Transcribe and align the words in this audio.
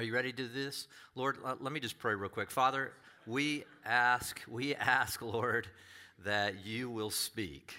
Are 0.00 0.02
you 0.02 0.14
ready 0.14 0.32
to 0.32 0.36
do 0.44 0.48
this? 0.48 0.88
Lord, 1.14 1.36
let 1.44 1.74
me 1.74 1.78
just 1.78 1.98
pray 1.98 2.14
real 2.14 2.30
quick. 2.30 2.50
Father, 2.50 2.92
we 3.26 3.64
ask, 3.84 4.40
we 4.48 4.74
ask, 4.74 5.20
Lord, 5.20 5.66
that 6.24 6.64
you 6.64 6.88
will 6.88 7.10
speak. 7.10 7.74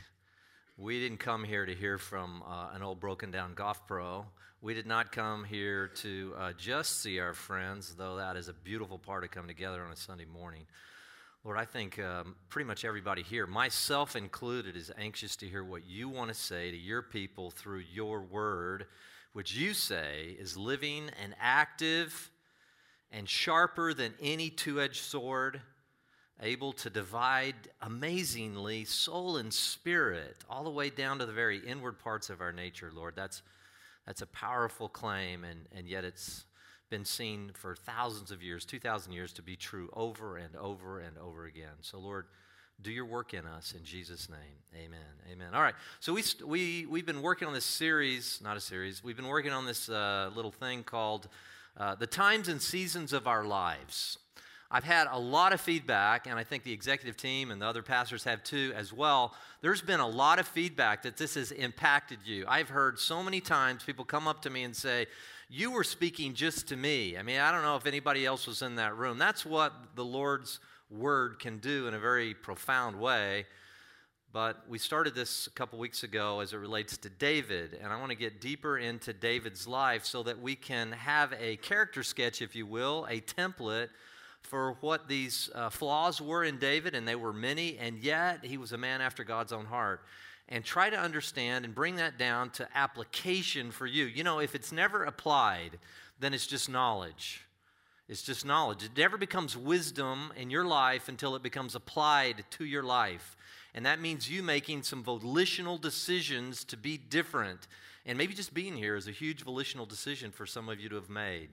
We 0.77 0.99
didn't 0.99 1.17
come 1.17 1.43
here 1.43 1.65
to 1.65 1.73
hear 1.73 1.97
from 1.97 2.43
uh, 2.47 2.75
an 2.75 2.83
old 2.83 2.99
broken 2.99 3.31
down 3.31 3.55
golf 3.55 3.87
pro. 3.87 4.27
We 4.61 4.75
did 4.75 4.85
not 4.85 5.11
come 5.11 5.43
here 5.45 5.87
to 5.87 6.33
uh, 6.37 6.53
just 6.59 7.01
see 7.01 7.17
our 7.17 7.33
friends, 7.33 7.95
though 7.95 8.17
that 8.17 8.35
is 8.35 8.49
a 8.49 8.53
beautiful 8.53 8.99
part 8.99 9.23
of 9.23 9.31
coming 9.31 9.47
together 9.47 9.83
on 9.83 9.91
a 9.91 9.95
Sunday 9.95 10.25
morning. 10.25 10.67
Lord, 11.43 11.57
I 11.57 11.65
think 11.65 11.97
um, 11.97 12.35
pretty 12.49 12.67
much 12.67 12.85
everybody 12.85 13.23
here, 13.23 13.47
myself 13.47 14.15
included, 14.15 14.75
is 14.75 14.91
anxious 14.95 15.35
to 15.37 15.47
hear 15.47 15.63
what 15.63 15.87
you 15.87 16.07
want 16.07 16.27
to 16.27 16.35
say 16.35 16.69
to 16.69 16.77
your 16.77 17.01
people 17.01 17.49
through 17.49 17.81
your 17.91 18.21
word, 18.21 18.85
which 19.33 19.55
you 19.55 19.73
say 19.73 20.35
is 20.39 20.57
living 20.57 21.09
and 21.21 21.35
active 21.39 22.31
and 23.11 23.27
sharper 23.27 23.93
than 23.93 24.13
any 24.21 24.49
two 24.49 24.81
edged 24.81 25.03
sword, 25.03 25.61
able 26.41 26.73
to 26.73 26.89
divide 26.89 27.55
amazingly 27.81 28.85
soul 28.85 29.37
and 29.37 29.53
spirit, 29.53 30.37
all 30.49 30.63
the 30.63 30.69
way 30.69 30.89
down 30.89 31.19
to 31.19 31.25
the 31.25 31.33
very 31.33 31.59
inward 31.59 31.99
parts 31.99 32.29
of 32.29 32.41
our 32.41 32.51
nature, 32.51 32.91
Lord. 32.93 33.15
That's, 33.15 33.41
that's 34.05 34.21
a 34.21 34.27
powerful 34.27 34.89
claim, 34.89 35.43
and, 35.43 35.67
and 35.75 35.87
yet 35.87 36.03
it's 36.03 36.45
been 36.89 37.05
seen 37.05 37.51
for 37.53 37.75
thousands 37.75 38.31
of 38.31 38.41
years, 38.41 38.65
2,000 38.65 39.13
years, 39.13 39.33
to 39.33 39.41
be 39.41 39.55
true 39.55 39.89
over 39.93 40.37
and 40.37 40.55
over 40.55 40.99
and 40.99 41.17
over 41.17 41.45
again. 41.45 41.77
So, 41.81 41.99
Lord, 41.99 42.25
do 42.81 42.91
your 42.91 43.05
work 43.05 43.33
in 43.33 43.45
us 43.45 43.73
in 43.77 43.83
Jesus' 43.83 44.29
name. 44.29 44.83
Amen. 44.85 44.99
Amen. 45.31 45.53
All 45.53 45.61
right. 45.61 45.75
So, 45.99 46.13
we, 46.13 46.23
we, 46.45 46.85
we've 46.85 47.05
been 47.05 47.21
working 47.21 47.47
on 47.47 47.53
this 47.53 47.65
series, 47.65 48.39
not 48.43 48.57
a 48.57 48.61
series, 48.61 49.03
we've 49.03 49.17
been 49.17 49.27
working 49.27 49.51
on 49.51 49.65
this 49.65 49.89
uh, 49.89 50.31
little 50.35 50.51
thing 50.51 50.83
called 50.83 51.27
uh, 51.77 51.95
The 51.95 52.07
Times 52.07 52.47
and 52.47 52.61
Seasons 52.61 53.13
of 53.13 53.27
Our 53.27 53.43
Lives. 53.43 54.17
I've 54.73 54.85
had 54.85 55.07
a 55.11 55.19
lot 55.19 55.51
of 55.51 55.59
feedback, 55.59 56.27
and 56.27 56.39
I 56.39 56.45
think 56.45 56.63
the 56.63 56.71
executive 56.71 57.17
team 57.17 57.51
and 57.51 57.61
the 57.61 57.65
other 57.65 57.83
pastors 57.83 58.23
have 58.23 58.41
too 58.41 58.71
as 58.73 58.93
well. 58.93 59.35
There's 59.61 59.81
been 59.81 59.99
a 59.99 60.07
lot 60.07 60.39
of 60.39 60.47
feedback 60.47 61.03
that 61.03 61.17
this 61.17 61.35
has 61.35 61.51
impacted 61.51 62.19
you. 62.23 62.45
I've 62.47 62.69
heard 62.69 62.97
so 62.97 63.21
many 63.21 63.41
times 63.41 63.83
people 63.83 64.05
come 64.05 64.29
up 64.29 64.41
to 64.43 64.49
me 64.49 64.63
and 64.63 64.73
say, 64.73 65.07
you 65.49 65.71
were 65.71 65.83
speaking 65.83 66.33
just 66.33 66.69
to 66.69 66.77
me. 66.77 67.17
I 67.17 67.23
mean, 67.23 67.41
I 67.41 67.51
don't 67.51 67.63
know 67.63 67.75
if 67.75 67.85
anybody 67.85 68.25
else 68.25 68.47
was 68.47 68.61
in 68.61 68.77
that 68.77 68.95
room. 68.95 69.17
That's 69.17 69.45
what 69.45 69.73
the 69.95 70.05
Lord's 70.05 70.61
word 70.91 71.39
can 71.39 71.59
do 71.59 71.87
in 71.87 71.93
a 71.93 71.99
very 71.99 72.33
profound 72.33 72.99
way. 72.99 73.45
But 74.33 74.63
we 74.69 74.77
started 74.77 75.13
this 75.13 75.47
a 75.47 75.49
couple 75.49 75.77
weeks 75.77 76.03
ago 76.03 76.39
as 76.39 76.53
it 76.53 76.57
relates 76.57 76.97
to 76.97 77.09
David, 77.09 77.77
and 77.81 77.91
I 77.91 77.99
want 77.99 78.11
to 78.11 78.17
get 78.17 78.39
deeper 78.39 78.77
into 78.77 79.11
David's 79.11 79.67
life 79.67 80.05
so 80.05 80.23
that 80.23 80.39
we 80.39 80.55
can 80.55 80.93
have 80.93 81.33
a 81.37 81.57
character 81.57 82.01
sketch, 82.01 82.41
if 82.41 82.55
you 82.55 82.65
will, 82.65 83.05
a 83.09 83.19
template 83.19 83.89
for 84.41 84.77
what 84.79 85.09
these 85.09 85.49
uh, 85.53 85.69
flaws 85.69 86.21
were 86.21 86.45
in 86.45 86.59
David, 86.59 86.95
and 86.95 87.05
they 87.05 87.15
were 87.15 87.33
many, 87.33 87.77
and 87.77 87.99
yet 87.99 88.45
he 88.45 88.57
was 88.57 88.71
a 88.71 88.77
man 88.77 89.01
after 89.01 89.25
God's 89.25 89.51
own 89.51 89.65
heart 89.65 90.01
and 90.47 90.63
try 90.63 90.89
to 90.89 90.97
understand 90.97 91.65
and 91.65 91.73
bring 91.73 91.95
that 91.95 92.17
down 92.17 92.49
to 92.51 92.67
application 92.73 93.71
for 93.71 93.85
you. 93.85 94.05
You 94.05 94.23
know, 94.23 94.39
if 94.39 94.55
it's 94.55 94.71
never 94.71 95.03
applied, 95.05 95.79
then 96.19 96.33
it's 96.33 96.47
just 96.47 96.69
knowledge. 96.69 97.45
It's 98.07 98.21
just 98.21 98.45
knowledge. 98.45 98.83
It 98.83 98.97
never 98.97 99.17
becomes 99.17 99.55
wisdom 99.55 100.33
in 100.35 100.49
your 100.49 100.65
life 100.65 101.07
until 101.07 101.35
it 101.35 101.43
becomes 101.43 101.75
applied 101.75 102.43
to 102.51 102.65
your 102.65 102.83
life. 102.83 103.37
And 103.73 103.85
that 103.85 104.01
means 104.01 104.29
you 104.29 104.43
making 104.43 104.83
some 104.83 105.03
volitional 105.03 105.77
decisions 105.77 106.63
to 106.65 106.77
be 106.77 106.97
different. 106.97 107.67
And 108.05 108.17
maybe 108.17 108.33
just 108.33 108.53
being 108.53 108.75
here 108.75 108.95
is 108.95 109.07
a 109.07 109.11
huge 109.11 109.43
volitional 109.43 109.85
decision 109.85 110.31
for 110.31 110.45
some 110.45 110.67
of 110.67 110.79
you 110.79 110.89
to 110.89 110.95
have 110.95 111.09
made, 111.09 111.49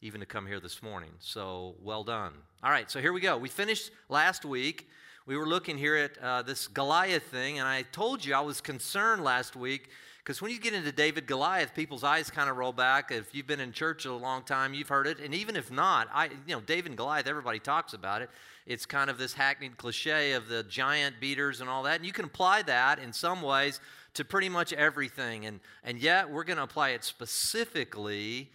even 0.00 0.20
to 0.20 0.26
come 0.26 0.46
here 0.46 0.60
this 0.60 0.82
morning. 0.82 1.10
So 1.18 1.74
well 1.82 2.04
done. 2.04 2.32
All 2.62 2.70
right, 2.70 2.90
so 2.90 3.00
here 3.00 3.12
we 3.12 3.20
go. 3.20 3.36
We 3.36 3.48
finished 3.48 3.90
last 4.08 4.44
week 4.44 4.88
we 5.28 5.36
were 5.36 5.46
looking 5.46 5.76
here 5.76 5.94
at 5.94 6.16
uh, 6.22 6.40
this 6.40 6.66
Goliath 6.68 7.24
thing, 7.24 7.58
and 7.58 7.68
I 7.68 7.82
told 7.92 8.24
you 8.24 8.32
I 8.34 8.40
was 8.40 8.62
concerned 8.62 9.22
last 9.22 9.54
week 9.54 9.90
because 10.28 10.42
when 10.42 10.50
you 10.50 10.58
get 10.60 10.74
into 10.74 10.92
David 10.92 11.26
Goliath, 11.26 11.74
people's 11.74 12.04
eyes 12.04 12.30
kind 12.30 12.50
of 12.50 12.58
roll 12.58 12.74
back. 12.74 13.10
If 13.10 13.34
you've 13.34 13.46
been 13.46 13.60
in 13.60 13.72
church 13.72 14.04
a 14.04 14.12
long 14.12 14.42
time, 14.42 14.74
you've 14.74 14.90
heard 14.90 15.06
it, 15.06 15.20
and 15.20 15.34
even 15.34 15.56
if 15.56 15.72
not, 15.72 16.06
I, 16.12 16.26
you 16.26 16.54
know, 16.54 16.60
David 16.60 16.90
and 16.90 16.98
Goliath, 16.98 17.26
everybody 17.26 17.58
talks 17.58 17.94
about 17.94 18.20
it. 18.20 18.28
It's 18.66 18.84
kind 18.84 19.08
of 19.08 19.16
this 19.16 19.32
hackneyed 19.32 19.78
cliche 19.78 20.32
of 20.32 20.46
the 20.48 20.64
giant 20.64 21.18
beaters 21.18 21.62
and 21.62 21.70
all 21.70 21.82
that, 21.84 21.96
and 21.96 22.04
you 22.04 22.12
can 22.12 22.26
apply 22.26 22.60
that 22.64 22.98
in 22.98 23.10
some 23.10 23.40
ways 23.40 23.80
to 24.12 24.22
pretty 24.22 24.50
much 24.50 24.74
everything, 24.74 25.46
and 25.46 25.60
and 25.82 25.98
yet 25.98 26.28
we're 26.28 26.44
going 26.44 26.58
to 26.58 26.64
apply 26.64 26.90
it 26.90 27.04
specifically 27.04 28.50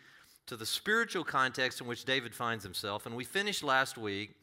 to 0.46 0.56
the 0.56 0.68
spiritual 0.68 1.24
context 1.24 1.82
in 1.82 1.88
which 1.88 2.06
David 2.06 2.36
finds 2.36 2.64
himself. 2.64 3.08
And 3.08 3.16
we 3.16 3.24
finished 3.24 3.64
last 3.64 3.98
week 3.98 4.36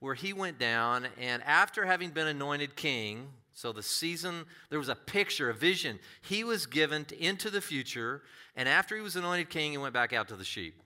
where 0.00 0.14
he 0.14 0.34
went 0.34 0.58
down, 0.58 1.06
and 1.18 1.42
after 1.44 1.86
having 1.86 2.10
been 2.10 2.26
anointed 2.26 2.76
king, 2.76 3.28
so 3.56 3.72
the 3.72 3.82
season, 3.82 4.44
there 4.70 4.78
was 4.78 4.90
a 4.90 4.94
picture, 4.94 5.50
a 5.50 5.54
vision. 5.54 5.98
He 6.20 6.44
was 6.44 6.66
given 6.66 7.06
to, 7.06 7.18
into 7.18 7.48
the 7.48 7.62
future, 7.62 8.22
and 8.54 8.68
after 8.68 8.94
he 8.94 9.00
was 9.00 9.16
anointed 9.16 9.50
king, 9.50 9.72
he 9.72 9.78
went 9.78 9.94
back 9.94 10.12
out 10.12 10.28
to 10.28 10.36
the 10.36 10.44
sheep. 10.44 10.82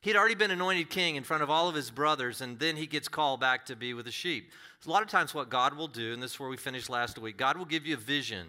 He'd 0.00 0.16
already 0.16 0.34
been 0.34 0.50
anointed 0.50 0.88
king 0.88 1.16
in 1.16 1.22
front 1.22 1.42
of 1.42 1.50
all 1.50 1.68
of 1.68 1.74
his 1.74 1.90
brothers, 1.90 2.40
and 2.40 2.58
then 2.58 2.76
he 2.76 2.86
gets 2.86 3.08
called 3.08 3.40
back 3.40 3.66
to 3.66 3.76
be 3.76 3.92
with 3.92 4.06
the 4.06 4.10
sheep. 4.10 4.50
A 4.86 4.90
lot 4.90 5.02
of 5.02 5.08
times, 5.08 5.34
what 5.34 5.50
God 5.50 5.76
will 5.76 5.86
do, 5.86 6.14
and 6.14 6.22
this 6.22 6.32
is 6.32 6.40
where 6.40 6.48
we 6.48 6.56
finished 6.56 6.88
last 6.88 7.18
week, 7.18 7.36
God 7.36 7.58
will 7.58 7.64
give 7.64 7.86
you 7.86 7.94
a 7.94 7.98
vision 7.98 8.46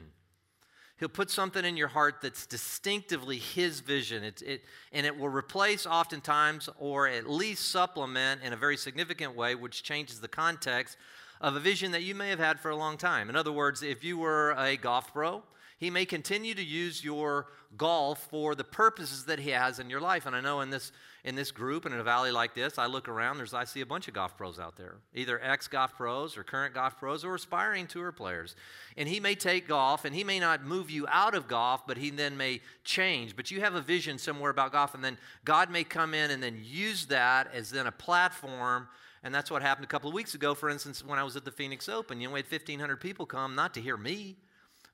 He'll 0.99 1.09
put 1.09 1.29
something 1.29 1.63
in 1.63 1.77
your 1.77 1.89
heart 1.89 2.15
that's 2.21 2.47
distinctively 2.47 3.37
His 3.37 3.81
vision. 3.81 4.23
It, 4.23 4.41
it, 4.41 4.61
and 4.91 5.05
it 5.05 5.15
will 5.15 5.29
replace, 5.29 5.85
oftentimes, 5.85 6.69
or 6.79 7.07
at 7.07 7.29
least 7.29 7.69
supplement 7.69 8.41
in 8.41 8.51
a 8.51 8.57
very 8.57 8.77
significant 8.77 9.35
way, 9.35 9.53
which 9.53 9.83
changes 9.83 10.19
the 10.19 10.27
context 10.27 10.97
of 11.41 11.55
a 11.55 11.59
vision 11.59 11.91
that 11.91 12.03
you 12.03 12.15
may 12.15 12.29
have 12.29 12.39
had 12.39 12.59
for 12.59 12.69
a 12.69 12.75
long 12.75 12.97
time. 12.97 13.29
In 13.29 13.35
other 13.35 13.51
words, 13.51 13.83
if 13.83 14.03
you 14.03 14.17
were 14.17 14.51
a 14.57 14.77
golf 14.77 15.13
pro, 15.13 15.43
he 15.77 15.89
may 15.89 16.05
continue 16.05 16.55
to 16.55 16.63
use 16.63 17.03
your 17.03 17.47
golf 17.77 18.27
for 18.31 18.55
the 18.55 18.63
purposes 18.63 19.25
that 19.25 19.39
he 19.39 19.51
has 19.51 19.79
in 19.79 19.89
your 19.89 20.01
life. 20.01 20.25
And 20.25 20.35
I 20.35 20.41
know 20.41 20.61
in 20.61 20.69
this 20.69 20.91
in 21.27 21.35
this 21.35 21.51
group 21.51 21.83
and 21.83 21.93
in 21.93 21.99
a 21.99 22.05
valley 22.05 22.31
like 22.31 22.53
this, 22.53 22.77
I 22.77 22.85
look 22.85 23.09
around, 23.09 23.37
there's 23.37 23.53
I 23.53 23.65
see 23.65 23.81
a 23.81 23.85
bunch 23.85 24.07
of 24.07 24.13
golf 24.13 24.37
pros 24.37 24.61
out 24.61 24.77
there, 24.77 24.95
either 25.13 25.43
ex 25.43 25.67
golf 25.67 25.93
pros 25.93 26.37
or 26.37 26.43
current 26.43 26.73
golf 26.73 26.97
pros 26.97 27.25
or 27.25 27.35
aspiring 27.35 27.85
tour 27.85 28.13
players. 28.13 28.55
And 28.95 29.09
he 29.09 29.19
may 29.19 29.35
take 29.35 29.67
golf 29.67 30.05
and 30.05 30.15
he 30.15 30.23
may 30.23 30.39
not 30.39 30.63
move 30.63 30.89
you 30.89 31.05
out 31.09 31.35
of 31.35 31.49
golf, 31.49 31.85
but 31.85 31.97
he 31.97 32.11
then 32.11 32.37
may 32.37 32.61
change. 32.85 33.35
But 33.35 33.51
you 33.51 33.59
have 33.59 33.75
a 33.75 33.81
vision 33.81 34.17
somewhere 34.17 34.51
about 34.51 34.71
golf, 34.71 34.95
and 34.95 35.03
then 35.03 35.17
God 35.43 35.69
may 35.69 35.83
come 35.83 36.13
in 36.13 36.31
and 36.31 36.41
then 36.41 36.61
use 36.63 37.07
that 37.07 37.53
as 37.53 37.71
then 37.71 37.87
a 37.87 37.91
platform. 37.91 38.87
And 39.27 39.35
that's 39.35 39.51
what 39.51 39.61
happened 39.61 39.83
a 39.83 39.89
couple 39.89 40.07
of 40.07 40.13
weeks 40.13 40.35
ago, 40.35 40.55
for 40.55 40.69
instance, 40.69 41.03
when 41.03 41.19
I 41.19 41.23
was 41.23 41.35
at 41.35 41.43
the 41.43 41.51
Phoenix 41.51 41.89
Open. 41.89 42.21
You 42.21 42.29
know, 42.29 42.35
we 42.35 42.39
had 42.39 42.49
1,500 42.49 42.95
people 42.95 43.25
come, 43.25 43.55
not 43.55 43.73
to 43.73 43.81
hear 43.81 43.97
me, 43.97 44.37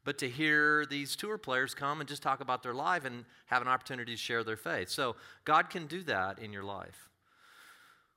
but 0.03 0.17
to 0.17 0.27
hear 0.27 0.87
these 0.87 1.15
tour 1.15 1.37
players 1.37 1.75
come 1.75 1.99
and 1.99 2.09
just 2.09 2.23
talk 2.23 2.41
about 2.41 2.63
their 2.63 2.73
life 2.73 3.05
and 3.05 3.25
have 3.45 3.61
an 3.61 3.67
opportunity 3.67 4.13
to 4.13 4.17
share 4.17 4.43
their 4.43 4.57
faith. 4.57 4.89
So 4.89 5.17
God 5.45 5.69
can 5.69 5.85
do 5.85 6.01
that 6.05 6.39
in 6.39 6.51
your 6.51 6.63
life. 6.63 7.11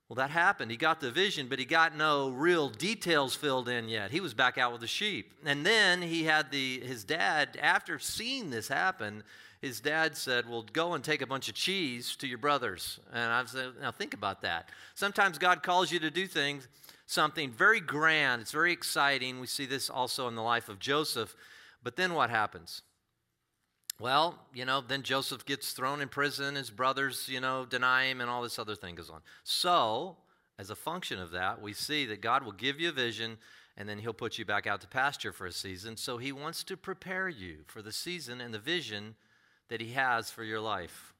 Well, 0.08 0.14
that 0.14 0.30
happened. 0.30 0.70
He 0.70 0.78
got 0.78 1.00
the 1.00 1.10
vision, 1.10 1.48
but 1.48 1.58
he 1.58 1.66
got 1.66 1.94
no 1.94 2.30
real 2.30 2.70
details 2.70 3.34
filled 3.34 3.68
in 3.68 3.90
yet. 3.90 4.10
He 4.10 4.20
was 4.20 4.32
back 4.32 4.56
out 4.56 4.72
with 4.72 4.80
the 4.80 4.86
sheep. 4.86 5.34
And 5.44 5.66
then 5.66 6.00
he 6.00 6.24
had 6.24 6.50
the 6.50 6.80
his 6.80 7.04
dad, 7.04 7.58
after 7.60 7.98
seeing 7.98 8.48
this 8.48 8.68
happen, 8.68 9.22
his 9.60 9.80
dad 9.80 10.16
said, 10.16 10.48
Well, 10.48 10.64
go 10.72 10.94
and 10.94 11.02
take 11.02 11.22
a 11.22 11.26
bunch 11.26 11.48
of 11.48 11.54
cheese 11.54 12.16
to 12.16 12.26
your 12.26 12.38
brothers. 12.38 13.00
And 13.12 13.32
I 13.32 13.44
said, 13.44 13.72
Now 13.80 13.90
think 13.90 14.14
about 14.14 14.42
that. 14.42 14.68
Sometimes 14.94 15.38
God 15.38 15.62
calls 15.62 15.90
you 15.90 15.98
to 16.00 16.10
do 16.10 16.26
things, 16.26 16.68
something 17.06 17.50
very 17.50 17.80
grand, 17.80 18.42
it's 18.42 18.52
very 18.52 18.72
exciting. 18.72 19.40
We 19.40 19.46
see 19.46 19.66
this 19.66 19.88
also 19.90 20.28
in 20.28 20.34
the 20.34 20.42
life 20.42 20.68
of 20.68 20.78
Joseph. 20.78 21.34
But 21.82 21.96
then 21.96 22.14
what 22.14 22.30
happens? 22.30 22.82
Well, 23.98 24.38
you 24.52 24.66
know, 24.66 24.82
then 24.86 25.02
Joseph 25.02 25.46
gets 25.46 25.72
thrown 25.72 26.02
in 26.02 26.08
prison, 26.08 26.56
his 26.56 26.68
brothers, 26.68 27.28
you 27.28 27.40
know, 27.40 27.64
deny 27.64 28.06
him, 28.06 28.20
and 28.20 28.28
all 28.28 28.42
this 28.42 28.58
other 28.58 28.74
thing 28.74 28.94
goes 28.94 29.08
on. 29.08 29.20
So, 29.42 30.16
as 30.58 30.68
a 30.68 30.76
function 30.76 31.18
of 31.18 31.30
that, 31.30 31.62
we 31.62 31.72
see 31.72 32.04
that 32.06 32.20
God 32.20 32.44
will 32.44 32.52
give 32.52 32.78
you 32.78 32.90
a 32.90 32.92
vision 32.92 33.38
and 33.78 33.88
then 33.88 33.98
he'll 33.98 34.14
put 34.14 34.38
you 34.38 34.44
back 34.44 34.66
out 34.66 34.80
to 34.80 34.86
pasture 34.86 35.32
for 35.32 35.46
a 35.46 35.52
season. 35.52 35.96
So, 35.96 36.18
he 36.18 36.32
wants 36.32 36.62
to 36.64 36.76
prepare 36.76 37.28
you 37.28 37.58
for 37.66 37.80
the 37.80 37.92
season 37.92 38.40
and 38.40 38.52
the 38.52 38.58
vision 38.58 39.14
that 39.68 39.80
he 39.80 39.92
has 39.92 40.30
for 40.30 40.44
your 40.44 40.60
life. 40.60 41.12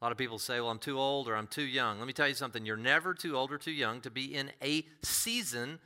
A 0.00 0.04
lot 0.04 0.12
of 0.12 0.18
people 0.18 0.38
say, 0.38 0.60
well, 0.60 0.70
I'm 0.70 0.78
too 0.78 0.98
old 0.98 1.28
or 1.28 1.36
I'm 1.36 1.46
too 1.46 1.62
young. 1.62 1.98
Let 1.98 2.06
me 2.06 2.12
tell 2.12 2.28
you 2.28 2.34
something. 2.34 2.66
You're 2.66 2.76
never 2.76 3.14
too 3.14 3.36
old 3.36 3.52
or 3.52 3.58
too 3.58 3.70
young 3.70 4.00
to 4.00 4.10
be 4.10 4.34
in 4.34 4.50
a 4.62 4.84
season 5.02 5.78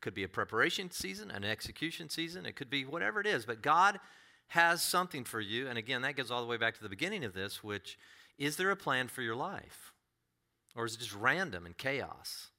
could 0.00 0.14
be 0.14 0.24
a 0.24 0.28
preparation 0.28 0.90
season, 0.90 1.30
an 1.30 1.44
execution 1.44 2.08
season, 2.08 2.46
it 2.46 2.56
could 2.56 2.70
be 2.70 2.84
whatever 2.84 3.20
it 3.20 3.26
is. 3.26 3.44
But 3.44 3.62
God 3.62 4.00
has 4.48 4.82
something 4.82 5.24
for 5.24 5.40
you. 5.40 5.68
And 5.68 5.78
again, 5.78 6.02
that 6.02 6.16
goes 6.16 6.30
all 6.30 6.40
the 6.40 6.48
way 6.48 6.56
back 6.56 6.74
to 6.76 6.82
the 6.82 6.88
beginning 6.88 7.24
of 7.24 7.34
this, 7.34 7.62
which 7.62 7.98
is 8.38 8.56
there 8.56 8.70
a 8.70 8.76
plan 8.76 9.08
for 9.08 9.22
your 9.22 9.36
life? 9.36 9.92
Or 10.74 10.86
is 10.86 10.94
it 10.94 11.00
just 11.00 11.14
random 11.14 11.66
and 11.66 11.76
chaos? 11.76 12.50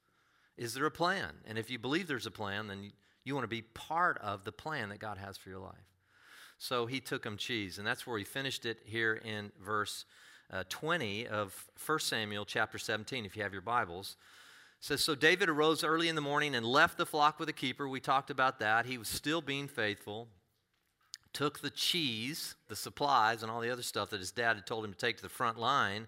Is 0.58 0.74
there 0.74 0.86
a 0.86 0.92
plan? 0.92 1.32
And 1.46 1.58
if 1.58 1.70
you 1.70 1.80
believe 1.80 2.08
there's 2.08 2.26
a 2.26 2.32
plan, 2.32 2.68
then 2.68 2.84
you, 2.84 2.92
you 3.24 3.34
want 3.34 3.44
to 3.44 3.50
be 3.50 3.62
part 3.62 4.20
of 4.20 4.44
the 4.44 4.52
plan 4.52 4.90
that 4.90 5.00
God 5.00 5.18
has 5.18 5.38
for 5.38 5.50
your 5.50 5.60
life. 5.60 5.91
So 6.62 6.86
he 6.86 7.00
took 7.00 7.26
him 7.26 7.38
cheese, 7.38 7.80
and 7.80 7.88
that's 7.88 8.06
where 8.06 8.20
he 8.20 8.24
finished 8.24 8.68
it 8.68 8.78
here 8.86 9.16
in 9.16 9.52
verse 9.66 10.06
uh, 10.54 10.64
20 10.70 11.26
of 11.26 11.68
1 11.84 12.00
Samuel 12.00 12.46
chapter 12.46 12.78
17, 12.78 13.26
if 13.26 13.36
you 13.36 13.42
have 13.42 13.52
your 13.52 13.64
Bibles. 13.64 14.16
It 14.80 14.86
says, 14.86 15.02
So 15.04 15.16
David 15.16 15.50
arose 15.50 15.84
early 15.84 16.08
in 16.08 16.14
the 16.14 16.22
morning 16.22 16.54
and 16.54 16.64
left 16.64 17.00
the 17.00 17.06
flock 17.08 17.40
with 17.40 17.50
a 17.50 17.54
keeper. 17.54 17.88
We 17.88 18.00
talked 18.00 18.30
about 18.30 18.60
that. 18.60 18.86
He 18.86 19.00
was 19.00 19.08
still 19.08 19.42
being 19.42 19.68
faithful. 19.68 20.28
Took 21.34 21.62
the 21.62 21.72
cheese, 21.72 22.54
the 22.68 22.76
supplies, 22.76 23.42
and 23.42 23.52
all 23.52 23.62
the 23.62 23.72
other 23.72 23.82
stuff 23.82 24.12
that 24.12 24.20
his 24.20 24.32
dad 24.32 24.56
had 24.56 24.68
told 24.68 24.86
him 24.86 24.92
to 24.92 25.00
take 25.00 25.18
to 25.18 25.24
the 25.24 25.30
front 25.30 25.58
line 25.58 26.06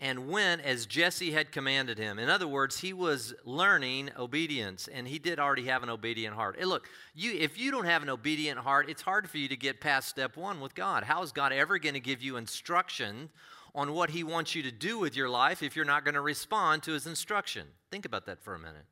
and 0.00 0.28
went 0.28 0.62
as 0.62 0.86
Jesse 0.86 1.32
had 1.32 1.50
commanded 1.50 1.98
him. 1.98 2.18
In 2.18 2.28
other 2.28 2.46
words, 2.46 2.80
he 2.80 2.92
was 2.92 3.34
learning 3.44 4.10
obedience, 4.16 4.88
and 4.92 5.08
he 5.08 5.18
did 5.18 5.38
already 5.38 5.64
have 5.64 5.82
an 5.82 5.90
obedient 5.90 6.36
heart. 6.36 6.56
Hey, 6.58 6.64
look, 6.64 6.88
you, 7.14 7.32
if 7.32 7.58
you 7.58 7.70
don't 7.70 7.84
have 7.84 8.02
an 8.02 8.08
obedient 8.08 8.60
heart, 8.60 8.88
it's 8.88 9.02
hard 9.02 9.28
for 9.28 9.38
you 9.38 9.48
to 9.48 9.56
get 9.56 9.80
past 9.80 10.08
step 10.08 10.36
one 10.36 10.60
with 10.60 10.74
God. 10.74 11.02
How 11.02 11.22
is 11.22 11.32
God 11.32 11.52
ever 11.52 11.78
going 11.78 11.94
to 11.94 12.00
give 12.00 12.22
you 12.22 12.36
instruction 12.36 13.30
on 13.74 13.92
what 13.92 14.10
he 14.10 14.22
wants 14.22 14.54
you 14.54 14.62
to 14.62 14.72
do 14.72 14.98
with 14.98 15.16
your 15.16 15.28
life 15.28 15.62
if 15.62 15.74
you're 15.74 15.84
not 15.84 16.04
going 16.04 16.14
to 16.14 16.20
respond 16.20 16.84
to 16.84 16.92
his 16.92 17.06
instruction? 17.06 17.66
Think 17.90 18.04
about 18.04 18.26
that 18.26 18.42
for 18.42 18.54
a 18.54 18.58
minute. 18.58 18.84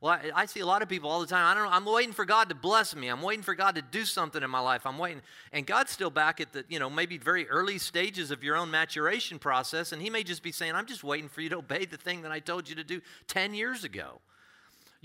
Well, 0.00 0.12
I, 0.12 0.42
I, 0.42 0.46
see 0.46 0.60
a 0.60 0.66
lot 0.66 0.82
of 0.82 0.90
people 0.90 1.08
all 1.08 1.20
the 1.20 1.26
time. 1.26 1.46
I 1.46 1.54
don't 1.54 1.64
know. 1.64 1.70
I'm 1.70 1.86
waiting 1.86 2.12
for 2.12 2.26
God 2.26 2.50
to 2.50 2.54
bless 2.54 2.94
me. 2.94 3.08
I'm 3.08 3.22
waiting 3.22 3.42
for 3.42 3.54
God 3.54 3.76
to 3.76 3.82
do 3.82 4.04
something 4.04 4.42
in 4.42 4.50
my 4.50 4.60
life. 4.60 4.84
I'm 4.84 4.98
waiting. 4.98 5.22
And 5.52 5.66
God's 5.66 5.90
still 5.90 6.10
back 6.10 6.38
at 6.38 6.52
the, 6.52 6.64
you 6.68 6.78
know, 6.78 6.90
maybe 6.90 7.16
very 7.16 7.48
early 7.48 7.78
stages 7.78 8.30
of 8.30 8.44
your 8.44 8.56
own 8.56 8.70
maturation 8.70 9.38
process. 9.38 9.92
And 9.92 10.02
He 10.02 10.10
may 10.10 10.22
just 10.22 10.42
be 10.42 10.52
saying, 10.52 10.74
I'm 10.74 10.86
just 10.86 11.02
waiting 11.02 11.30
for 11.30 11.40
you 11.40 11.48
to 11.48 11.56
obey 11.58 11.86
the 11.86 11.96
thing 11.96 12.22
that 12.22 12.32
I 12.32 12.40
told 12.40 12.68
you 12.68 12.74
to 12.74 12.84
do 12.84 13.00
10 13.28 13.54
years 13.54 13.84
ago. 13.84 14.20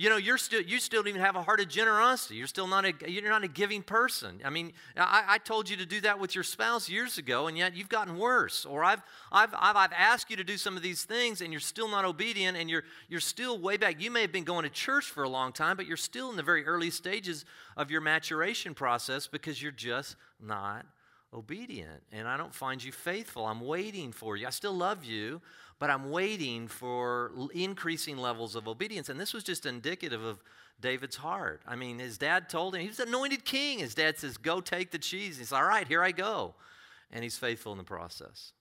You 0.01 0.09
know, 0.09 0.17
you're 0.17 0.39
still 0.39 0.63
you 0.63 0.79
still 0.79 1.03
don't 1.03 1.09
even 1.09 1.21
have 1.21 1.35
a 1.35 1.43
heart 1.43 1.59
of 1.59 1.67
generosity. 1.67 2.33
You're 2.33 2.47
still 2.47 2.65
not 2.65 2.85
a 2.85 2.93
you're 3.07 3.29
not 3.29 3.43
a 3.43 3.47
giving 3.47 3.83
person. 3.83 4.41
I 4.43 4.49
mean, 4.49 4.73
I, 4.97 5.23
I 5.27 5.37
told 5.37 5.69
you 5.69 5.77
to 5.77 5.85
do 5.85 6.01
that 6.01 6.19
with 6.19 6.33
your 6.33 6.43
spouse 6.43 6.89
years 6.89 7.19
ago, 7.19 7.45
and 7.45 7.55
yet 7.55 7.75
you've 7.75 7.87
gotten 7.87 8.17
worse. 8.17 8.65
Or 8.65 8.83
I've, 8.83 9.03
I've 9.31 9.53
I've 9.53 9.75
I've 9.75 9.93
asked 9.93 10.31
you 10.31 10.37
to 10.37 10.43
do 10.43 10.57
some 10.57 10.75
of 10.75 10.81
these 10.81 11.03
things, 11.03 11.41
and 11.41 11.53
you're 11.53 11.59
still 11.59 11.87
not 11.87 12.03
obedient, 12.03 12.57
and 12.57 12.67
you're 12.67 12.83
you're 13.09 13.19
still 13.19 13.59
way 13.59 13.77
back. 13.77 14.01
You 14.01 14.09
may 14.09 14.21
have 14.21 14.31
been 14.31 14.43
going 14.43 14.63
to 14.63 14.71
church 14.71 15.05
for 15.05 15.21
a 15.21 15.29
long 15.29 15.53
time, 15.53 15.77
but 15.77 15.85
you're 15.85 15.97
still 15.97 16.31
in 16.31 16.35
the 16.35 16.41
very 16.41 16.65
early 16.65 16.89
stages 16.89 17.45
of 17.77 17.91
your 17.91 18.01
maturation 18.01 18.73
process 18.73 19.27
because 19.27 19.61
you're 19.61 19.71
just 19.71 20.15
not 20.43 20.87
obedient. 21.31 22.01
And 22.11 22.27
I 22.27 22.37
don't 22.37 22.55
find 22.55 22.83
you 22.83 22.91
faithful. 22.91 23.45
I'm 23.45 23.61
waiting 23.61 24.11
for 24.11 24.35
you. 24.35 24.47
I 24.47 24.49
still 24.49 24.73
love 24.73 25.05
you, 25.05 25.41
but 25.81 25.89
I'm 25.89 26.11
waiting 26.11 26.67
for 26.67 27.31
increasing 27.55 28.15
levels 28.15 28.55
of 28.55 28.67
obedience. 28.67 29.09
And 29.09 29.19
this 29.19 29.33
was 29.33 29.43
just 29.43 29.65
indicative 29.65 30.23
of 30.23 30.43
David's 30.79 31.15
heart. 31.15 31.63
I 31.67 31.75
mean, 31.75 31.97
his 31.97 32.19
dad 32.19 32.49
told 32.49 32.75
him, 32.75 32.81
he 32.81 32.87
was 32.87 32.99
anointed 32.99 33.45
king. 33.45 33.79
His 33.79 33.95
dad 33.95 34.19
says, 34.19 34.37
Go 34.37 34.61
take 34.61 34.91
the 34.91 34.99
cheese. 34.99 35.39
He's 35.39 35.51
all 35.51 35.63
right, 35.63 35.87
here 35.87 36.03
I 36.03 36.11
go. 36.11 36.53
And 37.11 37.23
he's 37.23 37.39
faithful 37.39 37.71
in 37.71 37.79
the 37.79 37.83
process. 37.83 38.53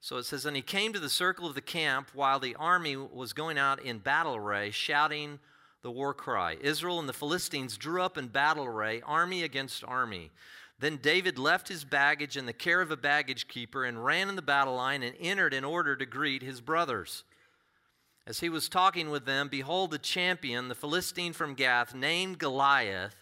So 0.00 0.18
it 0.18 0.24
says, 0.24 0.46
And 0.46 0.54
he 0.54 0.62
came 0.62 0.92
to 0.92 1.00
the 1.00 1.10
circle 1.10 1.48
of 1.48 1.56
the 1.56 1.60
camp 1.60 2.10
while 2.14 2.38
the 2.38 2.54
army 2.54 2.94
was 2.94 3.32
going 3.32 3.58
out 3.58 3.82
in 3.82 3.98
battle 3.98 4.36
array, 4.36 4.70
shouting 4.70 5.40
the 5.82 5.90
war 5.90 6.14
cry. 6.14 6.56
Israel 6.60 7.00
and 7.00 7.08
the 7.08 7.12
Philistines 7.12 7.76
drew 7.76 8.00
up 8.00 8.16
in 8.16 8.28
battle 8.28 8.66
array, 8.66 9.02
army 9.04 9.42
against 9.42 9.82
army. 9.82 10.30
Then 10.78 10.98
David 10.98 11.38
left 11.38 11.68
his 11.68 11.84
baggage 11.84 12.36
in 12.36 12.46
the 12.46 12.52
care 12.52 12.80
of 12.80 12.90
a 12.90 12.96
baggage 12.96 13.48
keeper 13.48 13.84
and 13.84 14.04
ran 14.04 14.28
in 14.28 14.36
the 14.36 14.42
battle 14.42 14.76
line 14.76 15.02
and 15.02 15.16
entered 15.18 15.54
in 15.54 15.64
order 15.64 15.96
to 15.96 16.04
greet 16.04 16.42
his 16.42 16.60
brothers. 16.60 17.24
As 18.26 18.40
he 18.40 18.48
was 18.48 18.68
talking 18.68 19.10
with 19.10 19.24
them, 19.24 19.48
behold, 19.48 19.90
the 19.90 19.98
champion, 19.98 20.68
the 20.68 20.74
Philistine 20.74 21.32
from 21.32 21.54
Gath, 21.54 21.94
named 21.94 22.38
Goliath, 22.38 23.16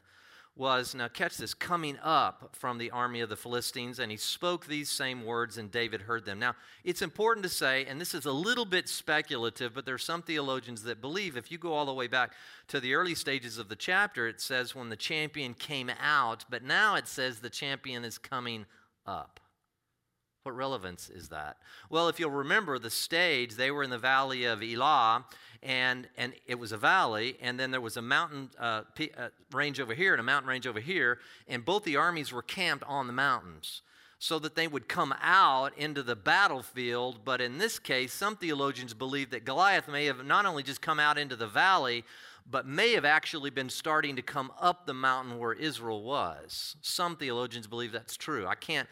was, 0.56 0.94
now 0.94 1.08
catch 1.08 1.36
this, 1.36 1.52
coming 1.52 1.98
up 2.02 2.50
from 2.52 2.78
the 2.78 2.90
army 2.90 3.20
of 3.20 3.28
the 3.28 3.36
Philistines, 3.36 3.98
and 3.98 4.10
he 4.10 4.16
spoke 4.16 4.66
these 4.66 4.88
same 4.88 5.24
words, 5.24 5.58
and 5.58 5.70
David 5.70 6.02
heard 6.02 6.24
them. 6.24 6.38
Now, 6.38 6.54
it's 6.84 7.02
important 7.02 7.42
to 7.44 7.50
say, 7.50 7.84
and 7.86 8.00
this 8.00 8.14
is 8.14 8.24
a 8.24 8.32
little 8.32 8.64
bit 8.64 8.88
speculative, 8.88 9.74
but 9.74 9.84
there 9.84 9.96
are 9.96 9.98
some 9.98 10.22
theologians 10.22 10.84
that 10.84 11.00
believe 11.00 11.36
if 11.36 11.50
you 11.50 11.58
go 11.58 11.72
all 11.72 11.86
the 11.86 11.92
way 11.92 12.06
back 12.06 12.34
to 12.68 12.78
the 12.78 12.94
early 12.94 13.16
stages 13.16 13.58
of 13.58 13.68
the 13.68 13.76
chapter, 13.76 14.28
it 14.28 14.40
says 14.40 14.74
when 14.74 14.90
the 14.90 14.96
champion 14.96 15.54
came 15.54 15.90
out, 16.00 16.44
but 16.48 16.62
now 16.62 16.94
it 16.94 17.08
says 17.08 17.40
the 17.40 17.50
champion 17.50 18.04
is 18.04 18.16
coming 18.16 18.64
up. 19.06 19.40
What 20.44 20.56
relevance 20.56 21.08
is 21.08 21.30
that? 21.30 21.56
Well, 21.88 22.08
if 22.08 22.20
you'll 22.20 22.30
remember 22.30 22.78
the 22.78 22.90
stage, 22.90 23.54
they 23.54 23.70
were 23.70 23.82
in 23.82 23.88
the 23.88 23.96
valley 23.96 24.44
of 24.44 24.62
Elah, 24.62 25.24
and, 25.62 26.06
and 26.18 26.34
it 26.46 26.58
was 26.58 26.70
a 26.70 26.76
valley, 26.76 27.38
and 27.40 27.58
then 27.58 27.70
there 27.70 27.80
was 27.80 27.96
a 27.96 28.02
mountain 28.02 28.50
uh, 28.58 28.82
p- 28.94 29.10
uh, 29.16 29.30
range 29.52 29.80
over 29.80 29.94
here 29.94 30.12
and 30.12 30.20
a 30.20 30.22
mountain 30.22 30.46
range 30.46 30.66
over 30.66 30.80
here, 30.80 31.18
and 31.48 31.64
both 31.64 31.84
the 31.84 31.96
armies 31.96 32.30
were 32.30 32.42
camped 32.42 32.84
on 32.84 33.06
the 33.06 33.12
mountains 33.14 33.80
so 34.18 34.38
that 34.38 34.54
they 34.54 34.68
would 34.68 34.86
come 34.86 35.14
out 35.22 35.72
into 35.78 36.02
the 36.02 36.14
battlefield. 36.14 37.24
But 37.24 37.40
in 37.40 37.56
this 37.56 37.78
case, 37.78 38.12
some 38.12 38.36
theologians 38.36 38.92
believe 38.92 39.30
that 39.30 39.46
Goliath 39.46 39.88
may 39.88 40.04
have 40.04 40.26
not 40.26 40.44
only 40.44 40.62
just 40.62 40.82
come 40.82 41.00
out 41.00 41.16
into 41.16 41.36
the 41.36 41.46
valley, 41.46 42.04
but 42.50 42.66
may 42.66 42.92
have 42.92 43.06
actually 43.06 43.48
been 43.48 43.70
starting 43.70 44.14
to 44.16 44.22
come 44.22 44.52
up 44.60 44.84
the 44.84 44.92
mountain 44.92 45.38
where 45.38 45.54
Israel 45.54 46.02
was. 46.02 46.76
Some 46.82 47.16
theologians 47.16 47.66
believe 47.66 47.92
that's 47.92 48.18
true. 48.18 48.46
I 48.46 48.56
can't 48.56 48.88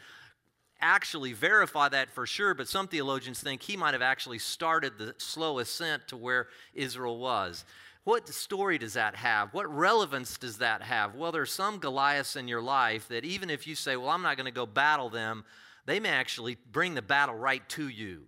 actually 0.83 1.33
verify 1.33 1.89
that 1.89 2.11
for 2.11 2.27
sure, 2.27 2.53
but 2.53 2.67
some 2.67 2.87
theologians 2.87 3.39
think 3.39 3.63
he 3.63 3.77
might 3.77 3.93
have 3.93 4.01
actually 4.01 4.39
started 4.39 4.97
the 4.97 5.15
slow 5.17 5.59
ascent 5.59 6.07
to 6.09 6.17
where 6.17 6.47
Israel 6.73 7.17
was. 7.17 7.63
What 8.03 8.27
story 8.27 8.77
does 8.77 8.93
that 8.93 9.15
have? 9.15 9.53
What 9.53 9.73
relevance 9.73 10.37
does 10.37 10.57
that 10.57 10.81
have? 10.81 11.15
Well, 11.15 11.31
there's 11.31 11.53
some 11.53 11.79
Goliaths 11.79 12.35
in 12.35 12.49
your 12.49 12.61
life 12.61 13.07
that 13.07 13.23
even 13.23 13.49
if 13.49 13.65
you 13.65 13.75
say, 13.75 13.95
Well, 13.95 14.09
I'm 14.09 14.21
not 14.21 14.35
going 14.35 14.45
to 14.45 14.51
go 14.51 14.65
battle 14.65 15.09
them, 15.09 15.45
they 15.85 16.01
may 16.01 16.09
actually 16.09 16.57
bring 16.71 16.95
the 16.95 17.01
battle 17.01 17.35
right 17.35 17.67
to 17.69 17.87
you. 17.87 18.23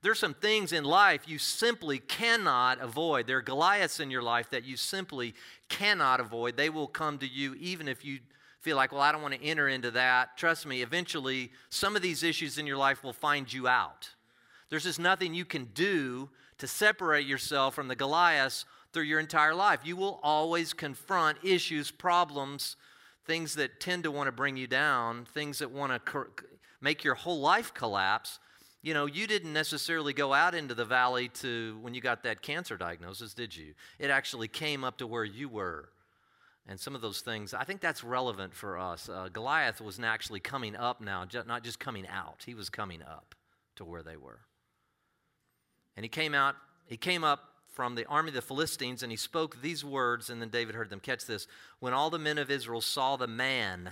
There's 0.00 0.18
some 0.18 0.34
things 0.34 0.72
in 0.72 0.84
life 0.84 1.22
you 1.26 1.38
simply 1.38 1.98
cannot 1.98 2.80
avoid. 2.80 3.26
There 3.26 3.38
are 3.38 3.42
Goliaths 3.42 4.00
in 4.00 4.10
your 4.10 4.22
life 4.22 4.50
that 4.50 4.64
you 4.64 4.76
simply 4.76 5.34
cannot 5.68 6.20
avoid. 6.20 6.56
They 6.56 6.68
will 6.68 6.88
come 6.88 7.18
to 7.18 7.26
you 7.26 7.54
even 7.54 7.88
if 7.88 8.04
you 8.04 8.20
feel 8.64 8.76
like, 8.76 8.92
well, 8.92 9.02
I 9.02 9.12
don't 9.12 9.20
want 9.20 9.34
to 9.34 9.44
enter 9.44 9.68
into 9.68 9.90
that, 9.90 10.38
trust 10.38 10.64
me, 10.64 10.80
eventually 10.80 11.52
some 11.68 11.96
of 11.96 12.02
these 12.02 12.22
issues 12.22 12.56
in 12.56 12.66
your 12.66 12.78
life 12.78 13.04
will 13.04 13.12
find 13.12 13.52
you 13.52 13.68
out. 13.68 14.08
There's 14.70 14.84
just 14.84 14.98
nothing 14.98 15.34
you 15.34 15.44
can 15.44 15.66
do 15.74 16.30
to 16.56 16.66
separate 16.66 17.26
yourself 17.26 17.74
from 17.74 17.88
the 17.88 17.94
Goliaths 17.94 18.64
through 18.94 19.02
your 19.02 19.20
entire 19.20 19.54
life. 19.54 19.80
You 19.84 19.96
will 19.96 20.18
always 20.22 20.72
confront 20.72 21.44
issues, 21.44 21.90
problems, 21.90 22.76
things 23.26 23.54
that 23.56 23.80
tend 23.80 24.04
to 24.04 24.10
want 24.10 24.28
to 24.28 24.32
bring 24.32 24.56
you 24.56 24.66
down, 24.66 25.26
things 25.26 25.58
that 25.58 25.70
want 25.70 26.06
to 26.06 26.26
make 26.80 27.04
your 27.04 27.16
whole 27.16 27.40
life 27.40 27.74
collapse. 27.74 28.38
You 28.80 28.94
know, 28.94 29.04
you 29.04 29.26
didn't 29.26 29.52
necessarily 29.52 30.14
go 30.14 30.32
out 30.32 30.54
into 30.54 30.74
the 30.74 30.86
valley 30.86 31.28
to 31.40 31.78
when 31.82 31.92
you 31.92 32.00
got 32.00 32.22
that 32.22 32.40
cancer 32.40 32.78
diagnosis, 32.78 33.34
did 33.34 33.54
you? 33.54 33.74
It 33.98 34.08
actually 34.08 34.48
came 34.48 34.84
up 34.84 34.96
to 34.98 35.06
where 35.06 35.24
you 35.24 35.50
were 35.50 35.90
and 36.66 36.80
some 36.80 36.94
of 36.94 37.02
those 37.02 37.20
things, 37.20 37.52
I 37.52 37.64
think 37.64 37.80
that's 37.80 38.02
relevant 38.02 38.54
for 38.54 38.78
us. 38.78 39.08
Uh, 39.08 39.28
Goliath 39.32 39.80
was 39.80 40.00
actually 40.00 40.40
coming 40.40 40.74
up 40.74 41.00
now, 41.00 41.26
not 41.46 41.62
just 41.62 41.78
coming 41.78 42.06
out. 42.08 42.44
He 42.46 42.54
was 42.54 42.70
coming 42.70 43.02
up 43.02 43.34
to 43.76 43.84
where 43.84 44.02
they 44.02 44.16
were. 44.16 44.40
And 45.96 46.04
he 46.04 46.08
came 46.08 46.34
out, 46.34 46.56
he 46.86 46.96
came 46.96 47.22
up 47.22 47.40
from 47.68 47.96
the 47.96 48.06
army 48.06 48.28
of 48.28 48.34
the 48.34 48.42
Philistines 48.42 49.02
and 49.02 49.12
he 49.12 49.16
spoke 49.16 49.60
these 49.60 49.84
words, 49.84 50.30
and 50.30 50.40
then 50.40 50.48
David 50.48 50.74
heard 50.74 50.90
them. 50.90 51.00
Catch 51.00 51.26
this. 51.26 51.46
When 51.80 51.92
all 51.92 52.08
the 52.08 52.18
men 52.18 52.38
of 52.38 52.50
Israel 52.50 52.80
saw 52.80 53.16
the 53.16 53.26
man, 53.26 53.90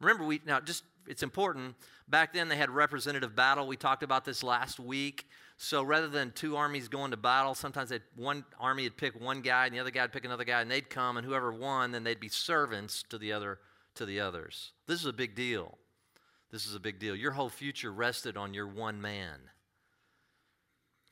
remember, 0.00 0.24
we 0.24 0.40
now 0.44 0.60
just 0.60 0.82
it's 1.06 1.22
important. 1.22 1.76
Back 2.08 2.32
then 2.32 2.48
they 2.48 2.56
had 2.56 2.70
representative 2.70 3.36
battle. 3.36 3.66
We 3.66 3.76
talked 3.76 4.02
about 4.02 4.24
this 4.24 4.42
last 4.42 4.80
week. 4.80 5.26
So 5.58 5.82
rather 5.82 6.08
than 6.08 6.32
two 6.32 6.56
armies 6.56 6.88
going 6.88 7.12
to 7.12 7.16
battle, 7.16 7.54
sometimes 7.54 7.90
one 8.14 8.44
army 8.60 8.82
would 8.84 8.96
pick 8.96 9.18
one 9.18 9.40
guy 9.40 9.64
and 9.64 9.74
the 9.74 9.80
other 9.80 9.90
guy 9.90 10.02
would 10.02 10.12
pick 10.12 10.24
another 10.24 10.44
guy, 10.44 10.60
and 10.60 10.70
they'd 10.70 10.90
come, 10.90 11.16
and 11.16 11.26
whoever 11.26 11.52
won, 11.52 11.92
then 11.92 12.04
they'd 12.04 12.20
be 12.20 12.28
servants 12.28 13.02
to 13.08 13.18
the 13.18 13.32
other 13.32 13.58
to 13.94 14.04
the 14.04 14.20
others. 14.20 14.72
This 14.86 15.00
is 15.00 15.06
a 15.06 15.12
big 15.12 15.34
deal. 15.34 15.78
This 16.50 16.66
is 16.66 16.74
a 16.74 16.80
big 16.80 16.98
deal. 16.98 17.16
Your 17.16 17.32
whole 17.32 17.48
future 17.48 17.92
rested 17.92 18.36
on 18.36 18.54
your 18.54 18.68
one 18.68 19.00
man. 19.00 19.40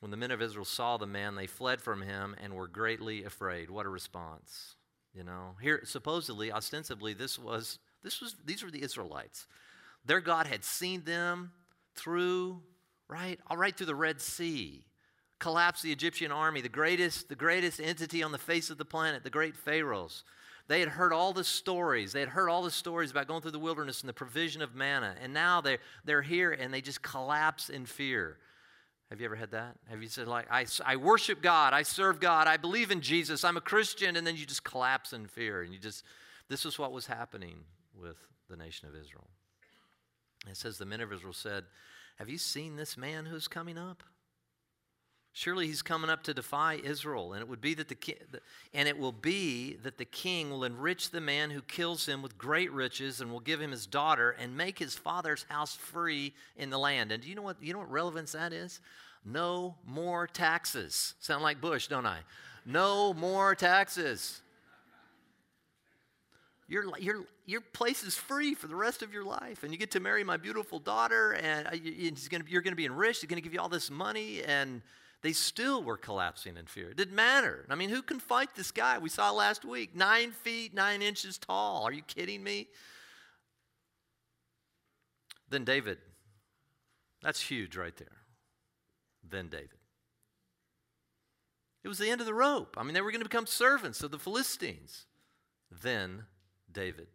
When 0.00 0.10
the 0.10 0.16
men 0.18 0.30
of 0.30 0.42
Israel 0.42 0.66
saw 0.66 0.98
the 0.98 1.06
man, 1.06 1.34
they 1.34 1.46
fled 1.46 1.80
from 1.80 2.02
him 2.02 2.36
and 2.42 2.52
were 2.52 2.68
greatly 2.68 3.24
afraid. 3.24 3.70
What 3.70 3.86
a 3.86 3.88
response. 3.88 4.76
You 5.14 5.24
know, 5.24 5.56
here 5.62 5.80
supposedly, 5.84 6.52
ostensibly, 6.52 7.14
this 7.14 7.38
was 7.38 7.78
this 8.02 8.20
was 8.20 8.36
these 8.44 8.62
were 8.62 8.70
the 8.70 8.82
Israelites. 8.82 9.46
Their 10.04 10.20
God 10.20 10.46
had 10.46 10.64
seen 10.64 11.04
them 11.04 11.52
through 11.94 12.60
right? 13.08 13.38
Right 13.54 13.76
through 13.76 13.86
the 13.86 13.94
Red 13.94 14.20
Sea. 14.20 14.84
Collapse 15.38 15.82
the 15.82 15.92
Egyptian 15.92 16.32
army, 16.32 16.60
the 16.60 16.68
greatest, 16.68 17.28
the 17.28 17.34
greatest 17.34 17.80
entity 17.80 18.22
on 18.22 18.32
the 18.32 18.38
face 18.38 18.70
of 18.70 18.78
the 18.78 18.84
planet, 18.84 19.24
the 19.24 19.30
great 19.30 19.56
pharaohs. 19.56 20.24
They 20.68 20.80
had 20.80 20.88
heard 20.88 21.12
all 21.12 21.32
the 21.32 21.44
stories. 21.44 22.12
They 22.12 22.20
had 22.20 22.30
heard 22.30 22.48
all 22.48 22.62
the 22.62 22.70
stories 22.70 23.10
about 23.10 23.28
going 23.28 23.42
through 23.42 23.50
the 23.50 23.58
wilderness 23.58 24.00
and 24.00 24.08
the 24.08 24.14
provision 24.14 24.62
of 24.62 24.74
manna. 24.74 25.14
And 25.20 25.34
now 25.34 25.60
they're, 25.60 25.78
they're 26.04 26.22
here 26.22 26.52
and 26.52 26.72
they 26.72 26.80
just 26.80 27.02
collapse 27.02 27.68
in 27.68 27.84
fear. 27.84 28.38
Have 29.10 29.20
you 29.20 29.26
ever 29.26 29.36
had 29.36 29.50
that? 29.50 29.76
Have 29.90 30.02
you 30.02 30.08
said, 30.08 30.26
like, 30.26 30.46
I, 30.50 30.64
I 30.84 30.96
worship 30.96 31.42
God, 31.42 31.74
I 31.74 31.82
serve 31.82 32.20
God, 32.20 32.46
I 32.46 32.56
believe 32.56 32.90
in 32.90 33.02
Jesus, 33.02 33.44
I'm 33.44 33.58
a 33.58 33.60
Christian, 33.60 34.16
and 34.16 34.26
then 34.26 34.36
you 34.36 34.46
just 34.46 34.64
collapse 34.64 35.12
in 35.12 35.26
fear. 35.26 35.62
And 35.62 35.72
you 35.72 35.78
just, 35.78 36.04
this 36.48 36.64
is 36.64 36.78
what 36.78 36.90
was 36.90 37.06
happening 37.06 37.58
with 38.00 38.16
the 38.48 38.56
nation 38.56 38.88
of 38.88 38.94
Israel. 38.94 39.28
It 40.48 40.56
says, 40.56 40.78
The 40.78 40.86
men 40.86 41.00
of 41.00 41.12
Israel 41.12 41.34
said, 41.34 41.64
Have 42.16 42.28
you 42.28 42.38
seen 42.38 42.76
this 42.76 42.96
man 42.96 43.26
who's 43.26 43.48
coming 43.48 43.76
up? 43.76 44.02
Surely 45.36 45.66
he's 45.66 45.82
coming 45.82 46.10
up 46.10 46.22
to 46.22 46.32
defy 46.32 46.74
Israel, 46.74 47.32
and 47.32 47.42
it 47.42 47.48
would 47.48 47.60
be 47.60 47.74
that 47.74 47.88
the 47.88 47.96
ki- 47.96 48.18
and 48.72 48.86
it 48.86 48.96
will 48.96 49.10
be 49.10 49.74
that 49.82 49.98
the 49.98 50.04
king 50.04 50.48
will 50.48 50.62
enrich 50.62 51.10
the 51.10 51.20
man 51.20 51.50
who 51.50 51.60
kills 51.60 52.06
him 52.06 52.22
with 52.22 52.38
great 52.38 52.70
riches, 52.70 53.20
and 53.20 53.32
will 53.32 53.40
give 53.40 53.60
him 53.60 53.72
his 53.72 53.84
daughter, 53.84 54.30
and 54.30 54.56
make 54.56 54.78
his 54.78 54.94
father's 54.94 55.44
house 55.48 55.74
free 55.74 56.32
in 56.56 56.70
the 56.70 56.78
land. 56.78 57.10
And 57.10 57.20
do 57.20 57.28
you 57.28 57.34
know 57.34 57.42
what 57.42 57.56
you 57.60 57.72
know 57.72 57.80
what 57.80 57.90
relevance 57.90 58.30
that 58.30 58.52
is? 58.52 58.80
No 59.24 59.74
more 59.84 60.28
taxes. 60.28 61.14
Sound 61.18 61.42
like 61.42 61.60
Bush, 61.60 61.88
don't 61.88 62.06
I? 62.06 62.20
No 62.64 63.12
more 63.12 63.56
taxes. 63.56 64.40
Your, 66.66 66.84
your, 66.98 67.24
your 67.44 67.60
place 67.60 68.02
is 68.02 68.14
free 68.14 68.54
for 68.54 68.68
the 68.68 68.74
rest 68.76 69.02
of 69.02 69.12
your 69.12 69.24
life, 69.24 69.64
and 69.64 69.72
you 69.72 69.78
get 69.78 69.90
to 69.92 70.00
marry 70.00 70.24
my 70.24 70.38
beautiful 70.38 70.78
daughter, 70.78 71.32
and 71.32 71.66
uh, 71.66 71.70
gonna, 72.30 72.44
you're 72.48 72.62
going 72.62 72.72
to 72.72 72.76
be 72.76 72.86
enriched. 72.86 73.20
He's 73.20 73.28
going 73.28 73.36
to 73.36 73.42
give 73.42 73.52
you 73.52 73.60
all 73.60 73.68
this 73.68 73.90
money, 73.90 74.42
and 74.42 74.80
they 75.20 75.32
still 75.32 75.82
were 75.82 75.98
collapsing 75.98 76.56
in 76.56 76.66
fear. 76.66 76.90
It 76.90 76.96
didn't 76.96 77.14
matter. 77.14 77.66
I 77.68 77.74
mean, 77.74 77.90
who 77.90 78.00
can 78.00 78.18
fight 78.18 78.54
this 78.54 78.70
guy 78.70 78.98
we 78.98 79.10
saw 79.10 79.30
last 79.30 79.64
week? 79.64 79.94
Nine 79.94 80.32
feet, 80.32 80.74
nine 80.74 81.02
inches 81.02 81.36
tall. 81.36 81.82
Are 81.84 81.92
you 81.92 82.02
kidding 82.02 82.42
me? 82.42 82.68
Then 85.50 85.64
David. 85.64 85.98
That's 87.22 87.40
huge 87.40 87.76
right 87.76 87.96
there. 87.96 88.22
Then 89.26 89.48
David. 89.48 89.70
It 91.82 91.88
was 91.88 91.98
the 91.98 92.08
end 92.08 92.20
of 92.22 92.26
the 92.26 92.34
rope. 92.34 92.76
I 92.78 92.82
mean, 92.82 92.94
they 92.94 93.02
were 93.02 93.10
going 93.10 93.20
to 93.20 93.28
become 93.28 93.46
servants 93.46 94.02
of 94.02 94.10
the 94.10 94.18
Philistines. 94.18 95.06
Then 95.70 96.24
David. 96.74 97.06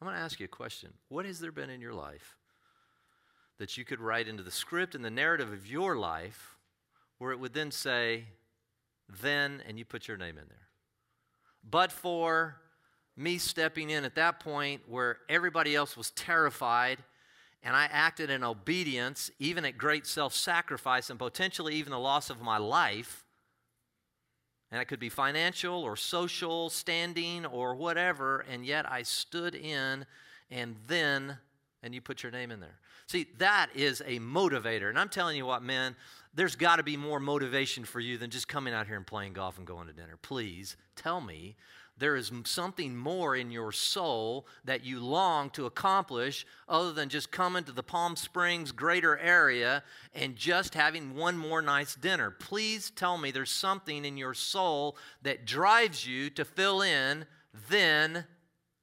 I'm 0.00 0.06
going 0.06 0.16
to 0.16 0.22
ask 0.22 0.38
you 0.38 0.44
a 0.44 0.48
question. 0.48 0.92
What 1.08 1.24
has 1.24 1.40
there 1.40 1.52
been 1.52 1.70
in 1.70 1.80
your 1.80 1.94
life 1.94 2.36
that 3.58 3.78
you 3.78 3.84
could 3.84 4.00
write 4.00 4.28
into 4.28 4.42
the 4.42 4.50
script 4.50 4.94
and 4.94 5.04
the 5.04 5.10
narrative 5.10 5.52
of 5.52 5.66
your 5.66 5.96
life 5.96 6.56
where 7.18 7.32
it 7.32 7.38
would 7.38 7.54
then 7.54 7.70
say, 7.70 8.24
then, 9.22 9.62
and 9.66 9.78
you 9.78 9.84
put 9.84 10.08
your 10.08 10.16
name 10.16 10.36
in 10.36 10.44
there. 10.48 10.68
But 11.68 11.92
for 11.92 12.56
me 13.16 13.38
stepping 13.38 13.90
in 13.90 14.04
at 14.04 14.16
that 14.16 14.40
point 14.40 14.82
where 14.88 15.18
everybody 15.28 15.74
else 15.74 15.96
was 15.96 16.10
terrified 16.10 16.98
and 17.62 17.74
I 17.74 17.84
acted 17.90 18.28
in 18.28 18.44
obedience, 18.44 19.30
even 19.38 19.64
at 19.64 19.78
great 19.78 20.06
self 20.06 20.34
sacrifice 20.34 21.08
and 21.08 21.18
potentially 21.18 21.74
even 21.76 21.92
the 21.92 21.98
loss 21.98 22.28
of 22.28 22.42
my 22.42 22.58
life. 22.58 23.23
And 24.74 24.82
it 24.82 24.86
could 24.86 24.98
be 24.98 25.08
financial 25.08 25.84
or 25.84 25.94
social 25.94 26.68
standing 26.68 27.46
or 27.46 27.76
whatever, 27.76 28.44
and 28.50 28.66
yet 28.66 28.90
I 28.90 29.04
stood 29.04 29.54
in 29.54 30.04
and 30.50 30.74
then, 30.88 31.38
and 31.84 31.94
you 31.94 32.00
put 32.00 32.24
your 32.24 32.32
name 32.32 32.50
in 32.50 32.58
there. 32.58 32.80
See, 33.06 33.28
that 33.38 33.68
is 33.76 34.02
a 34.04 34.18
motivator. 34.18 34.88
And 34.88 34.98
I'm 34.98 35.10
telling 35.10 35.36
you 35.36 35.46
what, 35.46 35.62
men, 35.62 35.94
there's 36.34 36.56
got 36.56 36.78
to 36.78 36.82
be 36.82 36.96
more 36.96 37.20
motivation 37.20 37.84
for 37.84 38.00
you 38.00 38.18
than 38.18 38.30
just 38.30 38.48
coming 38.48 38.74
out 38.74 38.88
here 38.88 38.96
and 38.96 39.06
playing 39.06 39.34
golf 39.34 39.58
and 39.58 39.64
going 39.64 39.86
to 39.86 39.92
dinner. 39.92 40.18
Please 40.20 40.76
tell 40.96 41.20
me 41.20 41.54
there 41.96 42.16
is 42.16 42.32
something 42.44 42.96
more 42.96 43.36
in 43.36 43.50
your 43.50 43.70
soul 43.70 44.46
that 44.64 44.84
you 44.84 45.00
long 45.00 45.50
to 45.50 45.66
accomplish 45.66 46.44
other 46.68 46.92
than 46.92 47.08
just 47.08 47.30
coming 47.30 47.64
to 47.64 47.72
the 47.72 47.82
Palm 47.82 48.16
Springs 48.16 48.72
greater 48.72 49.16
area 49.18 49.82
and 50.12 50.34
just 50.34 50.74
having 50.74 51.14
one 51.14 51.38
more 51.38 51.62
nice 51.62 51.94
dinner. 51.94 52.30
Please 52.30 52.90
tell 52.90 53.16
me 53.16 53.30
there's 53.30 53.50
something 53.50 54.04
in 54.04 54.16
your 54.16 54.34
soul 54.34 54.96
that 55.22 55.46
drives 55.46 56.06
you 56.06 56.30
to 56.30 56.44
fill 56.44 56.82
in 56.82 57.26
then 57.68 58.24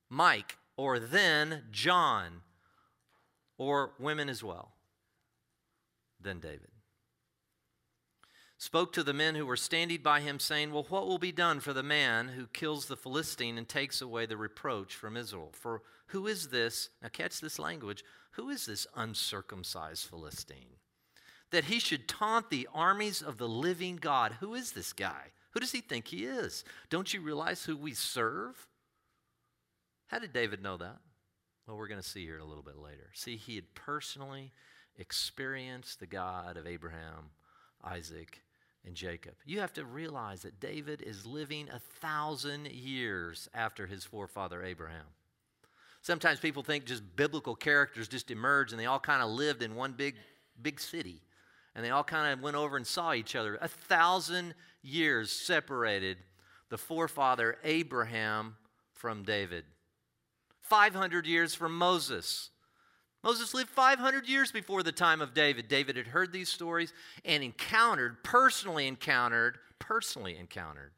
Mike 0.10 0.58
or 0.78 0.98
then 0.98 1.64
John 1.72 2.42
or 3.58 3.92
women 4.00 4.30
as 4.30 4.44
well, 4.44 4.72
then 6.20 6.40
David 6.40 6.72
spoke 8.62 8.94
to 8.94 9.02
the 9.02 9.12
men 9.12 9.34
who 9.34 9.48
were 9.48 9.58
standing 9.58 10.00
by 10.04 10.20
him, 10.20 10.40
saying, 10.40 10.72
Well, 10.72 10.86
what 10.88 11.08
will 11.08 11.18
be 11.18 11.32
done 11.32 11.60
for 11.62 11.74
the 11.74 11.82
man 11.82 12.28
who 12.28 12.46
kills 12.46 12.86
the 12.86 12.96
Philistine 12.96 13.58
and 13.58 13.68
takes 13.68 14.02
away 14.02 14.28
the 14.28 14.38
reproach 14.38 14.94
from 14.94 15.18
Israel? 15.18 15.50
For 15.52 15.82
who 16.08 16.28
is 16.28 16.50
this? 16.50 16.90
Now, 17.02 17.10
catch 17.12 17.42
this 17.42 17.58
language. 17.58 18.04
Who 18.34 18.50
is 18.50 18.68
this 18.68 18.86
uncircumcised 18.96 20.08
Philistine? 20.08 20.78
That 21.50 21.64
he 21.66 21.80
should 21.80 22.08
taunt 22.08 22.52
the 22.52 22.68
armies 22.72 23.24
of 23.24 23.40
the 23.40 23.50
living 23.50 23.96
God. 23.96 24.34
Who 24.40 24.54
is 24.54 24.74
this 24.74 24.94
guy? 24.94 25.32
Who 25.54 25.60
does 25.60 25.72
he 25.72 25.82
think 25.82 26.08
he 26.08 26.26
is? 26.26 26.64
Don't 26.92 27.12
you 27.12 27.22
realize 27.22 27.64
who 27.64 27.76
we 27.76 27.96
serve? 27.96 28.68
How 30.06 30.20
did 30.20 30.34
David 30.34 30.62
know 30.62 30.78
that? 30.78 31.00
Well, 31.66 31.78
we're 31.78 31.88
going 31.88 32.00
to 32.00 32.08
see 32.08 32.26
here 32.26 32.38
a 32.38 32.46
little 32.46 32.64
bit 32.64 32.78
later. 32.78 33.10
See, 33.16 33.38
he 33.38 33.56
had 33.56 33.74
personally 33.74 34.52
experienced 35.00 36.00
the 36.00 36.06
God 36.06 36.58
of 36.58 36.68
Abraham, 36.68 37.32
Isaac, 37.84 38.44
and 38.86 38.96
Jacob. 38.96 39.34
You 39.46 39.60
have 39.60 39.74
to 39.74 39.86
realize 39.86 40.42
that 40.42 40.60
David 40.60 41.02
is 41.02 41.26
living 41.26 41.70
a 41.70 41.80
thousand 41.80 42.68
years 42.68 43.50
after 43.54 43.86
his 43.86 44.04
forefather 44.04 44.64
Abraham. 44.64 45.06
Sometimes 46.02 46.40
people 46.40 46.64
think 46.64 46.86
just 46.86 47.04
biblical 47.16 47.56
characters 47.56 48.08
just 48.08 48.32
emerged 48.32 48.72
and 48.72 48.80
they 48.80 48.88
all 48.88 49.00
kind 49.00 49.22
of 49.22 49.30
lived 49.30 49.62
in 49.62 49.76
one 49.76 49.94
big, 49.94 50.16
big 50.62 50.80
city. 50.80 51.22
And 51.76 51.86
they 51.86 51.92
all 51.92 52.04
kind 52.04 52.34
of 52.34 52.42
went 52.42 52.58
over 52.58 52.76
and 52.76 52.86
saw 52.86 53.14
each 53.14 53.36
other. 53.36 53.58
A 53.62 53.68
thousand 53.68 54.56
years 54.82 55.32
separated 55.32 56.18
the 56.70 56.78
forefather 56.78 57.58
Abraham 57.64 58.56
from 58.94 59.24
David. 59.24 59.64
500 60.62 61.28
years 61.28 61.54
from 61.54 61.78
Moses. 61.78 62.50
Moses 63.24 63.54
lived 63.54 63.70
500 63.70 64.28
years 64.28 64.52
before 64.52 64.84
the 64.84 64.92
time 64.92 65.22
of 65.22 65.34
David. 65.34 65.68
David 65.68 65.96
had 65.96 66.08
heard 66.08 66.32
these 66.32 66.50
stories 66.50 66.94
and 67.24 67.44
encountered, 67.44 68.24
personally 68.24 68.88
encountered, 68.88 69.60
personally 69.80 70.38
encountered 70.38 70.94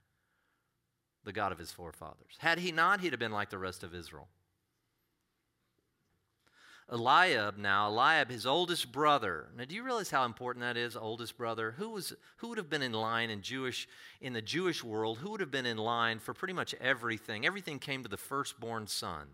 the 1.26 1.34
God 1.34 1.52
of 1.52 1.58
his 1.58 1.72
forefathers. 1.72 2.36
Had 2.38 2.60
he 2.60 2.72
not, 2.72 3.02
he'd 3.02 3.14
have 3.14 3.20
been 3.20 3.32
like 3.32 3.50
the 3.50 3.58
rest 3.58 3.84
of 3.84 3.94
Israel. 3.94 4.28
Eliab 6.90 7.58
now, 7.58 7.88
Eliab, 7.88 8.30
his 8.30 8.46
oldest 8.46 8.92
brother. 8.92 9.48
Now, 9.58 9.66
do 9.66 9.74
you 9.74 9.84
realize 9.84 10.12
how 10.12 10.26
important 10.26 10.64
that 10.64 10.78
is, 10.78 10.96
oldest 10.96 11.38
brother? 11.38 11.72
Who 11.78 11.90
was 11.90 12.14
who 12.38 12.50
would 12.50 12.58
have 12.58 12.70
been 12.70 12.82
in 12.82 12.94
line 12.94 13.30
in 13.30 13.42
Jewish 13.42 13.88
in 14.22 14.34
the 14.34 14.42
Jewish 14.42 14.84
world? 14.84 15.18
Who 15.20 15.32
would 15.32 15.40
have 15.40 15.52
been 15.52 15.66
in 15.66 15.78
line 15.78 16.20
for 16.20 16.34
pretty 16.34 16.54
much 16.54 16.74
everything? 16.76 17.46
Everything 17.46 17.80
came 17.80 18.04
to 18.04 18.10
the 18.10 18.18
firstborn 18.18 18.88
son. 18.88 19.28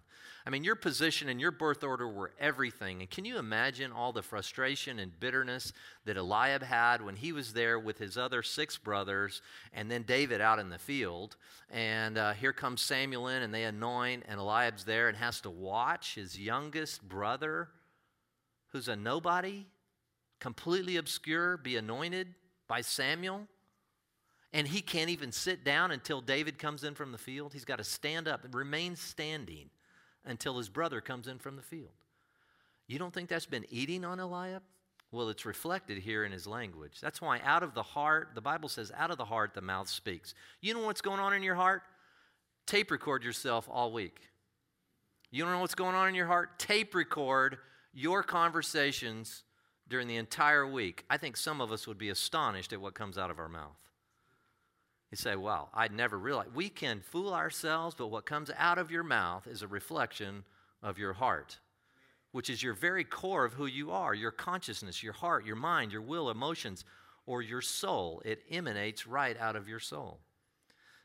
I 0.50 0.52
mean, 0.52 0.64
your 0.64 0.76
position 0.76 1.30
and 1.30 1.40
your 1.40 1.52
birth 1.52 1.84
order 1.84 2.08
were 2.08 2.32
everything. 2.40 3.02
And 3.02 3.10
can 3.10 3.24
you 3.24 3.38
imagine 3.38 3.92
all 3.92 4.12
the 4.12 4.24
frustration 4.24 4.98
and 4.98 5.20
bitterness 5.20 5.74
that 6.06 6.18
Eliab 6.18 6.64
had 6.64 7.04
when 7.04 7.16
he 7.16 7.32
was 7.32 7.54
there 7.54 7.78
with 7.78 8.00
his 8.00 8.18
other 8.18 8.42
six 8.42 8.76
brothers 8.76 9.44
and 9.74 9.92
then 9.92 10.02
David 10.02 10.42
out 10.42 10.58
in 10.58 10.70
the 10.70 10.80
field? 10.80 11.36
And 11.70 12.18
uh, 12.18 12.34
here 12.34 12.52
comes 12.52 12.82
Samuel 12.82 13.28
in 13.28 13.44
and 13.44 13.54
they 13.54 13.66
anoint, 13.66 14.24
and 14.28 14.40
Eliab's 14.40 14.86
there 14.86 15.08
and 15.08 15.18
has 15.18 15.40
to 15.42 15.52
watch 15.52 16.16
his 16.16 16.40
youngest 16.40 17.08
brother, 17.08 17.39
who's 18.72 18.88
a 18.88 18.96
nobody, 18.96 19.66
completely 20.40 20.98
obscure, 20.98 21.58
be 21.58 21.76
anointed 21.76 22.28
by 22.68 22.82
Samuel. 22.82 23.48
And 24.52 24.68
he 24.68 24.82
can't 24.82 25.10
even 25.10 25.32
sit 25.32 25.64
down 25.64 25.92
until 25.92 26.22
David 26.22 26.58
comes 26.58 26.84
in 26.84 26.96
from 26.96 27.12
the 27.12 27.18
field. 27.18 27.54
He's 27.54 27.66
got 27.66 27.78
to 27.78 27.84
stand 27.84 28.28
up 28.28 28.44
and 28.46 28.54
remain 28.54 28.96
standing 28.96 29.70
until 30.26 30.58
his 30.58 30.70
brother 30.70 31.02
comes 31.02 31.28
in 31.28 31.38
from 31.38 31.56
the 31.56 31.62
field. 31.62 31.94
You 32.88 32.98
don't 32.98 33.14
think 33.14 33.30
that's 33.30 33.46
been 33.46 33.66
eating 33.70 34.04
on 34.04 34.20
Eliab? 34.20 34.64
Well, 35.12 35.30
it's 35.30 35.46
reflected 35.46 36.00
here 36.00 36.24
in 36.24 36.32
his 36.32 36.46
language. 36.46 37.00
That's 37.02 37.22
why 37.22 37.40
out 37.44 37.64
of 37.64 37.74
the 37.74 37.84
heart, 37.84 38.30
the 38.36 38.42
Bible 38.42 38.70
says, 38.70 38.92
out 38.96 39.12
of 39.12 39.18
the 39.18 39.26
heart 39.26 39.54
the 39.54 39.62
mouth 39.62 39.90
speaks. 39.90 40.36
You 40.62 40.74
know 40.74 40.86
what's 40.86 41.02
going 41.02 41.20
on 41.20 41.34
in 41.34 41.44
your 41.44 41.56
heart? 41.56 41.82
Tape 42.68 42.92
record 42.92 43.24
yourself 43.24 43.68
all 43.72 43.92
week. 43.92 44.20
You 45.32 45.44
don't 45.44 45.54
know 45.54 45.60
what's 45.60 45.76
going 45.76 45.96
on 45.96 46.08
in 46.08 46.16
your 46.16 46.26
heart? 46.26 46.58
Tape 46.58 46.96
record 46.96 47.58
your 47.94 48.24
conversations 48.24 49.44
during 49.88 50.08
the 50.08 50.18
entire 50.18 50.66
week. 50.66 51.06
I 51.10 51.18
think 51.18 51.38
some 51.38 51.62
of 51.62 51.72
us 51.72 51.88
would 51.88 51.98
be 51.98 52.10
astonished 52.10 52.74
at 52.74 52.82
what 52.82 52.94
comes 52.94 53.18
out 53.18 53.30
of 53.32 53.40
our 53.40 53.50
mouth. 53.50 53.78
You 55.12 55.18
say, 55.18 55.36
Well, 55.36 55.70
I'd 55.74 55.92
never 55.92 56.18
realized. 56.18 56.54
We 56.54 56.70
can 56.70 57.02
fool 57.02 57.34
ourselves, 57.34 57.96
but 57.96 58.08
what 58.08 58.26
comes 58.26 58.52
out 58.58 58.78
of 58.78 58.92
your 58.92 59.04
mouth 59.04 59.48
is 59.48 59.62
a 59.62 59.68
reflection 59.68 60.44
of 60.82 60.98
your 60.98 61.14
heart, 61.14 61.58
which 62.32 62.50
is 62.50 62.64
your 62.64 62.74
very 62.74 63.04
core 63.04 63.46
of 63.46 63.54
who 63.54 63.66
you 63.66 63.92
are 63.92 64.14
your 64.14 64.32
consciousness, 64.32 65.04
your 65.04 65.14
heart, 65.14 65.46
your 65.46 65.56
mind, 65.56 65.92
your 65.92 66.02
will, 66.02 66.30
emotions, 66.30 66.86
or 67.26 67.42
your 67.42 67.62
soul. 67.62 68.22
It 68.26 68.44
emanates 68.50 69.08
right 69.08 69.38
out 69.38 69.56
of 69.56 69.68
your 69.68 69.80
soul. 69.80 70.20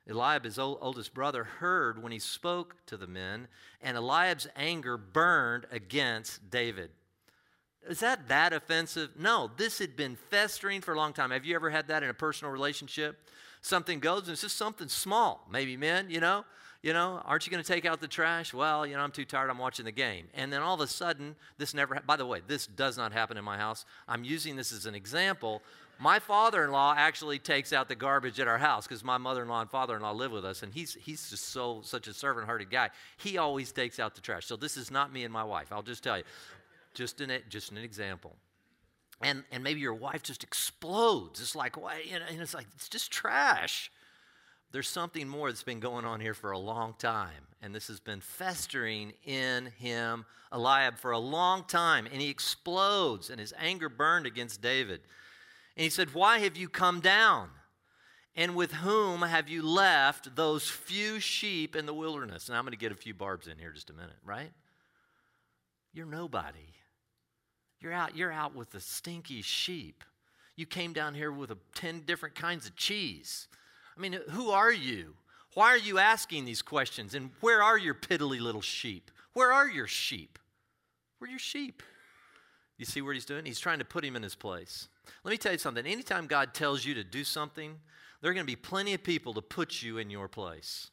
Eliab, 0.08 0.44
his 0.44 0.58
oldest 0.58 1.14
brother, 1.14 1.44
heard 1.44 2.02
when 2.02 2.12
he 2.12 2.18
spoke 2.18 2.76
to 2.86 2.96
the 2.96 3.06
men, 3.06 3.48
and 3.80 3.96
Eliab's 3.96 4.46
anger 4.54 4.96
burned 4.96 5.66
against 5.70 6.50
David. 6.50 6.90
Is 7.88 8.00
that 8.00 8.28
that 8.28 8.52
offensive? 8.52 9.10
No, 9.18 9.50
this 9.56 9.78
had 9.78 9.96
been 9.96 10.16
festering 10.16 10.80
for 10.80 10.94
a 10.94 10.96
long 10.96 11.12
time. 11.12 11.30
Have 11.30 11.44
you 11.44 11.54
ever 11.54 11.70
had 11.70 11.88
that 11.88 12.02
in 12.02 12.10
a 12.10 12.14
personal 12.14 12.52
relationship? 12.52 13.18
something 13.64 13.98
goes 13.98 14.22
and 14.22 14.32
it's 14.32 14.42
just 14.42 14.56
something 14.56 14.88
small. 14.88 15.46
Maybe 15.50 15.76
men, 15.76 16.10
you 16.10 16.20
know, 16.20 16.44
You 16.84 16.92
know, 16.92 17.22
aren't 17.24 17.46
you 17.46 17.50
going 17.50 17.64
to 17.64 17.66
take 17.66 17.86
out 17.86 18.02
the 18.02 18.06
trash? 18.08 18.52
Well, 18.52 18.86
you 18.86 18.94
know, 18.94 19.00
I'm 19.00 19.10
too 19.10 19.24
tired. 19.24 19.48
I'm 19.48 19.56
watching 19.56 19.86
the 19.86 19.90
game. 19.90 20.28
And 20.34 20.52
then 20.52 20.60
all 20.60 20.74
of 20.74 20.82
a 20.82 20.86
sudden, 20.86 21.34
this 21.56 21.72
never, 21.72 21.98
by 22.06 22.16
the 22.16 22.26
way, 22.26 22.42
this 22.46 22.66
does 22.66 22.98
not 22.98 23.10
happen 23.10 23.38
in 23.38 23.44
my 23.44 23.56
house. 23.56 23.86
I'm 24.06 24.22
using 24.22 24.54
this 24.54 24.70
as 24.70 24.84
an 24.84 24.94
example. 24.94 25.62
My 25.98 26.18
father 26.18 26.64
in 26.64 26.70
law 26.70 26.94
actually 26.96 27.38
takes 27.38 27.72
out 27.72 27.88
the 27.88 27.94
garbage 27.94 28.40
at 28.40 28.48
our 28.48 28.58
house 28.58 28.86
because 28.86 29.04
my 29.04 29.18
mother 29.18 29.42
in 29.42 29.48
law 29.48 29.60
and 29.60 29.70
father 29.70 29.96
in 29.96 30.02
law 30.02 30.12
live 30.12 30.32
with 30.32 30.44
us. 30.44 30.62
And 30.62 30.72
he's, 30.72 30.94
he's 30.94 31.30
just 31.30 31.48
so, 31.50 31.80
such 31.82 32.08
a 32.08 32.14
servant 32.14 32.46
hearted 32.46 32.70
guy. 32.70 32.90
He 33.16 33.38
always 33.38 33.72
takes 33.72 33.98
out 33.98 34.14
the 34.14 34.20
trash. 34.20 34.46
So 34.46 34.56
this 34.56 34.76
is 34.76 34.90
not 34.90 35.12
me 35.12 35.24
and 35.24 35.32
my 35.32 35.44
wife. 35.44 35.68
I'll 35.70 35.82
just 35.82 36.02
tell 36.02 36.18
you, 36.18 36.24
just 36.94 37.20
an, 37.20 37.32
just 37.48 37.70
an 37.70 37.78
example. 37.78 38.36
And, 39.20 39.44
and 39.52 39.62
maybe 39.62 39.80
your 39.80 39.94
wife 39.94 40.22
just 40.22 40.42
explodes. 40.42 41.40
It's 41.40 41.54
like, 41.54 41.80
why? 41.80 42.02
And 42.12 42.40
it's 42.40 42.54
like, 42.54 42.66
it's 42.74 42.88
just 42.88 43.10
trash 43.10 43.90
there's 44.74 44.88
something 44.88 45.28
more 45.28 45.48
that's 45.48 45.62
been 45.62 45.78
going 45.78 46.04
on 46.04 46.18
here 46.18 46.34
for 46.34 46.50
a 46.50 46.58
long 46.58 46.94
time. 46.98 47.46
And 47.62 47.72
this 47.72 47.86
has 47.86 48.00
been 48.00 48.20
festering 48.20 49.12
in 49.24 49.66
him, 49.78 50.24
Eliab, 50.50 50.98
for 50.98 51.12
a 51.12 51.18
long 51.18 51.62
time. 51.62 52.08
And 52.10 52.20
he 52.20 52.28
explodes, 52.28 53.30
and 53.30 53.38
his 53.38 53.54
anger 53.56 53.88
burned 53.88 54.26
against 54.26 54.60
David. 54.60 55.02
And 55.76 55.84
he 55.84 55.90
said, 55.90 56.14
Why 56.14 56.38
have 56.38 56.56
you 56.56 56.68
come 56.68 57.00
down? 57.00 57.50
And 58.36 58.56
with 58.56 58.72
whom 58.72 59.22
have 59.22 59.48
you 59.48 59.62
left 59.62 60.34
those 60.34 60.68
few 60.68 61.20
sheep 61.20 61.76
in 61.76 61.86
the 61.86 61.94
wilderness? 61.94 62.48
And 62.48 62.56
I'm 62.56 62.64
going 62.64 62.72
to 62.72 62.78
get 62.78 62.90
a 62.90 62.96
few 62.96 63.14
barbs 63.14 63.46
in 63.46 63.58
here 63.58 63.70
just 63.70 63.90
a 63.90 63.92
minute, 63.92 64.16
right? 64.24 64.50
You're 65.92 66.06
nobody. 66.06 66.74
You're 67.80 67.92
out, 67.92 68.16
you're 68.16 68.32
out 68.32 68.56
with 68.56 68.70
the 68.70 68.80
stinky 68.80 69.40
sheep. 69.42 70.02
You 70.56 70.66
came 70.66 70.92
down 70.92 71.14
here 71.14 71.30
with 71.30 71.50
a, 71.50 71.58
10 71.74 72.02
different 72.06 72.34
kinds 72.34 72.66
of 72.66 72.74
cheese. 72.76 73.46
I 73.96 74.00
mean, 74.00 74.18
who 74.30 74.50
are 74.50 74.72
you? 74.72 75.14
Why 75.54 75.68
are 75.68 75.78
you 75.78 75.98
asking 75.98 76.44
these 76.44 76.62
questions? 76.62 77.14
And 77.14 77.30
where 77.40 77.62
are 77.62 77.78
your 77.78 77.94
piddly 77.94 78.40
little 78.40 78.60
sheep? 78.60 79.10
Where 79.32 79.52
are 79.52 79.68
your 79.68 79.86
sheep? 79.86 80.38
Where 81.18 81.28
are 81.28 81.30
your 81.30 81.38
sheep? 81.38 81.82
You 82.78 82.84
see 82.84 83.02
what 83.02 83.14
he's 83.14 83.24
doing? 83.24 83.44
He's 83.44 83.60
trying 83.60 83.78
to 83.78 83.84
put 83.84 84.04
him 84.04 84.16
in 84.16 84.22
his 84.22 84.34
place. 84.34 84.88
Let 85.22 85.30
me 85.30 85.36
tell 85.36 85.52
you 85.52 85.58
something. 85.58 85.86
Anytime 85.86 86.26
God 86.26 86.54
tells 86.54 86.84
you 86.84 86.94
to 86.94 87.04
do 87.04 87.24
something, 87.24 87.78
there 88.20 88.30
are 88.30 88.34
going 88.34 88.46
to 88.46 88.50
be 88.50 88.56
plenty 88.56 88.94
of 88.94 89.02
people 89.02 89.34
to 89.34 89.42
put 89.42 89.82
you 89.82 89.98
in 89.98 90.10
your 90.10 90.28
place. 90.28 90.90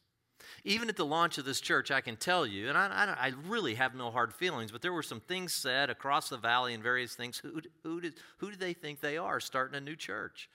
Even 0.64 0.88
at 0.88 0.96
the 0.96 1.06
launch 1.06 1.38
of 1.38 1.44
this 1.44 1.60
church, 1.60 1.90
I 1.90 2.00
can 2.00 2.16
tell 2.16 2.46
you, 2.46 2.68
and 2.68 2.76
I, 2.76 2.86
I, 2.86 3.28
I 3.28 3.32
really 3.46 3.74
have 3.74 3.94
no 3.94 4.10
hard 4.10 4.34
feelings, 4.34 4.70
but 4.70 4.82
there 4.82 4.92
were 4.92 5.02
some 5.02 5.20
things 5.20 5.52
said 5.52 5.88
across 5.88 6.28
the 6.28 6.36
valley 6.36 6.74
and 6.74 6.82
various 6.82 7.14
things. 7.14 7.38
Who, 7.38 7.60
who, 7.82 8.00
did, 8.00 8.14
who 8.38 8.50
do 8.50 8.56
they 8.56 8.72
think 8.72 9.00
they 9.00 9.16
are 9.16 9.40
starting 9.40 9.76
a 9.76 9.80
new 9.80 9.96
church? 9.96 10.48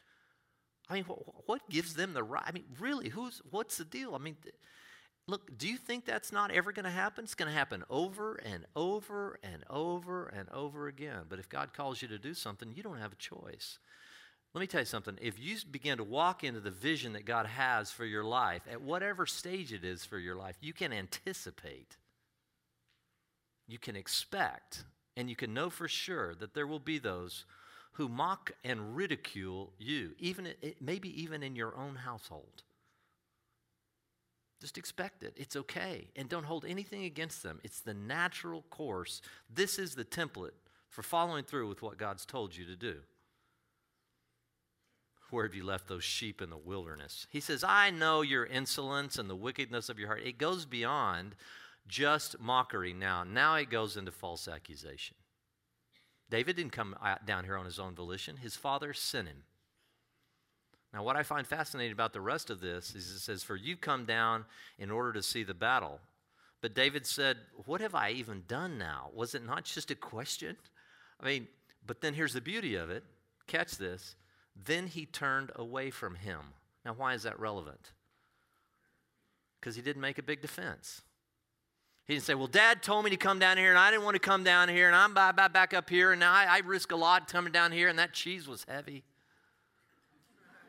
I 0.90 0.94
mean, 0.94 1.04
what 1.04 1.70
gives 1.70 1.96
them 1.96 2.14
the 2.14 2.24
right? 2.24 2.44
I 2.46 2.52
mean, 2.52 2.66
really, 2.80 3.10
who's 3.10 3.42
what's 3.50 3.78
the 3.78 3.86
deal? 3.86 4.16
I 4.16 4.20
mean, 4.20 4.38
look, 5.27 5.57
do 5.57 5.67
you 5.67 5.77
think 5.77 6.05
that's 6.05 6.31
not 6.31 6.51
ever 6.51 6.72
going 6.72 6.86
to 6.86 6.91
happen? 6.91 7.24
It's 7.24 7.36
going 7.36 7.51
to 7.51 7.57
happen 7.57 7.84
over 7.89 8.36
and 8.36 8.65
over 8.75 9.39
and 9.43 9.63
over 9.69 10.27
and 10.27 10.50
over 10.50 10.88
again. 10.88 11.24
But 11.29 11.39
if 11.39 11.50
God 11.50 11.74
calls 11.74 12.01
you 12.01 12.07
to 12.07 12.17
do 12.17 12.34
something, 12.34 12.72
you 12.74 12.84
don't 12.84 13.00
have 13.00 13.12
a 13.12 13.17
choice. 13.17 13.79
Let 14.53 14.62
me 14.62 14.67
tell 14.67 14.81
you 14.81 14.86
something. 14.86 15.17
If 15.22 15.39
you 15.39 15.57
begin 15.69 15.98
to 15.98 16.03
walk 16.03 16.43
into 16.43 16.62
the 16.62 16.72
vision 16.72 17.13
that 17.13 17.25
God 17.25 17.46
has 17.46 17.91
for 17.91 18.05
your 18.05 18.24
life, 18.24 18.62
at 18.72 18.81
whatever 18.81 19.25
stage 19.25 19.74
it 19.74 19.84
is 19.84 20.05
for 20.05 20.17
your 20.17 20.36
life, 20.36 20.55
you 20.62 20.74
can 20.74 20.93
anticipate, 20.93 21.98
you 23.67 23.77
can 23.77 23.96
expect, 23.96 24.86
and 25.17 25.29
you 25.29 25.36
can 25.36 25.53
know 25.53 25.69
for 25.69 25.88
sure 25.88 26.34
that 26.36 26.53
there 26.53 26.65
will 26.65 26.79
be 26.79 26.98
those 26.98 27.46
who 27.93 28.07
mock 28.07 28.51
and 28.63 28.96
ridicule 28.96 29.74
you, 29.77 30.12
even 30.19 30.48
maybe 30.79 31.22
even 31.22 31.43
in 31.43 31.55
your 31.55 31.75
own 31.75 31.96
household. 31.96 32.63
Just 34.60 34.78
expect 34.78 35.24
it. 35.24 35.34
It's 35.38 35.56
okay. 35.56 36.08
And 36.16 36.28
don't 36.28 36.46
hold 36.46 36.66
anything 36.66 37.04
against 37.04 37.44
them. 37.44 37.60
It's 37.64 37.82
the 37.82 37.94
natural 37.94 38.64
course. 38.70 39.22
This 39.54 39.78
is 39.78 39.96
the 39.96 40.06
template 40.06 40.52
for 40.90 41.04
following 41.04 41.44
through 41.44 41.70
with 41.70 41.82
what 41.82 41.98
God's 41.98 42.26
told 42.26 42.56
you 42.56 42.66
to 42.66 42.76
do. 42.76 42.96
Where 45.30 45.46
have 45.46 45.54
you 45.54 45.66
left 45.66 45.88
those 45.88 46.06
sheep 46.06 46.42
in 46.42 46.50
the 46.50 46.58
wilderness? 46.58 47.28
He 47.30 47.42
says, 47.42 47.64
I 47.64 47.89
know 47.91 48.22
your 48.22 48.46
insolence 48.46 49.17
and 49.17 49.30
the 49.30 49.36
wickedness 49.36 49.89
of 49.89 50.00
your 50.00 50.08
heart. 50.08 50.24
It 50.26 50.38
goes 50.38 50.65
beyond 50.65 51.36
just 51.88 52.39
mockery 52.39 52.93
now. 52.93 53.24
Now 53.26 53.56
it 53.56 53.70
goes 53.70 53.98
into 53.98 54.12
false 54.12 54.48
accusation. 54.48 55.17
David 56.30 56.56
didn't 56.56 56.72
come 56.72 56.96
down 57.26 57.43
here 57.43 57.58
on 57.58 57.65
his 57.65 57.80
own 57.80 57.93
volition, 57.93 58.38
his 58.38 58.56
father 58.56 58.93
sent 58.93 59.28
him. 59.28 59.43
Now, 60.97 61.03
what 61.03 61.15
I 61.15 61.21
find 61.21 61.45
fascinating 61.45 61.91
about 61.91 62.12
the 62.12 62.21
rest 62.21 62.49
of 62.49 62.60
this 62.60 62.95
is 62.95 63.12
it 63.12 63.19
says, 63.19 63.43
For 63.43 63.55
you 63.55 63.77
come 63.77 64.05
down 64.05 64.45
in 64.79 64.89
order 64.89 65.13
to 65.13 65.21
see 65.21 65.43
the 65.43 65.53
battle. 65.53 65.99
But 66.60 66.73
David 66.73 67.05
said, 67.05 67.38
What 67.67 67.81
have 67.81 67.93
I 67.93 68.10
even 68.10 68.45
done 68.47 68.79
now? 68.79 69.12
Was 69.13 69.36
it 69.36 69.45
not 69.45 69.63
just 69.63 69.91
a 69.91 69.95
question? 69.95 70.57
I 71.21 71.25
mean, 71.27 71.47
but 71.86 72.01
then 72.01 72.15
here's 72.15 72.33
the 72.33 72.41
beauty 72.41 72.73
of 72.73 72.89
it. 72.89 73.03
Catch 73.45 73.77
this. 73.77 74.15
Then 74.65 74.88
he 74.88 75.05
turned 75.05 75.51
away 75.55 75.91
from 75.91 76.15
him. 76.15 76.39
Now, 76.83 76.95
why 76.97 77.13
is 77.13 77.21
that 77.23 77.39
relevant? 77.39 77.91
Because 79.60 79.75
he 79.75 79.83
didn't 79.83 80.01
make 80.01 80.17
a 80.17 80.23
big 80.23 80.41
defense. 80.41 81.03
He 82.05 82.15
didn't 82.15 82.25
say, 82.25 82.33
Well, 82.33 82.47
dad 82.47 82.81
told 82.81 83.05
me 83.05 83.12
to 83.12 83.17
come 83.17 83.38
down 83.38 83.57
here, 83.57 83.69
and 83.69 83.77
I 83.77 83.91
didn't 83.91 84.03
want 84.03 84.15
to 84.15 84.19
come 84.19 84.43
down 84.43 84.67
here, 84.67 84.88
and 84.88 84.95
I'm 84.95 85.13
back 85.13 85.75
up 85.75 85.91
here, 85.91 86.12
and 86.12 86.19
now 86.19 86.33
I, 86.33 86.45
I 86.45 86.57
risk 86.65 86.91
a 86.91 86.95
lot 86.95 87.31
coming 87.31 87.53
down 87.53 87.71
here, 87.71 87.88
and 87.88 87.99
that 87.99 88.13
cheese 88.13 88.47
was 88.47 88.65
heavy. 88.67 89.03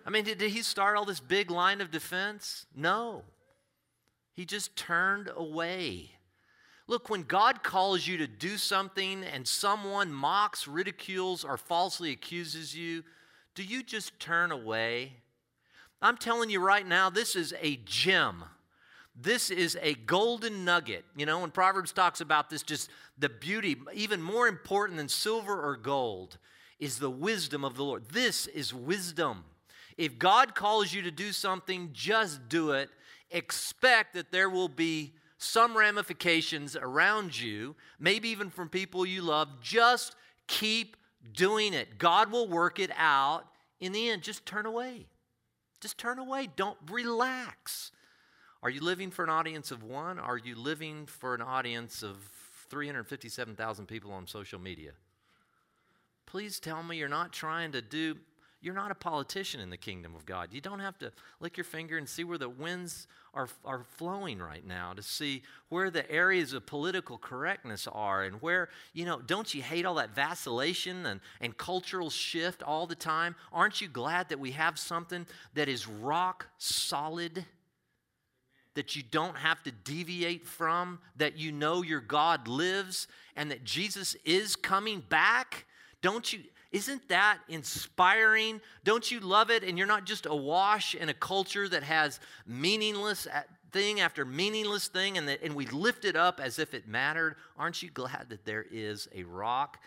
I 0.07 0.11
mean, 0.11 0.25
did, 0.25 0.39
did 0.39 0.51
he 0.51 0.63
start 0.63 0.97
all 0.97 1.05
this 1.05 1.21
big 1.21 1.51
line 1.51 1.81
of 1.81 1.91
defense? 1.91 2.67
No. 2.75 3.23
He 4.33 4.45
just 4.45 4.77
turned 4.77 5.31
away. 5.35 6.11
Look, 6.87 7.11
when 7.11 7.23
God 7.23 7.63
calls 7.63 8.07
you 8.07 8.17
to 8.19 8.27
do 8.27 8.57
something 8.57 9.25
and 9.25 9.47
someone 9.47 10.13
mocks, 10.13 10.67
ridicules, 10.67 11.45
or 11.45 11.57
falsely 11.57 12.13
accuses 12.13 12.75
you, 12.75 13.05
do 13.55 13.63
you 13.63 13.83
just 13.83 14.19
turn 14.19 14.53
away? 14.53 15.13
I'm 16.01 16.17
telling 16.17 16.49
you 16.49 16.61
right 16.61 16.87
now, 16.87 17.11
this 17.11 17.37
is 17.37 17.53
a 17.61 17.77
gem 17.85 18.45
this 19.21 19.51
is 19.51 19.77
a 19.83 19.95
golden 19.95 20.65
nugget. 20.65 21.05
You 21.17 21.27
know, 21.27 21.41
when 21.41 21.51
Proverbs 21.51 21.93
talks 21.93 22.21
about 22.21 22.51
this, 22.51 22.63
just 22.63 22.89
the 23.19 23.29
beauty, 23.29 23.77
even 23.93 24.23
more 24.23 24.47
important 24.47 24.97
than 24.97 25.09
silver 25.09 25.61
or 25.61 25.77
gold, 25.77 26.39
is 26.79 26.99
the 26.99 27.11
wisdom 27.11 27.65
of 27.65 27.77
the 27.77 27.83
Lord. 27.83 28.11
This 28.11 28.47
is 28.47 28.73
wisdom. 28.73 29.45
If 29.99 30.19
God 30.19 30.55
calls 30.55 30.93
you 30.95 31.03
to 31.03 31.11
do 31.11 31.33
something, 31.33 31.91
just 31.93 32.49
do 32.49 32.71
it. 32.71 32.89
Expect 33.31 34.15
that 34.15 34.33
there 34.33 34.49
will 34.49 34.69
be 34.69 35.13
some 35.37 35.77
ramifications 35.77 36.77
around 36.77 37.39
you, 37.39 37.77
maybe 37.99 38.29
even 38.29 38.49
from 38.49 38.69
people 38.69 39.05
you 39.05 39.23
love. 39.23 39.49
Just 39.61 40.15
keep 40.47 40.97
doing 41.35 41.75
it. 41.75 41.99
God 41.99 42.33
will 42.33 42.49
work 42.49 42.79
it 42.79 42.91
out 42.97 43.45
in 43.81 43.93
the 43.93 44.09
end. 44.09 44.23
Just 44.23 44.47
turn 44.47 44.67
away. 44.67 45.07
Just 45.81 45.99
turn 45.99 46.19
away. 46.19 46.49
Don't 46.57 46.79
relax. 46.91 47.93
Are 48.63 48.71
you 48.71 48.81
living 48.81 49.11
for 49.11 49.23
an 49.23 49.31
audience 49.31 49.71
of 49.71 49.83
one? 49.83 50.19
Are 50.19 50.39
you 50.39 50.57
living 50.57 51.07
for 51.07 51.35
an 51.35 51.43
audience 51.43 52.03
of 52.03 52.17
357,000 52.71 53.87
people 53.87 54.13
on 54.13 54.27
social 54.27 54.59
media? 54.59 54.93
Please 56.27 56.59
tell 56.59 56.83
me 56.83 56.97
you're 56.97 57.09
not 57.09 57.33
trying 57.33 57.73
to 57.73 57.81
do, 57.81 58.17
you're 58.61 58.75
not 58.75 58.91
a 58.91 58.95
politician 58.95 59.61
in 59.61 59.71
the 59.71 59.77
kingdom 59.77 60.17
of 60.17 60.27
God. 60.27 60.49
You 60.53 60.61
don't 60.61 60.81
have 60.81 60.99
to 60.99 61.13
lick 61.39 61.57
your 61.57 61.65
finger 61.65 61.97
and 61.97 62.09
see 62.09 62.25
where 62.25 62.39
the 62.39 62.49
winds 62.49 63.07
are, 63.33 63.49
are 63.65 63.85
flowing 63.97 64.41
right 64.41 64.67
now 64.67 64.93
to 64.95 65.03
see 65.03 65.43
where 65.69 65.91
the 65.91 66.11
areas 66.11 66.53
of 66.53 66.67
political 66.67 67.19
correctness 67.19 67.87
are 67.91 68.25
and 68.25 68.43
where, 68.43 68.69
you 68.93 69.05
know, 69.05 69.21
don't 69.21 69.55
you 69.55 69.63
hate 69.63 69.87
all 69.87 69.95
that 69.95 70.15
vacillation 70.15 71.07
and, 71.07 71.21
and 71.41 71.57
cultural 71.57 72.11
shift 72.11 72.65
all 72.65 72.87
the 72.89 72.97
time? 72.97 73.37
Aren't 73.53 73.81
you 73.81 73.87
glad 73.87 74.29
that 74.31 74.41
we 74.41 74.51
have 74.53 74.77
something 74.77 75.27
that 75.55 75.69
is 75.69 75.87
rock 75.87 76.47
solid? 76.59 77.45
that 78.75 78.95
you 78.95 79.03
don't 79.03 79.37
have 79.37 79.61
to 79.61 79.73
deviate 79.73 80.47
from, 80.47 81.01
that 81.17 81.37
you 81.37 81.51
know 81.51 81.83
your 81.83 82.01
God 82.01 82.47
lives 82.47 83.09
and 83.35 83.51
that 83.51 83.65
Jesus 83.65 84.15
is 84.25 84.55
coming 84.55 85.01
back? 85.01 85.67
Don't 86.01 86.33
you? 86.33 86.41
Isn't 86.71 87.09
that 87.09 87.39
inspiring? 87.49 88.61
Don't 88.85 89.11
you 89.11 89.21
love 89.21 89.51
it? 89.51 89.65
And 89.65 89.79
you're 89.79 89.87
not 89.87 90.05
just 90.05 90.27
awash 90.27 90.95
in 90.95 91.09
a 91.09 91.15
culture 91.15 91.69
that 91.69 91.83
has 91.83 92.21
meaningless 92.47 93.27
uh, 93.27 93.43
thing 93.73 94.01
after 94.01 94.25
meaningless 94.25 94.89
thing 94.89 95.17
and, 95.17 95.29
that, 95.29 95.43
and 95.43 95.55
we 95.55 95.67
lift 95.67 96.05
it 96.05 96.17
up 96.17 96.41
as 96.41 96.59
if 96.59 96.75
it 96.75 96.87
mattered. 96.87 97.37
Aren't 97.57 97.83
you 97.83 97.91
glad 97.91 98.27
that 98.29 98.45
there 98.45 98.67
is 98.71 99.09
a 99.15 99.23
rock? 99.25 99.79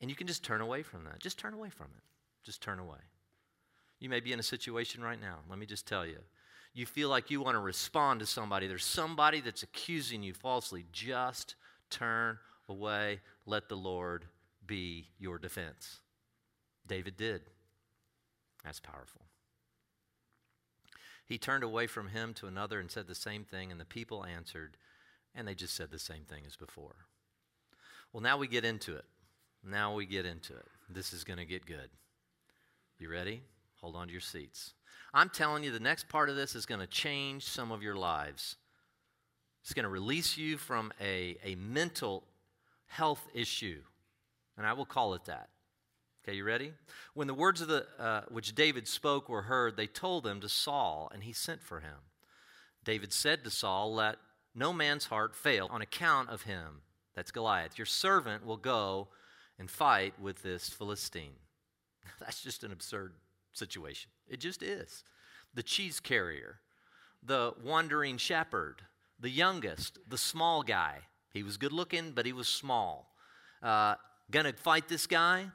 And 0.00 0.08
you 0.08 0.16
can 0.16 0.26
just 0.26 0.42
turn 0.42 0.62
away 0.62 0.82
from 0.82 1.04
that. 1.04 1.18
Just 1.18 1.38
turn 1.38 1.52
away 1.52 1.68
from 1.68 1.88
it. 1.96 2.02
Just 2.42 2.62
turn 2.62 2.78
away. 2.78 2.98
You 3.98 4.08
may 4.08 4.20
be 4.20 4.32
in 4.32 4.40
a 4.40 4.42
situation 4.42 5.02
right 5.02 5.20
now. 5.20 5.40
Let 5.48 5.58
me 5.58 5.66
just 5.66 5.86
tell 5.86 6.06
you 6.06 6.18
you 6.72 6.86
feel 6.86 7.08
like 7.08 7.30
you 7.30 7.40
want 7.40 7.56
to 7.56 7.60
respond 7.60 8.20
to 8.20 8.26
somebody, 8.26 8.66
there's 8.66 8.84
somebody 8.84 9.40
that's 9.40 9.62
accusing 9.62 10.22
you 10.22 10.32
falsely, 10.32 10.84
just 10.92 11.56
turn 11.90 12.38
away. 12.68 13.20
Let 13.46 13.68
the 13.68 13.76
Lord 13.76 14.26
be 14.66 15.08
your 15.18 15.38
defense. 15.38 15.98
David 16.90 17.16
did. 17.16 17.42
That's 18.64 18.80
powerful. 18.80 19.22
He 21.24 21.38
turned 21.38 21.62
away 21.62 21.86
from 21.86 22.08
him 22.08 22.34
to 22.34 22.48
another 22.48 22.80
and 22.80 22.90
said 22.90 23.06
the 23.06 23.14
same 23.14 23.44
thing, 23.44 23.70
and 23.70 23.80
the 23.80 23.84
people 23.84 24.24
answered, 24.24 24.76
and 25.32 25.46
they 25.46 25.54
just 25.54 25.76
said 25.76 25.92
the 25.92 26.00
same 26.00 26.24
thing 26.24 26.42
as 26.48 26.56
before. 26.56 26.96
Well, 28.12 28.20
now 28.20 28.36
we 28.38 28.48
get 28.48 28.64
into 28.64 28.96
it. 28.96 29.04
Now 29.62 29.94
we 29.94 30.04
get 30.04 30.26
into 30.26 30.52
it. 30.52 30.66
This 30.88 31.12
is 31.12 31.22
going 31.22 31.38
to 31.38 31.44
get 31.44 31.64
good. 31.64 31.90
You 32.98 33.08
ready? 33.08 33.42
Hold 33.80 33.94
on 33.94 34.08
to 34.08 34.12
your 34.12 34.20
seats. 34.20 34.74
I'm 35.14 35.28
telling 35.28 35.62
you, 35.62 35.70
the 35.70 35.78
next 35.78 36.08
part 36.08 36.28
of 36.28 36.34
this 36.34 36.56
is 36.56 36.66
going 36.66 36.80
to 36.80 36.88
change 36.88 37.44
some 37.44 37.70
of 37.70 37.84
your 37.84 37.94
lives. 37.94 38.56
It's 39.62 39.74
going 39.74 39.84
to 39.84 39.88
release 39.88 40.36
you 40.36 40.56
from 40.56 40.92
a, 41.00 41.36
a 41.44 41.54
mental 41.54 42.24
health 42.86 43.28
issue, 43.32 43.80
and 44.56 44.66
I 44.66 44.72
will 44.72 44.84
call 44.84 45.14
it 45.14 45.26
that. 45.26 45.50
Okay, 46.22 46.36
you 46.36 46.44
ready? 46.44 46.72
When 47.14 47.26
the 47.26 47.34
words 47.34 47.62
of 47.62 47.68
the 47.68 47.86
uh, 47.98 48.22
which 48.28 48.54
David 48.54 48.86
spoke 48.86 49.28
were 49.28 49.42
heard, 49.42 49.76
they 49.76 49.86
told 49.86 50.24
them 50.24 50.40
to 50.40 50.50
Saul, 50.50 51.10
and 51.14 51.24
he 51.24 51.32
sent 51.32 51.62
for 51.62 51.80
him. 51.80 51.96
David 52.84 53.12
said 53.12 53.42
to 53.44 53.50
Saul, 53.50 53.94
"Let 53.94 54.16
no 54.54 54.72
man's 54.74 55.06
heart 55.06 55.34
fail 55.34 55.66
on 55.70 55.80
account 55.80 56.28
of 56.28 56.42
him." 56.42 56.82
That's 57.14 57.30
Goliath. 57.30 57.78
Your 57.78 57.86
servant 57.86 58.44
will 58.44 58.58
go 58.58 59.08
and 59.58 59.70
fight 59.70 60.14
with 60.20 60.42
this 60.42 60.68
Philistine. 60.68 61.36
That's 62.20 62.42
just 62.42 62.64
an 62.64 62.72
absurd 62.72 63.14
situation. 63.52 64.10
It 64.28 64.40
just 64.40 64.62
is. 64.62 65.04
The 65.54 65.62
cheese 65.62 66.00
carrier, 66.00 66.60
the 67.22 67.54
wandering 67.64 68.18
shepherd, 68.18 68.82
the 69.18 69.30
youngest, 69.30 69.98
the 70.06 70.18
small 70.18 70.62
guy. 70.62 70.98
He 71.32 71.42
was 71.42 71.56
good 71.56 71.72
looking, 71.72 72.12
but 72.12 72.26
he 72.26 72.32
was 72.32 72.48
small. 72.48 73.14
Uh, 73.62 73.94
gonna 74.30 74.52
fight 74.52 74.88
this 74.88 75.06
guy? 75.06 75.50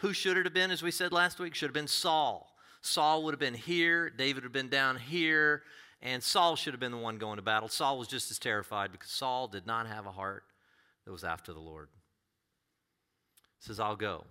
Who 0.00 0.14
should 0.14 0.38
it 0.38 0.46
have 0.46 0.54
been, 0.54 0.70
as 0.70 0.82
we 0.82 0.90
said 0.90 1.12
last 1.12 1.38
week? 1.38 1.54
Should 1.54 1.68
have 1.68 1.74
been 1.74 1.86
Saul. 1.86 2.56
Saul 2.80 3.22
would 3.22 3.34
have 3.34 3.40
been 3.40 3.54
here, 3.54 4.08
David 4.08 4.36
would 4.36 4.44
have 4.44 4.52
been 4.52 4.70
down 4.70 4.96
here, 4.96 5.62
and 6.00 6.22
Saul 6.22 6.56
should 6.56 6.72
have 6.72 6.80
been 6.80 6.92
the 6.92 6.96
one 6.96 7.18
going 7.18 7.36
to 7.36 7.42
battle. 7.42 7.68
Saul 7.68 7.98
was 7.98 8.08
just 8.08 8.30
as 8.30 8.38
terrified 8.38 8.92
because 8.92 9.10
Saul 9.10 9.46
did 9.48 9.66
not 9.66 9.86
have 9.86 10.06
a 10.06 10.10
heart 10.10 10.44
that 11.04 11.12
was 11.12 11.22
after 11.22 11.52
the 11.52 11.60
Lord. 11.60 11.88
Says, 13.58 13.78
I'll 13.78 13.96
go. 13.96 14.24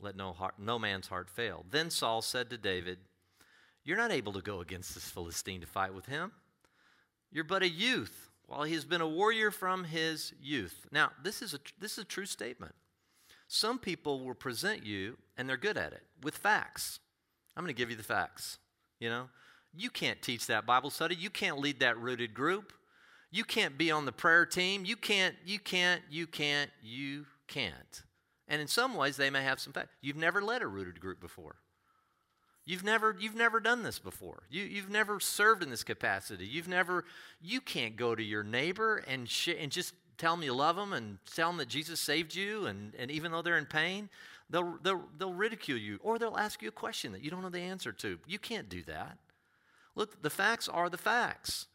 Let 0.00 0.16
no, 0.16 0.32
heart, 0.32 0.54
no 0.58 0.80
man's 0.80 1.06
heart 1.06 1.30
fail. 1.30 1.64
Then 1.70 1.90
Saul 1.90 2.22
said 2.22 2.50
to 2.50 2.58
David, 2.58 2.98
You're 3.84 3.96
not 3.96 4.10
able 4.10 4.32
to 4.32 4.42
go 4.42 4.60
against 4.60 4.94
this 4.94 5.08
Philistine 5.08 5.60
to 5.60 5.66
fight 5.68 5.94
with 5.94 6.06
him. 6.06 6.32
You're 7.30 7.44
but 7.44 7.62
a 7.62 7.68
youth, 7.68 8.30
while 8.46 8.64
he 8.64 8.74
has 8.74 8.84
been 8.84 9.00
a 9.00 9.06
warrior 9.06 9.52
from 9.52 9.84
his 9.84 10.34
youth. 10.42 10.86
Now, 10.90 11.12
this 11.22 11.40
is 11.40 11.54
a, 11.54 11.60
this 11.78 11.92
is 11.92 11.98
a 11.98 12.04
true 12.04 12.26
statement. 12.26 12.74
Some 13.54 13.78
people 13.78 14.24
will 14.24 14.34
present 14.34 14.86
you, 14.86 15.18
and 15.36 15.46
they're 15.46 15.58
good 15.58 15.76
at 15.76 15.92
it, 15.92 16.00
with 16.22 16.38
facts. 16.38 17.00
I'm 17.54 17.62
going 17.62 17.74
to 17.74 17.78
give 17.78 17.90
you 17.90 17.96
the 17.96 18.02
facts. 18.02 18.56
You 18.98 19.10
know, 19.10 19.28
you 19.74 19.90
can't 19.90 20.22
teach 20.22 20.46
that 20.46 20.64
Bible 20.64 20.88
study. 20.88 21.16
You 21.16 21.28
can't 21.28 21.58
lead 21.58 21.80
that 21.80 21.98
rooted 21.98 22.32
group. 22.32 22.72
You 23.30 23.44
can't 23.44 23.76
be 23.76 23.90
on 23.90 24.06
the 24.06 24.10
prayer 24.10 24.46
team. 24.46 24.86
You 24.86 24.96
can't, 24.96 25.34
you 25.44 25.58
can't, 25.58 26.00
you 26.10 26.26
can't, 26.26 26.70
you 26.82 27.26
can't. 27.46 28.02
And 28.48 28.62
in 28.62 28.68
some 28.68 28.94
ways, 28.94 29.18
they 29.18 29.28
may 29.28 29.42
have 29.42 29.60
some 29.60 29.74
facts. 29.74 29.90
You've 30.00 30.16
never 30.16 30.40
led 30.40 30.62
a 30.62 30.66
rooted 30.66 30.98
group 30.98 31.20
before. 31.20 31.56
You've 32.64 32.84
never, 32.84 33.14
you've 33.20 33.34
never 33.34 33.60
done 33.60 33.82
this 33.82 33.98
before. 33.98 34.44
You, 34.48 34.62
you've 34.62 34.88
never 34.88 35.20
served 35.20 35.62
in 35.62 35.68
this 35.68 35.84
capacity. 35.84 36.46
You've 36.46 36.68
never, 36.68 37.04
you 37.42 37.60
can't 37.60 37.96
go 37.96 38.14
to 38.14 38.22
your 38.22 38.44
neighbor 38.44 39.04
and, 39.06 39.28
sh- 39.28 39.56
and 39.58 39.70
just 39.70 39.92
tell 40.18 40.34
them 40.34 40.44
you 40.44 40.54
love 40.54 40.76
them 40.76 40.92
and 40.92 41.18
tell 41.34 41.48
them 41.48 41.58
that 41.58 41.68
Jesus 41.68 42.00
saved 42.00 42.34
you, 42.34 42.66
and, 42.66 42.94
and 42.96 43.10
even 43.10 43.32
though 43.32 43.42
they're 43.42 43.58
in 43.58 43.66
pain, 43.66 44.08
they'll, 44.50 44.78
they'll, 44.82 45.04
they'll 45.18 45.34
ridicule 45.34 45.78
you 45.78 45.98
or 46.02 46.18
they'll 46.18 46.36
ask 46.36 46.62
you 46.62 46.68
a 46.68 46.72
question 46.72 47.12
that 47.12 47.22
you 47.22 47.30
don't 47.30 47.42
know 47.42 47.48
the 47.48 47.60
answer 47.60 47.92
to. 47.92 48.18
You 48.26 48.38
can't 48.38 48.68
do 48.68 48.82
that. 48.84 49.18
Look, 49.94 50.22
the 50.22 50.30
facts 50.30 50.68
are 50.68 50.88
the 50.88 50.96
facts, 50.96 51.66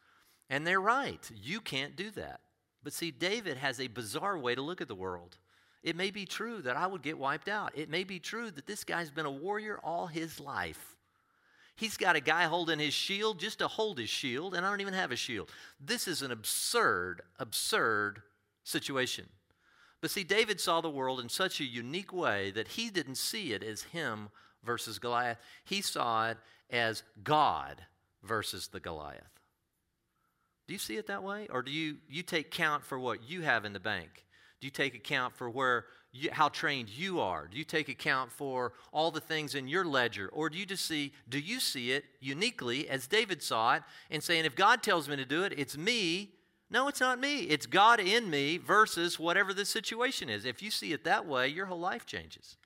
and 0.50 0.66
they're 0.66 0.80
right. 0.80 1.30
You 1.34 1.60
can't 1.60 1.94
do 1.94 2.10
that. 2.12 2.40
But 2.82 2.92
see, 2.92 3.10
David 3.10 3.56
has 3.58 3.80
a 3.80 3.88
bizarre 3.88 4.38
way 4.38 4.54
to 4.54 4.62
look 4.62 4.80
at 4.80 4.88
the 4.88 4.94
world. 4.94 5.36
It 5.82 5.96
may 5.96 6.10
be 6.10 6.24
true 6.24 6.60
that 6.62 6.76
I 6.76 6.86
would 6.86 7.02
get 7.02 7.18
wiped 7.18 7.48
out. 7.48 7.72
It 7.76 7.88
may 7.88 8.04
be 8.04 8.18
true 8.18 8.50
that 8.50 8.66
this 8.66 8.84
guy's 8.84 9.10
been 9.10 9.26
a 9.26 9.30
warrior 9.30 9.78
all 9.82 10.06
his 10.06 10.40
life. 10.40 10.96
He's 11.78 11.96
got 11.96 12.16
a 12.16 12.20
guy 12.20 12.42
holding 12.44 12.80
his 12.80 12.92
shield 12.92 13.38
just 13.38 13.60
to 13.60 13.68
hold 13.68 14.00
his 14.00 14.10
shield, 14.10 14.52
and 14.52 14.66
I 14.66 14.68
don't 14.68 14.80
even 14.80 14.94
have 14.94 15.12
a 15.12 15.16
shield. 15.16 15.48
This 15.80 16.08
is 16.08 16.22
an 16.22 16.32
absurd, 16.32 17.22
absurd 17.38 18.20
situation. 18.64 19.26
But 20.00 20.10
see, 20.10 20.24
David 20.24 20.60
saw 20.60 20.80
the 20.80 20.90
world 20.90 21.20
in 21.20 21.28
such 21.28 21.60
a 21.60 21.64
unique 21.64 22.12
way 22.12 22.50
that 22.50 22.66
he 22.66 22.90
didn't 22.90 23.14
see 23.14 23.52
it 23.52 23.62
as 23.62 23.82
him 23.84 24.30
versus 24.64 24.98
Goliath. 24.98 25.38
He 25.62 25.80
saw 25.80 26.30
it 26.30 26.38
as 26.68 27.04
God 27.22 27.80
versus 28.24 28.66
the 28.66 28.80
Goliath. 28.80 29.22
Do 30.66 30.72
you 30.72 30.80
see 30.80 30.96
it 30.96 31.06
that 31.06 31.22
way? 31.22 31.46
Or 31.48 31.62
do 31.62 31.70
you, 31.70 31.98
you 32.08 32.24
take 32.24 32.50
count 32.50 32.84
for 32.84 32.98
what 32.98 33.22
you 33.22 33.42
have 33.42 33.64
in 33.64 33.72
the 33.72 33.78
bank? 33.78 34.26
Do 34.60 34.66
you 34.66 34.70
take 34.70 34.94
account 34.94 35.34
for 35.36 35.48
where 35.48 35.86
you, 36.12 36.30
how 36.32 36.48
trained 36.48 36.88
you 36.88 37.20
are? 37.20 37.46
Do 37.46 37.58
you 37.58 37.64
take 37.64 37.88
account 37.88 38.32
for 38.32 38.72
all 38.92 39.10
the 39.10 39.20
things 39.20 39.54
in 39.54 39.68
your 39.68 39.84
ledger? 39.84 40.28
Or 40.32 40.48
do 40.50 40.58
you 40.58 40.66
just 40.66 40.86
see, 40.86 41.12
do 41.28 41.38
you 41.38 41.60
see 41.60 41.92
it 41.92 42.04
uniquely 42.20 42.88
as 42.88 43.06
David 43.06 43.42
saw 43.42 43.74
it 43.74 43.82
and 44.10 44.22
saying, 44.22 44.44
if 44.44 44.56
God 44.56 44.82
tells 44.82 45.08
me 45.08 45.16
to 45.16 45.24
do 45.24 45.44
it, 45.44 45.54
it's 45.56 45.76
me 45.76 46.32
no, 46.70 46.88
it's 46.88 47.00
not 47.00 47.18
me. 47.18 47.40
It's 47.44 47.66
God 47.66 47.98
in 47.98 48.28
me 48.28 48.58
versus 48.58 49.18
whatever 49.18 49.54
the 49.54 49.64
situation 49.64 50.28
is. 50.28 50.44
If 50.44 50.62
you 50.62 50.70
see 50.70 50.92
it 50.92 51.04
that 51.04 51.26
way, 51.26 51.48
your 51.48 51.66
whole 51.66 51.80
life 51.80 52.04
changes. 52.04 52.56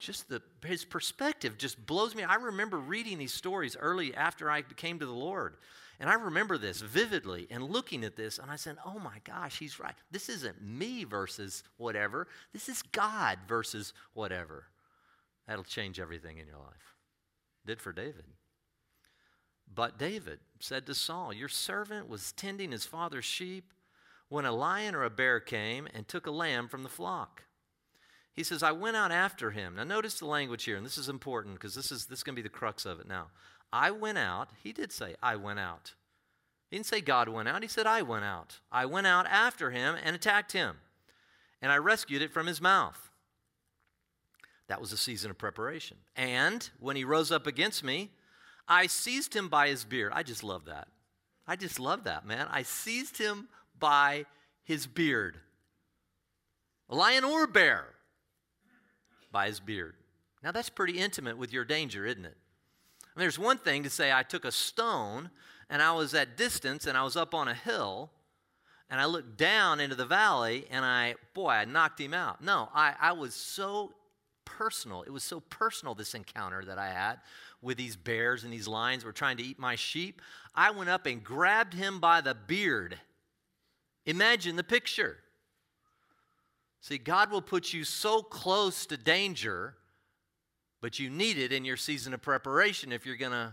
Just 0.00 0.28
the, 0.28 0.42
his 0.64 0.84
perspective 0.84 1.56
just 1.56 1.86
blows 1.86 2.14
me. 2.14 2.24
I 2.24 2.36
remember 2.36 2.78
reading 2.78 3.18
these 3.18 3.34
stories 3.34 3.76
early 3.78 4.14
after 4.14 4.50
I 4.50 4.62
came 4.62 4.98
to 4.98 5.06
the 5.06 5.12
Lord. 5.12 5.56
And 6.00 6.08
I 6.08 6.14
remember 6.14 6.56
this 6.56 6.80
vividly 6.80 7.46
and 7.50 7.62
looking 7.62 8.04
at 8.04 8.16
this, 8.16 8.38
and 8.38 8.50
I 8.50 8.56
said, 8.56 8.78
Oh 8.86 8.98
my 8.98 9.18
gosh, 9.22 9.58
he's 9.58 9.78
right. 9.78 9.94
This 10.10 10.30
isn't 10.30 10.62
me 10.62 11.04
versus 11.04 11.62
whatever. 11.76 12.26
This 12.54 12.70
is 12.70 12.80
God 12.80 13.38
versus 13.46 13.92
whatever. 14.14 14.64
That'll 15.46 15.62
change 15.62 16.00
everything 16.00 16.38
in 16.38 16.46
your 16.46 16.58
life. 16.58 16.96
Did 17.66 17.82
for 17.82 17.92
David. 17.92 18.24
But 19.72 19.98
David 19.98 20.40
said 20.58 20.86
to 20.86 20.94
Saul, 20.94 21.34
Your 21.34 21.48
servant 21.48 22.08
was 22.08 22.32
tending 22.32 22.72
his 22.72 22.86
father's 22.86 23.26
sheep 23.26 23.74
when 24.30 24.46
a 24.46 24.52
lion 24.52 24.94
or 24.94 25.04
a 25.04 25.10
bear 25.10 25.38
came 25.38 25.86
and 25.92 26.08
took 26.08 26.26
a 26.26 26.32
lamb 26.32 26.68
from 26.68 26.82
the 26.82 26.88
flock. 26.88 27.42
He 28.32 28.42
says, 28.42 28.62
I 28.62 28.72
went 28.72 28.96
out 28.96 29.12
after 29.12 29.50
him. 29.50 29.76
Now, 29.76 29.84
notice 29.84 30.18
the 30.18 30.26
language 30.26 30.64
here, 30.64 30.76
and 30.76 30.86
this 30.86 30.96
is 30.96 31.08
important 31.08 31.56
because 31.56 31.74
this 31.74 31.92
is, 31.92 32.06
this 32.06 32.20
is 32.20 32.22
going 32.22 32.36
to 32.36 32.42
be 32.42 32.48
the 32.48 32.48
crux 32.48 32.86
of 32.86 33.00
it 33.00 33.06
now. 33.06 33.26
I 33.72 33.90
went 33.90 34.18
out. 34.18 34.50
He 34.62 34.72
did 34.72 34.92
say, 34.92 35.14
I 35.22 35.36
went 35.36 35.58
out. 35.58 35.94
He 36.70 36.76
didn't 36.76 36.86
say 36.86 37.00
God 37.00 37.28
went 37.28 37.48
out. 37.48 37.62
He 37.62 37.68
said, 37.68 37.86
I 37.86 38.02
went 38.02 38.24
out. 38.24 38.60
I 38.70 38.86
went 38.86 39.06
out 39.06 39.26
after 39.26 39.70
him 39.70 39.96
and 40.02 40.14
attacked 40.14 40.52
him, 40.52 40.76
and 41.60 41.72
I 41.72 41.76
rescued 41.76 42.22
it 42.22 42.32
from 42.32 42.46
his 42.46 42.60
mouth. 42.60 43.10
That 44.68 44.80
was 44.80 44.92
a 44.92 44.96
season 44.96 45.32
of 45.32 45.38
preparation. 45.38 45.96
And 46.14 46.68
when 46.78 46.94
he 46.94 47.04
rose 47.04 47.32
up 47.32 47.48
against 47.48 47.82
me, 47.82 48.10
I 48.68 48.86
seized 48.86 49.34
him 49.34 49.48
by 49.48 49.68
his 49.68 49.84
beard. 49.84 50.12
I 50.14 50.22
just 50.22 50.44
love 50.44 50.66
that. 50.66 50.86
I 51.46 51.56
just 51.56 51.80
love 51.80 52.04
that, 52.04 52.24
man. 52.24 52.46
I 52.48 52.62
seized 52.62 53.18
him 53.18 53.48
by 53.76 54.26
his 54.62 54.86
beard. 54.86 55.38
A 56.88 56.94
lion 56.94 57.24
or 57.24 57.44
a 57.44 57.48
bear 57.48 57.86
by 59.32 59.48
his 59.48 59.58
beard. 59.58 59.94
Now 60.44 60.52
that's 60.52 60.68
pretty 60.68 60.98
intimate 60.98 61.36
with 61.36 61.52
your 61.52 61.64
danger, 61.64 62.06
isn't 62.06 62.24
it? 62.24 62.36
There's 63.20 63.38
one 63.38 63.58
thing 63.58 63.82
to 63.82 63.90
say 63.90 64.12
I 64.12 64.22
took 64.22 64.44
a 64.44 64.52
stone 64.52 65.30
and 65.68 65.82
I 65.82 65.92
was 65.92 66.14
at 66.14 66.36
distance 66.36 66.86
and 66.86 66.96
I 66.96 67.04
was 67.04 67.16
up 67.16 67.34
on 67.34 67.48
a 67.48 67.54
hill 67.54 68.10
and 68.88 69.00
I 69.00 69.04
looked 69.04 69.36
down 69.36 69.78
into 69.78 69.94
the 69.94 70.06
valley 70.06 70.66
and 70.70 70.84
I, 70.84 71.14
boy, 71.34 71.50
I 71.50 71.64
knocked 71.64 72.00
him 72.00 72.14
out. 72.14 72.42
No, 72.42 72.68
I, 72.74 72.94
I 73.00 73.12
was 73.12 73.34
so 73.34 73.92
personal. 74.44 75.02
It 75.02 75.10
was 75.10 75.22
so 75.22 75.40
personal, 75.40 75.94
this 75.94 76.14
encounter 76.14 76.64
that 76.64 76.78
I 76.78 76.88
had 76.88 77.18
with 77.62 77.76
these 77.76 77.94
bears 77.94 78.42
and 78.42 78.52
these 78.52 78.66
lions 78.66 79.04
were 79.04 79.12
trying 79.12 79.36
to 79.36 79.42
eat 79.42 79.58
my 79.58 79.76
sheep. 79.76 80.20
I 80.54 80.70
went 80.70 80.90
up 80.90 81.06
and 81.06 81.22
grabbed 81.22 81.74
him 81.74 82.00
by 82.00 82.20
the 82.20 82.34
beard. 82.34 82.98
Imagine 84.06 84.56
the 84.56 84.64
picture. 84.64 85.18
See, 86.80 86.98
God 86.98 87.30
will 87.30 87.42
put 87.42 87.72
you 87.72 87.84
so 87.84 88.22
close 88.22 88.86
to 88.86 88.96
danger, 88.96 89.74
but 90.80 90.98
you 90.98 91.10
need 91.10 91.38
it 91.38 91.52
in 91.52 91.64
your 91.64 91.76
season 91.76 92.14
of 92.14 92.22
preparation 92.22 92.92
if 92.92 93.06
you're 93.06 93.16
going 93.16 93.32
to 93.32 93.52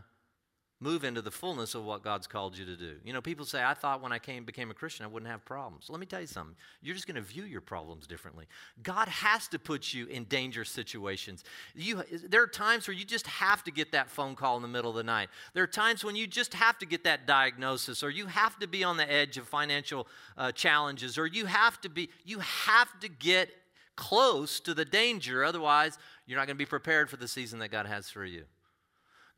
move 0.80 1.04
into 1.04 1.24
the 1.24 1.32
fullness 1.32 1.74
of 1.74 1.84
what 1.84 2.04
God's 2.04 2.28
called 2.28 2.56
you 2.56 2.64
to 2.66 2.76
do. 2.76 2.98
You 3.04 3.12
know, 3.12 3.22
people 3.22 3.46
say, 3.46 3.64
I 3.64 3.74
thought 3.74 4.02
when 4.02 4.12
I 4.12 4.20
came 4.20 4.46
became 4.46 4.70
a 4.70 4.76
Christian 4.76 5.06
I 5.06 5.08
wouldn't 5.08 5.32
have 5.32 5.44
problems. 5.44 5.88
Let 5.90 6.00
me 6.00 6.06
tell 6.06 6.22
you 6.22 6.28
something. 6.28 6.56
You're 6.82 6.94
just 6.94 7.08
going 7.08 7.16
to 7.16 7.22
view 7.22 7.44
your 7.44 7.62
problems 7.62 8.06
differently. 8.06 8.46
God 8.84 9.08
has 9.08 9.48
to 9.50 9.60
put 9.60 9.92
you 9.92 10.06
in 10.06 10.26
dangerous 10.26 10.70
situations. 10.70 11.44
You, 11.74 12.04
there 12.28 12.44
are 12.44 12.48
times 12.48 12.88
where 12.88 12.96
you 12.96 13.06
just 13.06 13.26
have 13.26 13.64
to 13.64 13.72
get 13.72 13.92
that 13.94 14.10
phone 14.10 14.36
call 14.36 14.56
in 14.56 14.62
the 14.62 14.68
middle 14.68 14.92
of 14.92 14.98
the 14.98 15.04
night. 15.04 15.30
There 15.56 15.64
are 15.64 15.68
times 15.68 16.04
when 16.04 16.16
you 16.16 16.28
just 16.28 16.54
have 16.54 16.78
to 16.78 16.86
get 16.86 17.04
that 17.06 17.26
diagnosis 17.26 18.04
or 18.04 18.12
you 18.12 18.28
have 18.28 18.60
to 18.60 18.68
be 18.68 18.84
on 18.84 18.98
the 18.98 19.12
edge 19.12 19.38
of 19.38 19.48
financial 19.48 20.08
uh, 20.38 20.52
challenges 20.52 21.18
or 21.18 21.26
you 21.26 21.48
have 21.48 21.82
to 21.82 21.90
be 21.90 22.10
you 22.24 22.40
have 22.40 23.00
to 23.00 23.10
get 23.10 23.50
close 23.96 24.60
to 24.60 24.76
the 24.76 24.86
danger 24.86 25.44
otherwise 25.44 25.98
you're 26.28 26.38
not 26.38 26.46
going 26.46 26.58
to 26.58 26.64
be 26.64 26.66
prepared 26.66 27.10
for 27.10 27.18
the 27.18 27.28
season 27.28 27.60
that 27.60 27.70
God 27.70 27.88
has 27.88 28.10
for 28.10 28.26
you. 28.26 28.44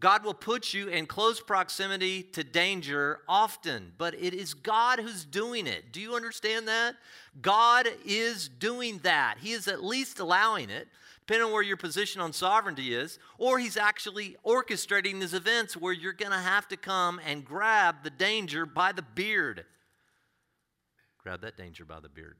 God 0.02 0.23
will 0.23 0.34
put 0.34 0.73
you 0.73 0.88
in 0.88 1.06
close 1.06 1.41
proximity 1.41 2.23
to 2.23 2.43
danger 2.43 3.19
often, 3.28 3.91
but 3.97 4.13
it 4.15 4.34
is 4.34 4.54
God 4.54 4.99
who's 4.99 5.25
doing 5.25 5.67
it. 5.67 5.91
Do 5.91 5.99
you 5.99 6.15
understand 6.15 6.67
that? 6.69 6.95
God 7.41 7.88
is 8.06 8.47
doing 8.47 8.99
that. 8.99 9.38
He 9.41 9.52
is 9.52 9.67
at 9.67 9.84
least 9.84 10.19
allowing 10.19 10.69
it, 10.69 10.88
depending 11.19 11.47
on 11.47 11.54
where 11.54 11.62
your 11.62 11.78
position 11.78 12.21
on 12.21 12.32
sovereignty 12.32 12.93
is, 12.93 13.19
or 13.38 13.60
He's 13.60 13.75
actually 13.75 14.38
orchestrating 14.45 15.19
these 15.19 15.34
events 15.34 15.75
where 15.75 15.93
you're 15.93 16.13
going 16.13 16.32
to 16.32 16.38
have 16.38 16.67
to 16.69 16.78
come 16.78 17.19
and 17.25 17.43
grab 17.43 17.97
the 18.04 18.10
danger 18.10 18.65
by 18.65 18.93
the 18.93 19.02
beard. 19.04 19.65
Grab 21.21 21.41
that 21.41 21.58
danger 21.58 21.84
by 21.84 21.99
the 21.99 22.10
beard. 22.10 22.38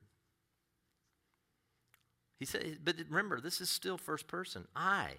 He 2.40 2.46
said, 2.46 2.80
but 2.84 2.96
remember, 3.10 3.42
this 3.42 3.60
is 3.60 3.70
still 3.70 3.98
first 3.98 4.28
person. 4.28 4.66
I 4.76 5.18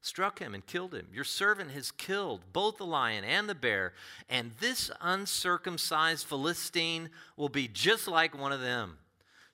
struck 0.00 0.38
him 0.38 0.54
and 0.54 0.64
killed 0.64 0.94
him. 0.94 1.08
Your 1.12 1.24
servant 1.24 1.72
has 1.72 1.90
killed 1.90 2.52
both 2.52 2.76
the 2.76 2.86
lion 2.86 3.24
and 3.24 3.48
the 3.48 3.54
bear, 3.54 3.94
and 4.28 4.52
this 4.60 4.90
uncircumcised 5.00 6.26
Philistine 6.26 7.10
will 7.36 7.48
be 7.48 7.66
just 7.66 8.06
like 8.06 8.38
one 8.38 8.52
of 8.52 8.60
them, 8.60 8.98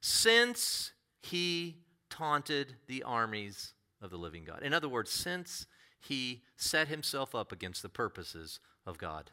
since 0.01 0.93
he 1.23 1.77
taunted 2.11 2.75
the 2.87 3.03
armies 3.03 3.73
of 4.03 4.11
the 4.11 4.19
living 4.19 4.45
God. 4.45 4.63
In 4.63 4.75
other 4.75 4.89
words, 4.89 5.11
since 5.11 5.67
he 6.01 6.43
set 6.57 6.89
himself 6.89 7.35
up 7.35 7.53
against 7.53 7.83
the 7.83 7.89
purposes 7.89 8.59
of 8.85 8.99
God. 8.99 9.31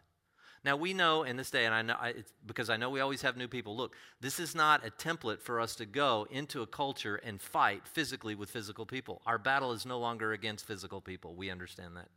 Now 0.65 0.75
we 0.75 0.93
know 0.93 1.23
in 1.23 1.37
this 1.37 1.51
day, 1.51 1.65
and 1.65 1.73
I 1.73 1.81
know 1.81 1.95
I, 1.95 2.13
because 2.45 2.69
I 2.69 2.77
know 2.77 2.89
we 2.89 2.99
always 2.99 3.21
have 3.21 3.37
new 3.37 3.47
people. 3.47 3.75
Look, 3.75 3.95
this 4.19 4.39
is 4.39 4.55
not 4.55 4.85
a 4.85 4.89
template 4.89 5.41
for 5.41 5.59
us 5.59 5.75
to 5.75 5.85
go 5.85 6.27
into 6.29 6.61
a 6.61 6.67
culture 6.67 7.15
and 7.15 7.39
fight 7.39 7.87
physically 7.87 8.35
with 8.35 8.49
physical 8.49 8.85
people. 8.85 9.21
Our 9.25 9.37
battle 9.37 9.71
is 9.71 9.85
no 9.85 9.99
longer 9.99 10.33
against 10.33 10.65
physical 10.65 10.99
people. 10.99 11.35
We 11.35 11.49
understand 11.49 11.95
that. 11.95 12.09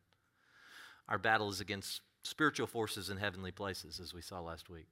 Our 1.08 1.18
battle 1.18 1.48
is 1.48 1.60
against 1.60 2.00
spiritual 2.22 2.66
forces 2.66 3.10
in 3.10 3.16
heavenly 3.16 3.50
places, 3.50 4.00
as 4.00 4.14
we 4.14 4.22
saw 4.22 4.40
last 4.40 4.68
week. 4.68 4.86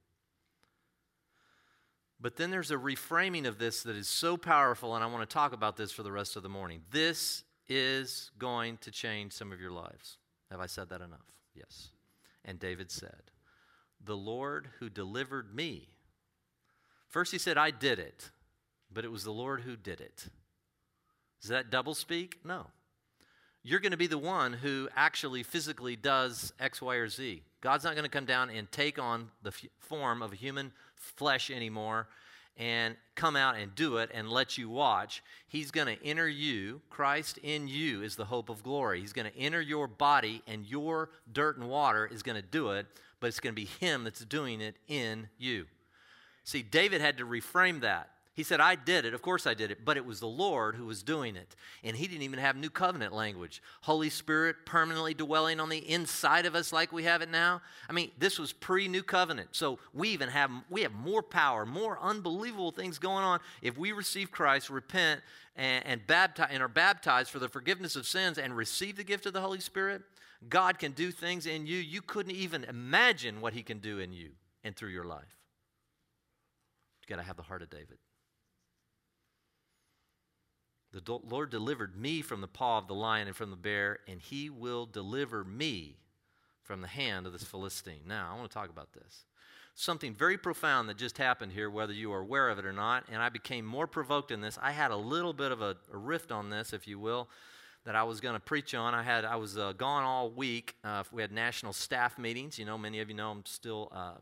But 2.21 2.37
then 2.37 2.51
there's 2.51 2.73
a 2.73 2.77
reframing 2.77 3.47
of 3.47 3.59
this 3.59 3.83
that 3.85 3.97
is 3.97 4.09
so 4.09 4.37
powerful, 4.37 4.95
and 4.95 5.05
I 5.05 5.07
want 5.07 5.29
to 5.29 5.33
talk 5.33 5.53
about 5.53 5.77
this 5.77 5.93
for 5.93 6.03
the 6.03 6.11
rest 6.11 6.37
of 6.37 6.43
the 6.43 6.49
morning. 6.49 6.83
This 6.91 7.45
is 7.69 8.31
going 8.39 8.79
to 8.79 8.91
change 8.91 9.33
some 9.33 9.53
of 9.53 9.61
your 9.61 9.71
lives. 9.71 10.19
Have 10.51 10.61
I 10.61 10.67
said 10.67 10.89
that 10.89 11.01
enough? 11.01 11.27
Yes. 11.55 11.91
And 12.45 12.59
David 12.59 12.91
said, 12.91 13.31
the 14.05 14.17
Lord 14.17 14.69
who 14.79 14.89
delivered 14.89 15.55
me. 15.55 15.89
First, 17.09 17.33
he 17.33 17.39
said, 17.39 17.57
I 17.57 17.71
did 17.71 17.99
it, 17.99 18.31
but 18.93 19.05
it 19.05 19.13
was 19.13 19.25
the 19.25 19.33
Lord 19.33 19.63
who 19.63 19.77
did 19.77 20.01
it. 20.01 20.29
Is 21.43 21.49
that 21.49 21.71
double 21.71 21.95
speak? 21.95 22.39
No. 22.45 22.67
You're 23.63 23.81
going 23.81 23.93
to 23.93 23.99
be 23.99 24.07
the 24.07 24.19
one 24.19 24.53
who 24.53 24.89
actually 24.97 25.43
physically 25.43 25.97
does 25.97 26.53
X, 26.61 26.81
Y, 26.81 26.95
or 26.95 27.09
Z. 27.09 27.43
God's 27.61 27.85
not 27.85 27.95
going 27.95 28.05
to 28.05 28.11
come 28.11 28.25
down 28.25 28.51
and 28.51 28.71
take 28.71 28.99
on 28.99 29.31
the 29.43 29.51
f- 29.51 29.67
form 29.79 30.23
of 30.23 30.33
human 30.33 30.73
flesh 30.95 31.51
anymore 31.51 32.09
and 32.57 32.97
come 33.15 33.37
out 33.37 33.57
and 33.57 33.75
do 33.75 33.99
it 33.99 34.11
and 34.13 34.29
let 34.29 34.59
you 34.59 34.69
watch. 34.69 35.23
He's 35.47 35.71
going 35.71 35.87
to 35.87 36.05
enter 36.05 36.29
you. 36.29 36.81
Christ 36.91 37.39
in 37.43 37.69
you 37.69 38.03
is 38.03 38.17
the 38.17 38.25
hope 38.25 38.49
of 38.49 38.63
glory. 38.63 39.01
He's 39.01 39.13
going 39.13 39.31
to 39.31 39.39
enter 39.39 39.61
your 39.61 39.87
body, 39.87 40.43
and 40.47 40.67
your 40.67 41.11
dirt 41.33 41.57
and 41.57 41.69
water 41.69 42.07
is 42.07 42.23
going 42.23 42.37
to 42.37 42.43
do 42.43 42.71
it 42.71 42.87
but 43.21 43.29
it's 43.29 43.41
going 43.41 43.55
to 43.55 43.61
be 43.61 43.69
Him 43.81 44.05
that's 44.05 44.25
doing 44.25 44.61
it 44.61 44.77
in 44.87 45.29
you. 45.39 45.67
See, 46.45 46.63
David 46.63 47.01
had 47.01 47.19
to 47.19 47.25
reframe 47.25 47.81
that. 47.83 48.11
He 48.39 48.45
said, 48.45 48.61
I 48.61 48.77
did 48.77 49.05
it. 49.05 49.15
Of 49.15 49.21
course 49.21 49.49
I 49.49 49.55
did 49.55 49.73
it. 49.73 49.85
But 49.85 49.97
it 49.97 50.07
was 50.07 50.21
the 50.21 50.29
Lord 50.29 50.77
who 50.77 50.87
was 50.87 51.03
doing 51.03 51.35
it. 51.35 51.57
And 51.83 51.97
he 51.97 52.07
didn't 52.07 52.23
even 52.23 52.39
have 52.39 52.55
new 52.55 52.71
covenant 52.71 53.13
language. 53.13 53.61
Holy 53.81 54.11
Spirit 54.11 54.59
permanently 54.65 55.13
dwelling 55.13 55.59
on 55.59 55.71
the 55.71 55.79
inside 55.79 56.47
of 56.47 56.55
us 56.55 56.73
like 56.73 56.93
we 56.93 57.03
have 57.03 57.21
it 57.21 57.31
now. 57.31 57.61
I 57.91 57.93
mean, 57.93 58.13
this 58.17 58.39
was 58.39 58.53
pre 58.53 58.87
new 58.87 59.03
covenant. 59.03 59.49
So 59.57 59.81
we 59.93 60.11
even 60.11 60.29
have 60.29 60.53
we 60.71 60.83
have 60.83 60.93
more 60.93 61.21
power, 61.21 61.67
more 61.67 61.99
unbelievable 62.01 62.71
things 62.71 63.01
going 63.01 63.25
on. 63.25 63.41
If 63.61 63.77
we 63.77 63.91
receive 63.91 64.31
Christ, 64.31 64.71
repent, 64.71 65.21
and, 65.57 65.85
and 65.85 66.07
baptize 66.07 66.51
and 66.53 66.63
are 66.63 66.69
baptized 66.69 67.31
for 67.31 67.41
the 67.41 67.49
forgiveness 67.49 67.97
of 67.97 68.07
sins 68.07 68.39
and 68.39 68.57
receive 68.57 68.97
the 68.97 69.03
gift 69.03 69.27
of 69.27 69.33
the 69.33 69.41
Holy 69.41 69.59
Spirit, 69.59 70.03
God 70.47 70.79
can 70.79 70.93
do 70.93 71.11
things 71.11 71.47
in 71.47 71.67
you 71.67 71.79
you 71.79 72.01
couldn't 72.01 72.33
even 72.33 72.65
imagine 72.65 73.41
what 73.41 73.55
He 73.55 73.63
can 73.63 73.79
do 73.79 73.99
in 73.99 74.13
you 74.13 74.31
and 74.63 74.77
through 74.77 74.91
your 74.91 75.05
life. 75.05 75.37
You 77.03 77.15
got 77.15 77.21
to 77.21 77.27
have 77.27 77.37
the 77.37 77.43
heart 77.43 77.63
of 77.63 77.71
David. 77.71 77.99
The 80.93 81.19
Lord 81.29 81.51
delivered 81.51 81.97
me 81.97 82.23
from 82.23 82.41
the 82.41 82.49
paw 82.49 82.79
of 82.79 82.87
the 82.87 82.95
lion 82.95 83.27
and 83.27 83.37
from 83.37 83.51
the 83.51 83.57
bear, 83.57 83.99
and 84.07 84.21
He 84.21 84.49
will 84.49 84.87
deliver 84.87 85.45
me 85.45 85.97
from 86.63 86.81
the 86.81 86.89
hand 86.89 87.27
of 87.27 87.33
this 87.33 87.45
Philistine. 87.45 88.03
Now, 88.07 88.31
I 88.33 88.37
want 88.37 88.51
to 88.51 88.55
talk 88.55 88.71
about 88.71 88.93
this. 88.93 89.25
Something 89.75 90.15
very 90.15 90.39
profound 90.39 90.89
that 90.89 90.97
just 90.97 91.19
happened 91.19 91.53
here, 91.53 91.71
whether 91.71 91.93
you 91.93 92.13
are 92.13 92.21
aware 92.21 92.49
of 92.49 92.59
it 92.59 92.65
or 92.65 92.73
not, 92.73 93.05
and 93.11 93.23
I 93.23 93.29
became 93.29 93.65
more 93.65 93.87
provoked 93.87 94.31
in 94.31 94.41
this. 94.41 94.59
I 94.61 94.73
had 94.73 94.91
a 94.91 94.97
little 94.97 95.33
bit 95.33 95.53
of 95.53 95.61
a, 95.61 95.77
a 95.93 95.97
rift 95.97 96.33
on 96.33 96.51
this, 96.51 96.73
if 96.73 96.89
you 96.89 96.99
will 96.99 97.29
that 97.85 97.95
I 97.95 98.03
was 98.03 98.21
going 98.21 98.35
to 98.35 98.41
preach 98.41 98.75
on. 98.75 98.95
I 98.95 99.03
had 99.03 99.25
I 99.25 99.37
was 99.37 99.57
uh, 99.57 99.73
gone 99.73 100.05
all 100.05 100.31
week. 100.31 100.75
Uh, 100.85 101.05
we 101.13 101.23
had 101.23 101.33
national 101.33 101.73
staff 101.73 102.19
meetings. 102.19 102.59
You 102.59 102.65
know, 102.65 102.79
many 102.79 103.01
of 103.01 103.09
you 103.09 103.15
know 103.15 103.31
I'm 103.31 103.47
still 103.47 103.91
uh, 103.95 104.15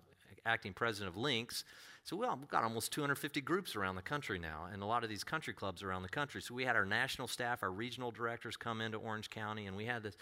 acting 0.44 0.72
president 0.72 1.14
of 1.14 1.16
Links. 1.16 1.64
So 2.06 2.14
we've 2.14 2.48
got 2.48 2.62
almost 2.62 2.92
250 2.92 3.40
groups 3.40 3.74
around 3.74 3.96
the 3.96 4.02
country 4.02 4.38
now, 4.38 4.68
and 4.72 4.80
a 4.80 4.86
lot 4.86 5.02
of 5.02 5.10
these 5.10 5.24
country 5.24 5.52
clubs 5.52 5.82
around 5.82 6.04
the 6.04 6.08
country. 6.08 6.40
So 6.40 6.54
we 6.54 6.64
had 6.64 6.76
our 6.76 6.84
national 6.86 7.26
staff, 7.26 7.64
our 7.64 7.72
regional 7.72 8.12
directors 8.12 8.56
come 8.56 8.80
into 8.80 8.98
Orange 8.98 9.28
County, 9.28 9.66
and 9.66 9.76
we 9.76 9.86
had 9.86 10.04
this. 10.04 10.16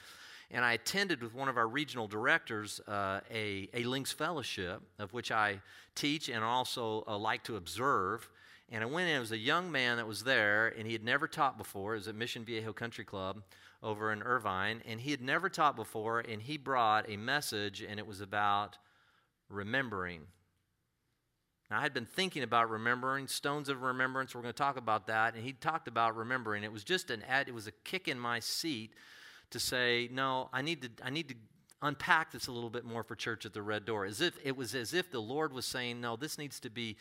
And 0.50 0.64
I 0.64 0.72
attended 0.72 1.22
with 1.22 1.34
one 1.34 1.50
of 1.50 1.58
our 1.58 1.68
regional 1.68 2.06
directors 2.06 2.80
uh, 2.88 3.20
a, 3.30 3.68
a 3.74 3.84
Links 3.84 4.12
Fellowship, 4.12 4.80
of 4.98 5.12
which 5.12 5.30
I 5.30 5.60
teach 5.94 6.30
and 6.30 6.42
also 6.42 7.04
uh, 7.06 7.18
like 7.18 7.44
to 7.44 7.56
observe. 7.56 8.30
And 8.70 8.82
I 8.82 8.86
went 8.86 9.08
in, 9.08 9.16
it 9.16 9.20
was 9.20 9.32
a 9.32 9.38
young 9.38 9.70
man 9.70 9.98
that 9.98 10.06
was 10.06 10.24
there, 10.24 10.68
and 10.68 10.86
he 10.86 10.92
had 10.94 11.04
never 11.04 11.28
taught 11.28 11.58
before. 11.58 11.94
It 11.94 11.98
was 11.98 12.08
at 12.08 12.14
Mission 12.14 12.44
Viejo 12.44 12.72
Country 12.72 13.04
Club 13.04 13.42
over 13.82 14.10
in 14.10 14.22
Irvine, 14.22 14.82
and 14.86 15.00
he 15.00 15.10
had 15.10 15.20
never 15.20 15.48
taught 15.48 15.76
before, 15.76 16.20
and 16.20 16.40
he 16.42 16.56
brought 16.56 17.08
a 17.08 17.16
message, 17.16 17.82
and 17.82 18.00
it 18.00 18.06
was 18.06 18.20
about 18.20 18.78
remembering. 19.50 20.22
Now, 21.70 21.78
I 21.78 21.82
had 21.82 21.94
been 21.94 22.06
thinking 22.06 22.42
about 22.42 22.70
remembering, 22.70 23.26
stones 23.26 23.68
of 23.68 23.82
remembrance. 23.82 24.34
We're 24.34 24.42
going 24.42 24.54
to 24.54 24.58
talk 24.58 24.76
about 24.76 25.06
that. 25.06 25.34
And 25.34 25.42
he 25.42 25.52
talked 25.52 25.88
about 25.88 26.16
remembering. 26.16 26.62
It 26.62 26.72
was 26.72 26.84
just 26.84 27.10
an 27.10 27.22
ad, 27.22 27.48
it 27.48 27.54
was 27.54 27.66
a 27.66 27.72
kick 27.84 28.06
in 28.06 28.18
my 28.18 28.38
seat 28.40 28.92
to 29.50 29.58
say, 29.58 30.08
no, 30.12 30.48
I 30.52 30.62
need 30.62 30.82
to, 30.82 30.90
I 31.02 31.10
need 31.10 31.28
to 31.30 31.34
unpack 31.82 32.32
this 32.32 32.46
a 32.46 32.52
little 32.52 32.70
bit 32.70 32.84
more 32.84 33.02
for 33.02 33.14
church 33.14 33.44
at 33.44 33.52
the 33.52 33.60
red 33.60 33.84
door 33.84 34.06
as 34.06 34.20
if 34.22 34.38
it 34.42 34.56
was 34.56 34.74
as 34.74 34.94
if 34.94 35.10
the 35.10 35.20
lord 35.20 35.52
was 35.52 35.66
saying 35.66 36.00
no 36.00 36.16
this 36.16 36.38
needs 36.38 36.58
to 36.58 36.70
be 36.70 36.96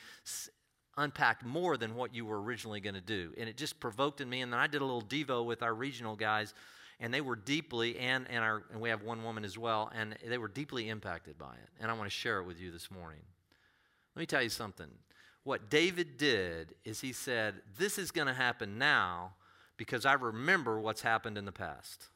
unpacked 0.98 1.44
more 1.44 1.78
than 1.78 1.96
what 1.96 2.14
you 2.14 2.26
were 2.26 2.42
originally 2.42 2.80
going 2.80 2.96
to 2.96 3.02
do. 3.02 3.34
And 3.38 3.50
it 3.50 3.58
just 3.58 3.80
provoked 3.80 4.22
in 4.22 4.30
me. 4.30 4.42
And 4.42 4.52
then 4.52 4.60
I 4.60 4.68
did 4.68 4.82
a 4.82 4.86
little 4.86 5.02
Devo 5.02 5.46
with 5.46 5.64
our 5.64 5.74
regional 5.74 6.16
guys, 6.16 6.54
and 7.00 7.14
they 7.14 7.22
were 7.22 7.36
deeply, 7.36 7.98
and, 7.98 8.28
and, 8.30 8.44
our, 8.44 8.64
and 8.72 8.80
we 8.80 8.90
have 8.90 9.04
one 9.04 9.24
woman 9.24 9.44
as 9.44 9.58
well, 9.58 9.92
and 9.96 10.16
they 10.26 10.38
were 10.38 10.48
deeply 10.48 10.90
impacted 10.90 11.38
by 11.38 11.54
it. 11.54 11.70
And 11.80 11.90
I 11.90 11.94
want 11.94 12.06
to 12.06 12.16
share 12.16 12.40
it 12.40 12.46
with 12.46 12.60
you 12.60 12.72
this 12.72 12.92
morning. 12.92 13.22
Let 14.16 14.20
me 14.20 14.26
tell 14.26 14.44
you 14.44 14.50
something. 14.50 14.88
What 15.44 15.70
David 15.70 16.18
did 16.18 16.76
is 16.86 17.02
he 17.02 17.12
said, 17.12 17.56
This 17.78 17.98
is 17.98 18.12
going 18.12 18.28
to 18.28 18.34
happen 18.34 18.78
now 18.78 19.34
because 19.76 20.06
I 20.06 20.14
remember 20.14 20.80
what's 20.80 21.02
happened 21.02 21.38
in 21.38 21.46
the 21.46 21.52
past. 21.52 22.08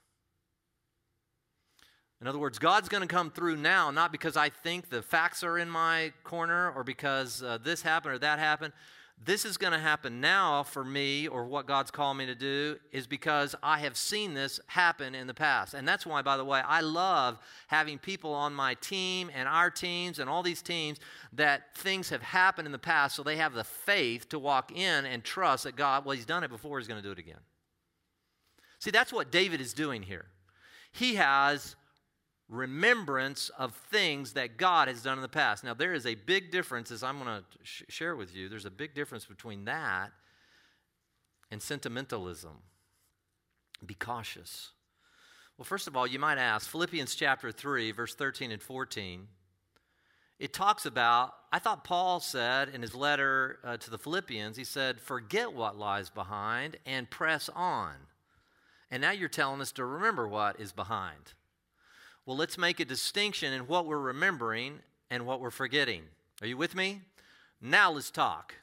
In 2.20 2.28
other 2.28 2.40
words, 2.40 2.58
God's 2.58 2.90
going 2.90 3.02
to 3.02 3.08
come 3.08 3.30
through 3.30 3.58
now, 3.58 3.92
not 3.92 4.12
because 4.12 4.36
I 4.36 4.50
think 4.50 4.90
the 4.90 5.04
facts 5.04 5.44
are 5.44 5.60
in 5.60 5.70
my 5.70 6.14
corner 6.24 6.72
or 6.72 6.84
because 6.84 7.44
uh, 7.44 7.60
this 7.64 7.84
happened 7.84 8.16
or 8.16 8.20
that 8.20 8.40
happened. 8.40 8.74
This 9.24 9.46
is 9.46 9.58
going 9.58 9.74
to 9.74 9.80
happen 9.80 10.22
now 10.22 10.62
for 10.62 10.84
me, 10.84 11.28
or 11.28 11.46
what 11.46 11.66
God's 11.66 11.90
called 11.90 12.18
me 12.18 12.28
to 12.28 12.36
do, 12.36 12.78
is 12.92 13.08
because 13.08 13.56
I 13.64 13.80
have 13.80 13.98
seen 13.98 14.36
this 14.36 14.60
happen 14.68 15.16
in 15.16 15.26
the 15.26 15.34
past. 15.34 15.74
And 15.74 15.88
that's 15.88 16.06
why, 16.06 16.22
by 16.22 16.38
the 16.38 16.46
way, 16.46 16.60
I 16.60 16.82
love 16.82 17.40
having 17.66 17.98
people 17.98 18.32
on 18.34 18.54
my 18.54 18.76
team 18.76 19.32
and 19.34 19.48
our 19.48 19.72
teams 19.72 20.20
and 20.20 20.30
all 20.30 20.44
these 20.44 20.62
teams 20.62 21.00
that 21.34 21.76
things 21.76 22.10
have 22.10 22.22
happened 22.22 22.68
in 22.68 22.72
the 22.72 22.78
past 22.78 23.16
so 23.16 23.24
they 23.24 23.38
have 23.38 23.54
the 23.54 23.64
faith 23.64 24.30
to 24.30 24.40
walk 24.40 24.72
in 24.72 25.06
and 25.06 25.24
trust 25.24 25.64
that 25.64 25.76
God, 25.76 26.06
well, 26.06 26.16
He's 26.16 26.26
done 26.26 26.44
it 26.44 26.52
before, 26.52 26.78
He's 26.78 26.88
going 26.88 27.02
to 27.02 27.08
do 27.08 27.12
it 27.12 27.20
again. 27.20 27.42
See, 28.80 28.92
that's 28.92 29.12
what 29.12 29.32
David 29.32 29.62
is 29.62 29.74
doing 29.74 30.04
here. 30.04 30.26
He 30.92 31.16
has 31.16 31.76
remembrance 32.50 33.50
of 33.58 33.74
things 33.92 34.34
that 34.34 34.58
God 34.58 34.88
has 34.88 35.02
done 35.02 35.18
in 35.18 35.22
the 35.22 35.28
past. 35.28 35.64
Now, 35.64 35.74
there 35.74 35.94
is 35.94 36.06
a 36.06 36.16
big 36.16 36.52
difference, 36.52 36.92
as 36.92 37.04
I'm 37.04 37.22
going 37.22 37.40
to 37.40 37.44
sh- 37.64 37.84
share 37.90 38.16
with 38.16 38.34
you, 38.36 38.48
there's 38.48 38.66
a 38.66 38.72
big 38.72 38.94
difference 38.96 39.26
between 39.26 39.66
that 39.66 40.12
and 41.52 41.62
sentimentalism. 41.62 42.62
Be 43.86 43.94
cautious. 43.94 44.72
Well, 45.58 45.66
first 45.66 45.88
of 45.88 45.98
all, 45.98 46.08
you 46.08 46.20
might 46.20 46.38
ask 46.38 46.70
Philippians 46.70 47.16
chapter 47.16 47.52
3, 47.52 47.92
verse 47.92 48.16
13 48.16 48.52
and 48.52 48.62
14. 48.62 49.28
It 50.40 50.54
talks 50.54 50.86
about, 50.86 51.34
I 51.52 51.60
thought 51.60 51.84
Paul 51.84 52.20
said 52.20 52.70
in 52.70 52.82
his 52.82 52.94
letter 52.94 53.60
uh, 53.64 53.78
to 53.78 53.90
the 53.90 53.98
Philippians, 53.98 54.56
he 54.56 54.64
said, 54.64 55.02
forget 55.02 55.54
what 55.54 55.78
lies 55.78 56.10
behind 56.10 56.78
and 56.86 57.10
press 57.10 57.50
on. 57.56 57.94
And 58.92 59.02
now 59.02 59.12
you're 59.12 59.30
telling 59.30 59.62
us 59.62 59.72
to 59.74 59.86
remember 59.86 60.28
what 60.28 60.60
is 60.60 60.72
behind. 60.72 61.34
Well, 62.28 62.36
let's 62.36 62.58
make 62.58 62.82
a 62.82 62.86
distinction 62.86 63.54
in 63.54 63.68
what 63.68 63.86
we're 63.86 63.98
remembering 63.98 64.80
and 65.10 65.26
what 65.26 65.40
we're 65.40 65.50
forgetting. 65.50 66.04
Are 66.42 66.48
you 66.48 66.58
with 66.58 66.76
me? 66.76 67.04
Now 67.62 67.90
let's 67.94 68.12
talk, 68.12 68.54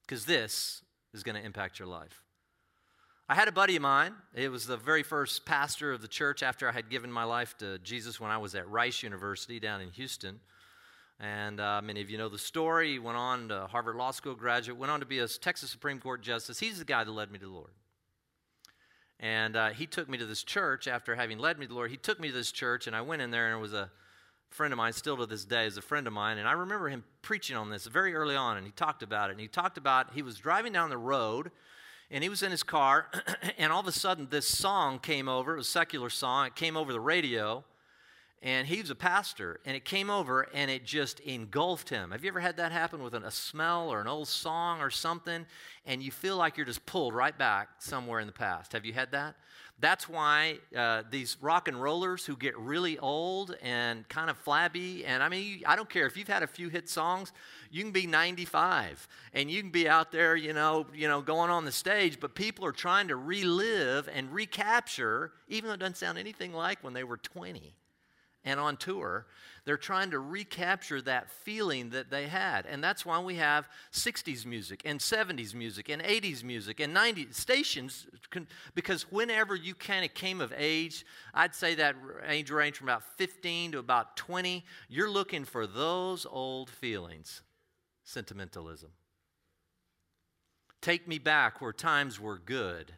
because 0.00 0.24
this 0.24 0.80
is 1.12 1.22
going 1.22 1.34
to 1.34 1.44
impact 1.44 1.78
your 1.78 1.88
life. 1.88 2.22
I 3.28 3.34
had 3.34 3.48
a 3.48 3.52
buddy 3.52 3.76
of 3.76 3.82
mine. 3.82 4.14
It 4.34 4.48
was 4.48 4.66
the 4.66 4.78
very 4.78 5.02
first 5.02 5.44
pastor 5.44 5.92
of 5.92 6.00
the 6.00 6.08
church 6.08 6.42
after 6.42 6.66
I 6.66 6.72
had 6.72 6.88
given 6.88 7.12
my 7.12 7.24
life 7.24 7.54
to 7.58 7.78
Jesus 7.80 8.18
when 8.18 8.30
I 8.30 8.38
was 8.38 8.54
at 8.54 8.66
Rice 8.66 9.02
University 9.02 9.60
down 9.60 9.82
in 9.82 9.90
Houston. 9.90 10.40
And 11.20 11.60
uh, 11.60 11.82
many 11.84 12.00
of 12.00 12.08
you 12.08 12.16
know 12.16 12.30
the 12.30 12.38
story. 12.38 12.92
He 12.92 12.98
went 12.98 13.18
on 13.18 13.48
to 13.50 13.66
Harvard 13.66 13.96
Law 13.96 14.12
School 14.12 14.34
graduate, 14.34 14.78
went 14.78 14.90
on 14.90 15.00
to 15.00 15.06
be 15.06 15.18
a 15.18 15.28
Texas 15.28 15.70
Supreme 15.70 16.00
Court 16.00 16.22
justice. 16.22 16.58
He's 16.58 16.78
the 16.78 16.86
guy 16.86 17.04
that 17.04 17.12
led 17.12 17.30
me 17.30 17.38
to 17.40 17.44
the 17.44 17.52
Lord. 17.52 17.72
And 19.18 19.56
uh, 19.56 19.70
he 19.70 19.86
took 19.86 20.08
me 20.08 20.18
to 20.18 20.26
this 20.26 20.42
church 20.42 20.86
after 20.86 21.14
having 21.14 21.38
led 21.38 21.58
me 21.58 21.66
to 21.66 21.68
the 21.70 21.74
Lord. 21.74 21.90
He 21.90 21.96
took 21.96 22.20
me 22.20 22.28
to 22.28 22.34
this 22.34 22.52
church, 22.52 22.86
and 22.86 22.94
I 22.94 23.00
went 23.00 23.22
in 23.22 23.30
there, 23.30 23.46
and 23.46 23.56
it 23.56 23.60
was 23.60 23.72
a 23.72 23.90
friend 24.50 24.72
of 24.72 24.76
mine, 24.76 24.92
still 24.92 25.16
to 25.16 25.26
this 25.26 25.44
day, 25.44 25.66
is 25.66 25.76
a 25.76 25.82
friend 25.82 26.06
of 26.06 26.12
mine. 26.12 26.38
And 26.38 26.46
I 26.48 26.52
remember 26.52 26.88
him 26.88 27.04
preaching 27.22 27.56
on 27.56 27.70
this 27.70 27.86
very 27.86 28.14
early 28.14 28.36
on, 28.36 28.56
and 28.56 28.66
he 28.66 28.72
talked 28.72 29.02
about 29.02 29.30
it. 29.30 29.32
And 29.32 29.40
he 29.40 29.48
talked 29.48 29.78
about 29.78 30.12
he 30.12 30.22
was 30.22 30.36
driving 30.36 30.72
down 30.72 30.90
the 30.90 30.98
road, 30.98 31.50
and 32.10 32.22
he 32.22 32.28
was 32.28 32.42
in 32.42 32.50
his 32.50 32.62
car, 32.62 33.06
and 33.58 33.72
all 33.72 33.80
of 33.80 33.86
a 33.86 33.92
sudden 33.92 34.28
this 34.30 34.46
song 34.46 34.98
came 34.98 35.28
over. 35.28 35.54
It 35.54 35.58
was 35.58 35.68
a 35.68 35.70
secular 35.70 36.10
song. 36.10 36.46
It 36.46 36.54
came 36.54 36.76
over 36.76 36.92
the 36.92 37.00
radio 37.00 37.64
and 38.42 38.66
he 38.66 38.80
was 38.80 38.90
a 38.90 38.94
pastor, 38.94 39.60
and 39.64 39.74
it 39.76 39.84
came 39.84 40.10
over 40.10 40.46
and 40.52 40.70
it 40.70 40.84
just 40.84 41.20
engulfed 41.20 41.88
him. 41.88 42.10
Have 42.10 42.22
you 42.22 42.28
ever 42.28 42.40
had 42.40 42.58
that 42.58 42.70
happen 42.70 43.02
with 43.02 43.14
a 43.14 43.30
smell 43.30 43.90
or 43.90 44.00
an 44.00 44.06
old 44.06 44.28
song 44.28 44.80
or 44.80 44.90
something, 44.90 45.46
and 45.86 46.02
you 46.02 46.10
feel 46.10 46.36
like 46.36 46.56
you're 46.56 46.66
just 46.66 46.84
pulled 46.84 47.14
right 47.14 47.36
back 47.36 47.68
somewhere 47.78 48.20
in 48.20 48.26
the 48.26 48.32
past? 48.32 48.72
Have 48.72 48.84
you 48.84 48.92
had 48.92 49.10
that? 49.12 49.36
That's 49.78 50.08
why 50.08 50.58
uh, 50.74 51.02
these 51.10 51.36
rock 51.40 51.68
and 51.68 51.80
rollers 51.80 52.24
who 52.24 52.36
get 52.36 52.56
really 52.58 52.98
old 52.98 53.56
and 53.62 54.08
kind 54.08 54.30
of 54.30 54.38
flabby, 54.38 55.04
and 55.04 55.22
I 55.22 55.28
mean, 55.28 55.62
I 55.66 55.76
don't 55.76 55.88
care 55.88 56.06
if 56.06 56.16
you've 56.16 56.28
had 56.28 56.42
a 56.42 56.46
few 56.46 56.68
hit 56.68 56.88
songs, 56.88 57.32
you 57.70 57.82
can 57.82 57.92
be 57.92 58.06
95 58.06 59.06
and 59.34 59.50
you 59.50 59.60
can 59.60 59.70
be 59.70 59.88
out 59.88 60.12
there, 60.12 60.34
you 60.34 60.54
know, 60.54 60.86
you 60.94 61.08
know, 61.08 61.20
going 61.20 61.50
on 61.50 61.64
the 61.64 61.72
stage, 61.72 62.20
but 62.20 62.34
people 62.34 62.64
are 62.64 62.72
trying 62.72 63.08
to 63.08 63.16
relive 63.16 64.08
and 64.14 64.32
recapture, 64.32 65.32
even 65.48 65.68
though 65.68 65.74
it 65.74 65.80
doesn't 65.80 65.96
sound 65.96 66.16
anything 66.16 66.54
like 66.54 66.82
when 66.82 66.94
they 66.94 67.04
were 67.04 67.18
20 67.18 67.74
and 68.46 68.60
on 68.60 68.76
tour, 68.76 69.26
they're 69.64 69.76
trying 69.76 70.12
to 70.12 70.20
recapture 70.20 71.02
that 71.02 71.28
feeling 71.28 71.90
that 71.90 72.08
they 72.08 72.28
had. 72.28 72.64
And 72.64 72.82
that's 72.82 73.04
why 73.04 73.18
we 73.18 73.34
have 73.34 73.68
60s 73.92 74.46
music 74.46 74.82
and 74.84 75.00
70s 75.00 75.52
music 75.52 75.88
and 75.88 76.00
80s 76.00 76.44
music 76.44 76.78
and 76.78 76.96
90s 76.96 77.34
stations, 77.34 78.06
because 78.76 79.10
whenever 79.10 79.56
you 79.56 79.74
kind 79.74 80.04
of 80.04 80.14
came 80.14 80.40
of 80.40 80.54
age, 80.56 81.04
I'd 81.34 81.56
say 81.56 81.74
that 81.74 81.96
age 82.28 82.52
range 82.52 82.76
from 82.76 82.88
about 82.88 83.02
15 83.18 83.72
to 83.72 83.78
about 83.78 84.16
20, 84.16 84.64
you're 84.88 85.10
looking 85.10 85.44
for 85.44 85.66
those 85.66 86.24
old 86.24 86.70
feelings 86.70 87.42
sentimentalism. 88.04 88.90
Take 90.80 91.08
me 91.08 91.18
back 91.18 91.60
where 91.60 91.72
times 91.72 92.20
were 92.20 92.38
good 92.38 92.92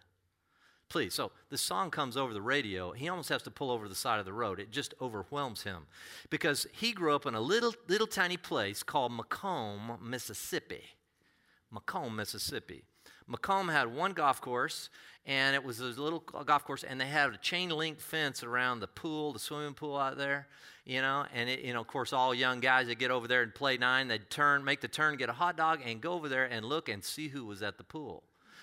Please. 0.89 1.13
So 1.13 1.33
the 1.51 1.59
song 1.59 1.91
comes 1.91 2.17
over 2.17 2.33
the 2.33 2.41
radio. 2.41 2.93
He 2.93 3.09
almost 3.09 3.29
has 3.29 3.43
to 3.43 3.51
pull 3.51 3.71
over 3.71 3.89
the 3.89 3.95
side 3.95 4.21
of 4.21 4.25
the 4.25 4.33
road. 4.33 4.59
It 4.59 4.71
just 4.71 4.95
overwhelms 5.01 5.63
him 5.63 5.87
because 6.31 6.67
he 6.73 6.93
grew 6.93 7.15
up 7.15 7.27
in 7.27 7.35
a 7.35 7.41
little, 7.41 7.75
little 7.89 8.07
tiny 8.07 8.39
place 8.39 8.83
called 8.83 9.13
McComb, 9.13 10.01
Mississippi. 10.01 10.85
McComb, 11.73 12.15
Mississippi. 12.15 12.85
McComb 13.31 13.71
had 13.71 13.95
one 13.95 14.15
golf 14.15 14.41
course, 14.41 14.89
and 15.27 15.55
it 15.55 15.63
was 15.63 15.81
a 15.81 15.85
little 15.85 16.21
golf 16.21 16.65
course, 16.65 16.83
and 16.83 16.99
they 16.99 17.07
had 17.07 17.35
a 17.35 17.37
chain 17.37 17.69
link 17.69 18.01
fence 18.01 18.43
around 18.43 18.81
the 18.81 18.87
pool, 18.87 19.35
the 19.35 19.39
swimming 19.39 19.75
pool 19.75 19.99
out 19.99 20.17
there, 20.17 20.49
you 20.87 21.03
know. 21.03 21.27
And 21.35 21.51
it, 21.51 21.61
you 21.61 21.75
know, 21.75 21.83
of 21.83 21.87
course, 21.87 22.15
all 22.15 22.33
young 22.35 22.61
guys 22.61 22.87
that 22.87 22.99
get 22.99 23.11
over 23.11 23.29
there 23.29 23.43
and 23.43 23.55
play 23.55 23.77
nine, 23.77 24.09
they'd 24.09 24.31
turn, 24.31 24.65
make 24.65 24.81
the 24.81 24.89
turn, 24.89 25.19
get 25.19 25.29
a 25.29 25.35
hot 25.35 25.59
dog, 25.59 25.81
and 25.85 26.01
go 26.01 26.15
over 26.15 26.31
there 26.31 26.47
and 26.47 26.65
look 26.65 26.89
and 26.89 27.05
see 27.05 27.29
who 27.29 27.45
was 27.45 27.63
at 27.63 27.77
the 27.77 27.85
pool 27.85 28.23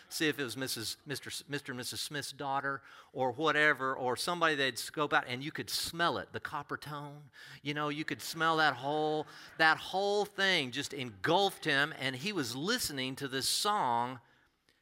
see 0.10 0.28
if 0.28 0.40
it 0.40 0.44
was 0.44 0.56
Mrs. 0.56 0.98
Mr. 1.08 1.44
Mr. 1.50 1.70
and 1.70 1.80
Mrs. 1.80 1.98
Smith's 1.98 2.32
daughter 2.32 2.82
or 3.14 3.32
whatever, 3.32 3.96
or 3.96 4.16
somebody 4.16 4.56
they'd 4.56 4.78
scope 4.78 5.14
out 5.14 5.26
and 5.28 5.44
you 5.44 5.52
could 5.52 5.70
smell 5.70 6.18
it, 6.18 6.30
the 6.32 6.40
Coppertone. 6.40 7.22
You 7.64 7.74
know, 7.74 7.90
you 7.90 8.06
could 8.06 8.22
smell 8.22 8.58
that 8.58 8.74
whole, 8.74 9.28
that 9.58 9.78
whole 9.78 10.26
thing 10.26 10.72
just 10.72 10.94
engulfed 10.94 11.66
him, 11.66 11.94
and 12.00 12.16
he 12.16 12.34
was 12.34 12.56
listening 12.56 13.16
to 13.18 13.28
this 13.28 13.48
song, 13.48 14.20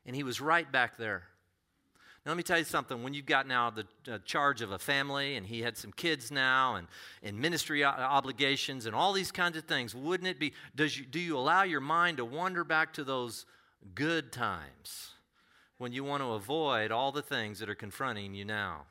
and 0.06 0.16
he 0.16 0.24
was 0.24 0.42
right 0.42 0.70
back 0.72 0.98
there. 0.98 1.24
Now, 2.26 2.32
let 2.32 2.38
me 2.38 2.44
tell 2.44 2.58
you 2.58 2.64
something. 2.64 3.04
When 3.04 3.14
you've 3.14 3.26
got 3.26 3.48
now 3.48 3.70
the 3.70 3.86
uh, 4.10 4.18
charge 4.24 4.62
of 4.62 4.72
a 4.72 4.80
family, 4.80 5.36
and 5.36 5.46
he 5.46 5.62
had 5.62 5.78
some 5.78 5.92
kids 5.92 6.32
now, 6.32 6.76
and, 6.76 6.88
and 7.22 7.38
ministry 7.38 7.84
obligations, 7.84 8.86
and 8.86 8.96
all 8.96 9.12
these 9.12 9.32
kinds 9.32 9.58
of 9.58 9.66
things, 9.66 9.94
wouldn't 9.94 10.30
it 10.30 10.40
be? 10.40 10.54
Does 10.74 10.98
you, 10.98 11.06
do 11.06 11.20
you 11.20 11.38
allow 11.38 11.64
your 11.64 11.82
mind 11.82 12.18
to 12.18 12.26
wander 12.26 12.64
back 12.64 12.94
to 12.94 13.04
those 13.04 13.46
good 13.96 14.32
times? 14.32 15.14
when 15.84 15.92
you 15.92 16.02
want 16.02 16.24
to 16.24 16.32
avoid 16.32 16.94
all 16.94 17.12
the 17.12 17.22
things 17.22 17.60
that 17.60 17.70
are 17.70 17.76
confronting 17.76 18.34
you 18.34 18.46
now. 18.46 18.84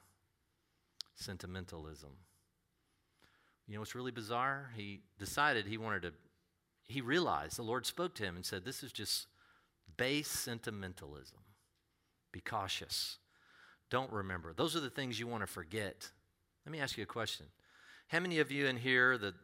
Sentimentalism. 1.15 2.11
You 3.67 3.75
know 3.75 3.81
what's 3.81 3.95
really 3.95 4.11
bizarre? 4.11 4.71
He 4.77 5.01
decided 5.19 5.67
he 5.67 5.79
wanted 5.79 6.03
to, 6.03 6.13
he 6.87 7.01
realized 7.01 7.57
the 7.57 7.63
Lord 7.63 7.87
spoke 7.87 8.15
to 8.17 8.25
him 8.25 8.37
and 8.37 8.45
said, 8.45 8.67
This 8.67 8.83
is 8.83 8.93
just 8.93 9.27
base 9.97 10.29
sentimentalism. 10.29 11.39
Be 12.31 12.41
cautious. 12.41 13.17
Don't 13.89 14.13
remember. 14.13 14.53
Those 14.53 14.77
are 14.77 14.81
the 14.81 14.91
things 14.91 15.19
you 15.19 15.27
want 15.27 15.43
to 15.43 15.47
forget. 15.47 16.11
Let 16.67 16.73
me 16.73 16.81
ask 16.81 16.99
you 16.99 17.05
a 17.05 17.07
question. 17.07 17.47
How 18.09 18.21
many 18.21 18.39
of 18.41 18.51
you 18.51 18.67
in 18.67 18.77
here 18.77 19.17
that 19.17 19.35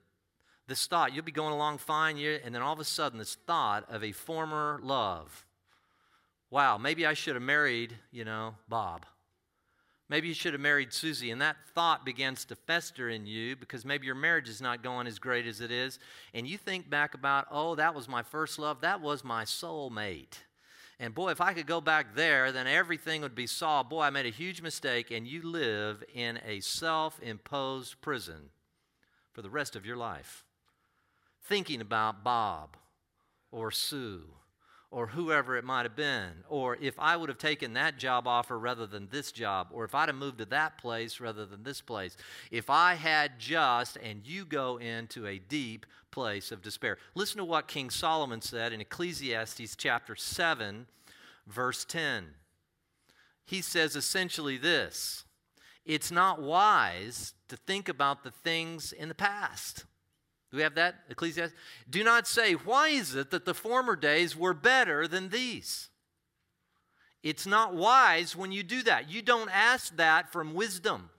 this 0.69 0.87
thought, 0.87 1.13
you'll 1.13 1.25
be 1.25 1.33
going 1.33 1.53
along 1.53 1.79
fine, 1.79 2.19
and 2.19 2.55
then 2.55 2.63
all 2.63 2.73
of 2.73 2.81
a 2.81 2.85
sudden, 2.85 3.19
this 3.19 3.37
thought 3.47 3.85
of 3.91 4.05
a 4.05 4.13
former 4.13 4.79
love 4.83 5.45
wow, 6.51 6.79
maybe 6.79 7.07
I 7.07 7.15
should 7.15 7.35
have 7.35 7.43
married, 7.43 7.95
you 8.11 8.25
know, 8.25 8.55
Bob. 8.69 9.05
Maybe 10.09 10.29
you 10.29 10.35
should 10.35 10.55
have 10.55 10.63
married 10.63 10.93
Susie. 10.93 11.31
And 11.31 11.43
that 11.43 11.57
thought 11.75 12.07
begins 12.07 12.47
to 12.47 12.57
fester 12.57 13.11
in 13.11 13.27
you 13.27 13.57
because 13.57 13.85
maybe 13.85 14.07
your 14.07 14.15
marriage 14.15 14.49
is 14.49 14.63
not 14.63 14.83
going 14.83 15.07
as 15.07 15.19
great 15.19 15.47
as 15.47 15.61
it 15.61 15.71
is. 15.71 15.99
And 16.33 16.47
you 16.47 16.57
think 16.57 16.89
back 16.89 17.13
about, 17.13 17.47
oh, 17.51 17.75
that 17.75 17.95
was 17.95 18.09
my 18.09 18.23
first 18.23 18.59
love. 18.59 18.81
That 18.81 19.03
was 19.03 19.23
my 19.23 19.45
soulmate. 19.45 20.39
And 20.99 21.15
boy, 21.15 21.31
if 21.31 21.41
I 21.41 21.53
could 21.53 21.67
go 21.67 21.81
back 21.81 22.15
there, 22.17 22.51
then 22.51 22.67
everything 22.67 23.21
would 23.21 23.35
be 23.35 23.47
solved. 23.47 23.91
Boy, 23.91 24.03
I 24.03 24.11
made 24.11 24.27
a 24.27 24.31
huge 24.31 24.63
mistake. 24.63 25.11
And 25.11 25.27
you 25.27 25.43
live 25.43 26.03
in 26.15 26.41
a 26.47 26.61
self 26.61 27.21
imposed 27.23 28.01
prison 28.01 28.49
for 29.33 29.43
the 29.43 29.51
rest 29.51 29.77
of 29.77 29.85
your 29.85 29.97
life, 29.97 30.45
thinking 31.49 31.81
about 31.81 32.23
Bob 32.23 32.77
or 33.51 33.71
Sue 33.71 34.23
or 34.91 35.09
whoever 35.09 35.57
it 35.57 35.65
might 35.65 35.83
have 35.83 35.97
been, 35.97 36.31
or 36.49 36.77
if 36.81 36.99
I 36.99 37.15
would 37.15 37.29
have 37.29 37.37
taken 37.37 37.75
that 37.75 37.99
job 37.99 38.27
offer 38.27 38.59
rather 38.59 38.87
than 38.87 39.09
this 39.11 39.33
job, 39.33 39.69
or 39.71 39.85
if 39.85 39.95
I'd 39.95 40.09
have 40.09 40.17
moved 40.17 40.39
to 40.39 40.47
that 40.47 40.79
place 40.79 41.21
rather 41.21 41.45
than 41.45 41.63
this 41.63 41.83
place, 41.83 42.17
if 42.51 42.71
I 42.71 42.95
had 42.95 43.39
just, 43.39 43.99
and 43.99 44.27
you 44.27 44.47
go 44.47 44.79
into 44.79 45.27
a 45.27 45.39
deep 45.39 45.85
place 46.11 46.51
of 46.51 46.63
despair. 46.63 46.97
Listen 47.15 47.37
to 47.37 47.45
what 47.45 47.69
King 47.69 47.91
Solomon 47.91 48.41
said 48.41 48.73
in 48.73 48.81
Ecclesiastes 48.81 49.77
chapter 49.77 50.17
7, 50.17 50.87
verse 51.47 51.85
10. 51.85 52.29
He 53.45 53.61
says 53.61 53.95
essentially 53.95 54.57
this 54.57 55.25
it's 55.85 56.11
not 56.11 56.41
wise 56.41 57.35
to 57.49 57.57
think 57.57 57.89
about 57.89 58.25
the 58.25 58.31
things 58.31 58.93
in 58.93 59.09
the 59.09 59.15
past. 59.15 59.85
Do 60.51 60.57
we 60.57 60.63
have 60.63 60.75
that? 60.77 60.97
Ecclesiastes? 61.11 61.55
Do 61.89 62.03
not 62.03 62.27
say, 62.27 62.55
Why 62.55 62.89
is 62.89 63.15
it 63.15 63.31
that 63.31 63.45
the 63.45 63.55
former 63.55 63.97
days 63.97 64.37
were 64.37 64.55
better 64.55 65.07
than 65.07 65.29
these? 65.29 65.89
It's 67.23 67.47
not 67.47 67.75
wise 67.75 68.37
when 68.37 68.53
you 68.53 68.63
do 68.63 68.83
that. 68.85 69.11
You 69.11 69.23
don't 69.23 69.51
ask 69.53 69.97
that 69.97 70.33
from 70.33 70.55
wisdom. 70.55 71.11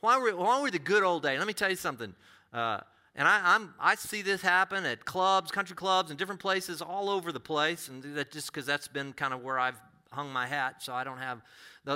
Why 0.00 0.18
were, 0.18 0.36
why 0.36 0.60
were 0.60 0.70
the 0.70 0.78
good 0.78 1.02
old 1.02 1.22
days? 1.22 1.38
Let 1.38 1.46
me 1.46 1.52
tell 1.52 1.70
you 1.70 1.76
something. 1.76 2.14
Uh, 2.52 2.80
and 3.14 3.26
I, 3.26 3.54
I'm, 3.54 3.74
I 3.80 3.94
see 3.94 4.22
this 4.22 4.42
happen 4.42 4.84
at 4.84 5.04
clubs, 5.04 5.50
country 5.50 5.74
clubs, 5.74 6.10
and 6.10 6.18
different 6.18 6.40
places 6.40 6.82
all 6.82 7.10
over 7.10 7.32
the 7.32 7.40
place. 7.40 7.88
And 7.88 8.02
that 8.16 8.30
just 8.30 8.52
because 8.52 8.66
that's 8.66 8.88
been 8.88 9.12
kind 9.12 9.32
of 9.32 9.42
where 9.42 9.58
I've 9.58 9.80
hung 10.12 10.32
my 10.32 10.46
hat, 10.46 10.82
so 10.82 10.92
I 10.92 11.04
don't 11.04 11.18
have 11.18 11.42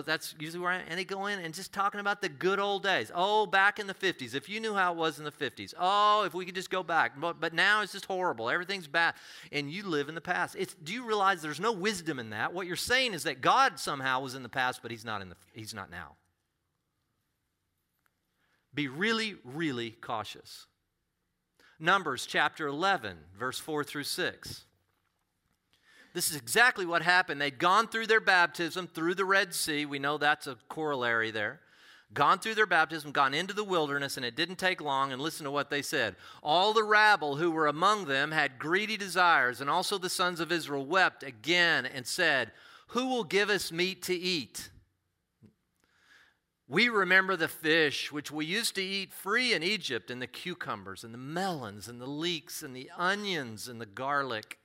that's 0.01 0.35
usually 0.39 0.61
where 0.61 0.73
I 0.73 0.77
and 0.89 0.99
they 0.99 1.05
go 1.05 1.27
in 1.27 1.39
and 1.39 1.53
just 1.53 1.73
talking 1.73 2.01
about 2.01 2.23
the 2.23 2.29
good 2.29 2.59
old 2.59 2.83
days. 2.83 3.11
Oh, 3.15 3.45
back 3.45 3.79
in 3.79 3.87
the 3.87 3.95
50s. 3.95 4.35
If 4.35 4.49
you 4.49 4.59
knew 4.59 4.75
how 4.75 4.93
it 4.93 4.97
was 4.97 5.19
in 5.19 5.25
the 5.25 5.31
50s. 5.31 5.75
Oh, 5.79 6.25
if 6.25 6.33
we 6.33 6.47
could 6.47 6.55
just 6.55 6.71
go 6.71 6.83
back. 6.83 7.21
But, 7.21 7.41
but 7.41 7.53
now 7.53 7.83
it's 7.83 7.93
just 7.93 8.07
horrible. 8.07 8.49
Everything's 8.49 8.87
bad. 8.87 9.15
And 9.51 9.71
you 9.71 9.83
live 9.83 10.09
in 10.09 10.15
the 10.15 10.21
past. 10.23 10.57
It's, 10.59 10.75
do 10.75 10.95
you 10.95 11.05
realize 11.05 11.43
there's 11.43 11.61
no 11.61 11.73
wisdom 11.73 12.19
in 12.19 12.31
that? 12.31 12.55
What 12.55 12.67
you're 12.67 12.77
saying 12.77 13.13
is 13.13 13.25
that 13.25 13.43
God 13.43 13.79
somehow 13.79 14.21
was 14.21 14.35
in 14.35 14.43
the 14.43 14.49
past, 14.49 14.81
but 14.81 14.91
he's 14.91 15.05
not, 15.05 15.21
in 15.21 15.29
the, 15.29 15.37
he's 15.53 15.75
not 15.75 15.91
now. 15.91 16.13
Be 18.75 18.89
really, 18.89 19.37
really 19.45 19.91
cautious. 19.91 20.67
Numbers 21.79 22.25
chapter 22.25 22.67
11, 22.67 23.19
verse 23.39 23.59
4 23.59 23.85
through 23.85 24.05
6. 24.05 24.65
This 26.15 26.31
is 26.31 26.37
exactly 26.37 26.85
what 26.85 27.03
happened. 27.03 27.41
They'd 27.41 27.59
gone 27.59 27.89
through 27.89 28.07
their 28.07 28.21
baptism 28.21 28.87
through 28.87 29.15
the 29.15 29.25
Red 29.25 29.55
Sea. 29.55 29.87
We 29.87 29.99
know 29.99 30.19
that's 30.19 30.47
a 30.47 30.57
corollary 30.69 31.31
there. 31.31 31.61
gone 32.13 32.39
through 32.39 32.55
their 32.55 32.67
baptism, 32.67 33.11
gone 33.11 33.33
into 33.33 33.55
the 33.55 33.65
wilderness, 33.65 34.19
and 34.19 34.27
it 34.27 34.37
didn't 34.37 34.59
take 34.59 34.83
long. 34.83 35.13
And 35.13 35.23
listen 35.23 35.45
to 35.45 35.51
what 35.51 35.71
they 35.71 35.81
said. 35.81 36.17
All 36.43 36.75
the 36.75 36.85
rabble 36.85 37.37
who 37.37 37.51
were 37.51 37.67
among 37.67 38.05
them 38.05 38.33
had 38.33 38.59
greedy 38.59 38.99
desires, 38.99 39.63
and 39.63 39.71
also 39.71 39.97
the 39.97 40.11
sons 40.11 40.39
of 40.39 40.53
Israel 40.53 40.85
wept 40.85 41.23
again 41.23 41.87
and 41.87 42.07
said, 42.07 42.53
Who 42.89 43.09
will 43.09 43.25
give 43.25 43.49
us 43.49 43.73
meat 43.73 44.03
to 44.03 44.15
eat? 44.15 44.69
We 46.69 46.89
remember 46.89 47.37
the 47.37 47.49
fish 47.49 48.13
which 48.13 48.31
we 48.31 48.45
used 48.47 48.75
to 48.75 48.83
eat 48.83 49.13
free 49.13 49.55
in 49.55 49.63
Egypt, 49.63 50.11
and 50.11 50.21
the 50.21 50.27
cucumbers, 50.27 51.05
and 51.05 51.15
the 51.15 51.19
melons, 51.19 51.89
and 51.89 52.01
the 52.01 52.07
leeks, 52.07 52.63
and 52.63 52.77
the 52.77 52.91
onions, 52.97 53.69
and 53.69 53.81
the 53.81 53.87
garlic. 53.87 54.59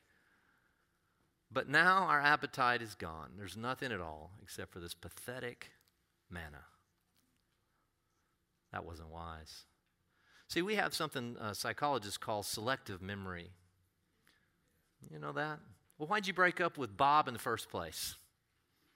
But 1.58 1.70
now 1.70 2.04
our 2.04 2.22
appetite 2.22 2.84
is 2.84 2.94
gone. 2.94 3.32
There's 3.36 3.58
nothing 3.58 3.92
at 3.92 4.00
all 4.00 4.30
except 4.44 4.72
for 4.72 4.80
this 4.80 4.94
pathetic 4.94 5.72
manna. 6.30 6.66
That 8.72 8.86
wasn't 8.86 9.10
wise. 9.10 9.64
See, 10.48 10.62
we 10.62 10.76
have 10.76 10.94
something 10.94 11.36
uh, 11.42 11.54
psychologists 11.54 12.20
call 12.20 12.44
selective 12.44 13.02
memory. 13.02 13.50
You 15.12 15.18
know 15.18 15.32
that? 15.32 15.58
Well, 15.98 16.08
why'd 16.08 16.28
you 16.28 16.34
break 16.36 16.62
up 16.62 16.78
with 16.78 16.96
Bob 16.96 17.28
in 17.28 17.34
the 17.34 17.40
first 17.40 17.72
place? 17.72 18.14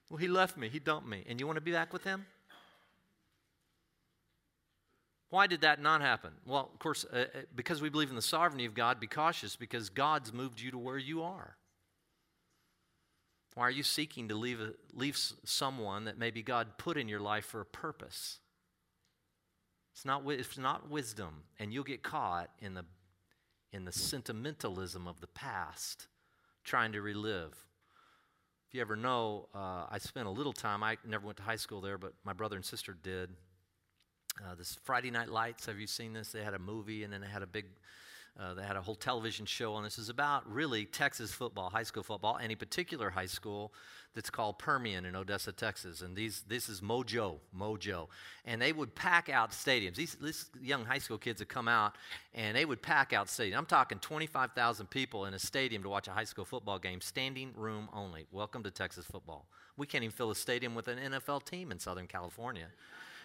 Well, 0.07 0.17
he 0.17 0.27
left 0.27 0.55
me, 0.55 0.69
he 0.69 0.77
dumped 0.77 1.07
me, 1.07 1.23
and 1.27 1.39
you 1.39 1.47
want 1.47 1.57
to 1.57 1.61
be 1.61 1.71
back 1.71 1.91
with 1.91 2.03
him? 2.03 2.27
Why 5.31 5.47
did 5.47 5.61
that 5.61 5.81
not 5.81 6.01
happen? 6.01 6.33
Well, 6.45 6.69
of 6.71 6.77
course, 6.77 7.07
uh, 7.11 7.17
uh, 7.17 7.25
because 7.55 7.81
we 7.81 7.89
believe 7.89 8.11
in 8.11 8.15
the 8.15 8.21
sovereignty 8.21 8.65
of 8.65 8.75
God, 8.75 8.99
be 8.99 9.07
cautious 9.07 9.55
because 9.55 9.89
God's 9.89 10.31
moved 10.31 10.61
you 10.61 10.69
to 10.69 10.77
where 10.77 10.99
you 10.99 11.23
are. 11.23 11.55
Why 13.53 13.67
are 13.67 13.71
you 13.71 13.83
seeking 13.83 14.29
to 14.29 14.35
leave, 14.35 14.61
a, 14.61 14.73
leave 14.93 15.17
someone 15.17 16.05
that 16.05 16.17
maybe 16.17 16.41
God 16.41 16.77
put 16.77 16.97
in 16.97 17.07
your 17.07 17.19
life 17.19 17.45
for 17.45 17.61
a 17.61 17.65
purpose? 17.65 18.39
It's 19.93 20.05
not, 20.05 20.23
it's 20.27 20.57
not 20.57 20.89
wisdom, 20.89 21.43
and 21.59 21.73
you'll 21.73 21.83
get 21.83 22.01
caught 22.01 22.49
in 22.59 22.73
the, 22.73 22.85
in 23.73 23.83
the 23.83 23.91
sentimentalism 23.91 25.05
of 25.05 25.19
the 25.19 25.27
past, 25.27 26.07
trying 26.63 26.93
to 26.93 27.01
relive. 27.01 27.53
If 28.69 28.75
you 28.75 28.81
ever 28.81 28.95
know, 28.95 29.49
uh, 29.53 29.85
I 29.89 29.97
spent 29.97 30.27
a 30.27 30.31
little 30.31 30.53
time, 30.53 30.81
I 30.81 30.95
never 31.05 31.25
went 31.25 31.37
to 31.37 31.43
high 31.43 31.57
school 31.57 31.81
there, 31.81 31.97
but 31.97 32.13
my 32.23 32.31
brother 32.31 32.55
and 32.55 32.63
sister 32.63 32.95
did. 33.03 33.29
Uh, 34.39 34.55
this 34.55 34.77
Friday 34.85 35.11
Night 35.11 35.27
Lights, 35.27 35.65
have 35.65 35.77
you 35.77 35.87
seen 35.87 36.13
this? 36.13 36.31
They 36.31 36.41
had 36.41 36.53
a 36.53 36.59
movie 36.59 37.03
and 37.03 37.11
then 37.11 37.19
they 37.19 37.27
had 37.27 37.43
a 37.43 37.47
big, 37.47 37.65
uh, 38.39 38.53
they 38.53 38.63
had 38.63 38.75
a 38.75 38.81
whole 38.81 38.95
television 38.95 39.45
show 39.45 39.73
on 39.73 39.83
this. 39.83 39.97
is 39.97 40.09
about 40.09 40.49
really 40.51 40.85
Texas 40.85 41.31
football, 41.31 41.69
high 41.69 41.83
school 41.83 42.03
football, 42.03 42.39
any 42.41 42.55
particular 42.55 43.09
high 43.09 43.25
school 43.25 43.73
that's 44.13 44.29
called 44.29 44.57
Permian 44.57 45.05
in 45.05 45.15
Odessa, 45.15 45.51
Texas. 45.51 46.01
And 46.01 46.15
these, 46.15 46.43
this 46.47 46.67
is 46.67 46.81
Mojo, 46.81 47.37
Mojo. 47.57 48.07
And 48.45 48.61
they 48.61 48.73
would 48.73 48.95
pack 48.95 49.29
out 49.29 49.51
stadiums. 49.51 49.95
These, 49.95 50.15
these 50.15 50.49
young 50.61 50.85
high 50.85 50.97
school 50.97 51.17
kids 51.17 51.39
would 51.39 51.49
come 51.49 51.67
out 51.67 51.95
and 52.33 52.55
they 52.55 52.65
would 52.65 52.81
pack 52.81 53.13
out 53.13 53.27
stadiums. 53.27 53.57
I'm 53.57 53.65
talking 53.65 53.99
25,000 53.99 54.89
people 54.89 55.25
in 55.25 55.33
a 55.33 55.39
stadium 55.39 55.83
to 55.83 55.89
watch 55.89 56.07
a 56.07 56.11
high 56.11 56.23
school 56.23 56.45
football 56.45 56.79
game, 56.79 56.99
standing 56.99 57.51
room 57.55 57.89
only. 57.93 58.27
Welcome 58.31 58.63
to 58.63 58.71
Texas 58.71 59.05
football. 59.05 59.47
We 59.77 59.87
can't 59.87 60.03
even 60.03 60.13
fill 60.13 60.31
a 60.31 60.35
stadium 60.35 60.75
with 60.75 60.87
an 60.87 60.97
NFL 60.99 61.45
team 61.45 61.71
in 61.71 61.79
Southern 61.79 62.07
California 62.07 62.67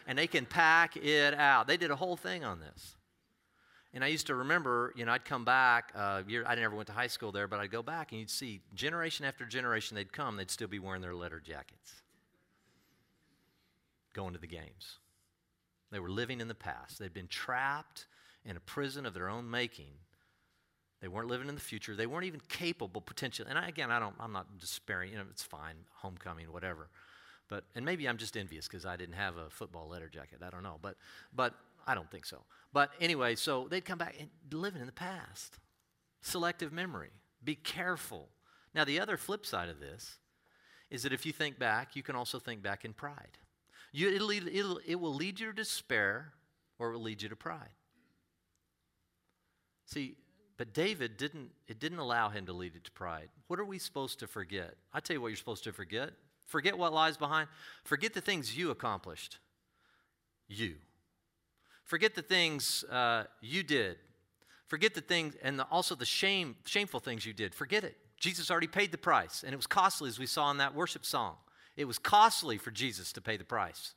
and 0.07 0.17
they 0.17 0.27
can 0.27 0.47
pack 0.47 0.97
it 0.97 1.35
out. 1.35 1.67
They 1.67 1.77
did 1.77 1.91
a 1.91 1.97
whole 1.97 2.17
thing 2.17 2.45
on 2.45 2.61
this. 2.61 2.95
And 3.97 4.05
I 4.05 4.09
used 4.09 4.27
to 4.27 4.35
remember, 4.35 4.93
you 4.95 5.07
know, 5.07 5.13
I'd 5.13 5.25
come 5.25 5.47
back. 5.47 5.91
Uh, 5.95 6.23
year, 6.29 6.45
I 6.47 6.55
never 6.55 6.77
went 6.77 6.87
to 6.89 6.93
high 6.93 7.07
school 7.07 7.33
there, 7.33 7.49
but 7.49 7.61
I'd 7.61 7.71
go 7.71 7.83
back 7.83 8.13
and 8.13 8.21
you'd 8.21 8.29
see 8.29 8.61
generation 8.75 9.25
after 9.25 9.47
generation 9.47 9.95
they'd 9.95 10.13
come, 10.13 10.37
they'd 10.37 10.51
still 10.51 10.69
be 10.69 10.79
wearing 10.79 11.01
their 11.01 11.15
letter 11.15 11.41
jackets, 11.41 12.03
going 14.13 14.35
to 14.35 14.39
the 14.39 14.47
games. 14.47 14.99
They 15.91 15.99
were 15.99 16.11
living 16.11 16.43
in 16.43 16.49
the 16.49 16.55
past. 16.55 16.99
They'd 16.99 17.15
been 17.15 17.27
trapped 17.27 18.05
in 18.45 18.59
a 18.59 18.61
prison 18.61 19.07
of 19.07 19.15
their 19.15 19.31
own 19.31 19.51
making. 19.51 19.95
They 21.01 21.09
weren't 21.09 21.29
living 21.29 21.49
in 21.49 21.55
the 21.55 21.61
future. 21.63 21.97
They 21.97 22.07
weren't 22.07 22.27
even 22.27 22.43
capable, 22.51 23.01
potentially. 23.01 23.49
And 23.49 23.59
I, 23.59 23.67
again, 23.67 23.91
I 23.91 23.99
don't, 23.99 24.15
I'm 24.21 24.33
not 24.33 24.59
despairing. 24.59 25.13
You 25.13 25.17
know, 25.17 25.25
it's 25.31 25.43
fine, 25.43 25.77
homecoming, 25.95 26.53
whatever. 26.53 26.91
But 27.49 27.65
and 27.75 27.83
maybe 27.83 28.07
I'm 28.07 28.19
just 28.19 28.37
envious 28.37 28.69
because 28.69 28.85
I 28.85 28.97
didn't 28.97 29.15
have 29.15 29.39
a 29.39 29.49
football 29.49 29.89
letter 29.89 30.11
jacket. 30.11 30.41
I 30.47 30.51
don't 30.51 30.63
know, 30.63 30.77
but 30.83 30.97
but 31.35 31.55
I 31.87 31.95
don't 31.95 32.11
think 32.11 32.27
so. 32.27 32.43
But 32.77 32.91
anyway, 33.01 33.37
so 33.37 33.69
they'd 33.71 33.87
come 33.87 33.97
back 33.97 34.17
and 34.21 34.29
living 34.53 34.83
in 34.83 34.87
the 34.87 34.93
past. 34.93 35.57
Selective 36.21 36.75
memory. 36.75 37.09
Be 37.43 37.55
careful. 37.55 38.29
Now 38.75 38.85
the 38.85 39.01
other 39.01 39.17
flip 39.17 39.47
side 39.47 39.71
of 39.71 39.81
this 39.81 40.19
is 40.91 41.03
that 41.05 41.15
if 41.15 41.25
you 41.25 41.33
think 41.33 41.59
back, 41.59 41.97
you 41.97 42.03
can 42.03 42.15
also 42.15 42.39
think 42.39 42.63
back 42.63 42.85
in 42.85 42.93
pride. 42.93 43.39
You, 43.93 44.11
it'll, 44.15 44.31
it'll, 44.31 44.81
it 44.85 44.97
will 44.97 45.15
lead 45.15 45.41
you 45.41 45.47
to 45.47 45.53
despair 45.55 46.35
or 46.79 46.91
it 46.91 46.93
will 46.99 47.03
lead 47.03 47.23
you 47.23 47.31
to 47.31 47.35
pride. 47.37 47.73
See, 49.87 50.17
but 50.59 50.75
David 50.75 51.17
didn't, 51.17 51.53
it 51.69 51.81
didn't 51.81 52.01
allow 52.01 52.29
him 52.29 52.45
to 52.45 52.53
lead 52.53 52.77
it 52.77 52.85
to 52.85 52.93
pride. 52.93 53.31
What 53.47 53.59
are 53.59 53.65
we 53.65 53.79
supposed 53.79 54.19
to 54.19 54.27
forget? 54.27 54.75
I 54.93 55.01
tell 55.01 55.15
you 55.15 55.23
what 55.23 55.29
you're 55.29 55.39
supposed 55.39 55.65
to 55.65 55.73
forget 55.73 56.11
Forget 56.45 56.79
what 56.79 56.93
lies 56.93 57.17
behind. 57.17 57.49
Forget 57.85 58.15
the 58.15 58.21
things 58.21 58.55
you 58.55 58.71
accomplished. 58.71 59.39
You. 60.47 60.77
Forget 61.87 62.15
the 62.15 62.23
things 62.23 62.85
uh, 62.85 63.25
you 63.41 63.63
did. 63.63 63.97
Forget 64.67 64.95
the 64.95 65.01
things, 65.01 65.35
and 65.43 65.59
the, 65.59 65.65
also 65.71 65.95
the 65.95 66.05
shame, 66.05 66.57
shameful 66.65 67.01
things 67.01 67.25
you 67.25 67.33
did. 67.33 67.55
Forget 67.55 67.85
it. 67.85 67.97
Jesus 68.19 68.51
already 68.51 68.67
paid 68.67 68.91
the 68.91 68.99
price, 68.99 69.45
and 69.45 69.53
it 69.53 69.57
was 69.57 69.69
costly, 69.69 70.09
as 70.09 70.19
we 70.19 70.27
saw 70.27 70.51
in 70.51 70.59
that 70.59 70.75
worship 70.75 71.07
song. 71.07 71.37
It 71.77 71.85
was 71.85 71.99
costly 71.99 72.59
for 72.59 72.73
Jesus 72.73 73.13
to 73.13 73.21
pay 73.21 73.37
the 73.37 73.45
price. 73.45 73.95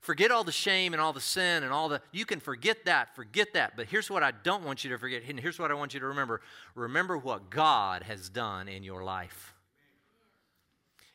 Forget 0.00 0.30
all 0.30 0.44
the 0.44 0.52
shame 0.52 0.92
and 0.92 1.00
all 1.00 1.14
the 1.14 1.20
sin 1.20 1.62
and 1.62 1.72
all 1.72 1.88
the, 1.88 2.02
you 2.12 2.26
can 2.26 2.38
forget 2.38 2.84
that, 2.84 3.16
forget 3.16 3.54
that. 3.54 3.76
But 3.76 3.86
here's 3.86 4.10
what 4.10 4.22
I 4.22 4.32
don't 4.42 4.62
want 4.62 4.84
you 4.84 4.90
to 4.90 4.98
forget, 4.98 5.22
and 5.26 5.40
here's 5.40 5.58
what 5.58 5.70
I 5.70 5.74
want 5.74 5.94
you 5.94 6.00
to 6.00 6.06
remember 6.06 6.42
remember 6.74 7.16
what 7.16 7.48
God 7.48 8.02
has 8.02 8.28
done 8.28 8.68
in 8.68 8.82
your 8.82 9.02
life. 9.02 9.54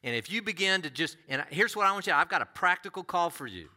And 0.03 0.15
if 0.15 0.31
you 0.31 0.41
begin 0.41 0.81
to 0.81 0.89
just, 0.89 1.15
and 1.29 1.43
here's 1.49 1.75
what 1.75 1.85
I 1.85 1.91
want 1.91 2.07
you, 2.07 2.13
I've 2.13 2.29
got 2.29 2.41
a 2.41 2.47
practical 2.47 3.03
call 3.03 3.29
for 3.29 3.45
you. 3.45 3.69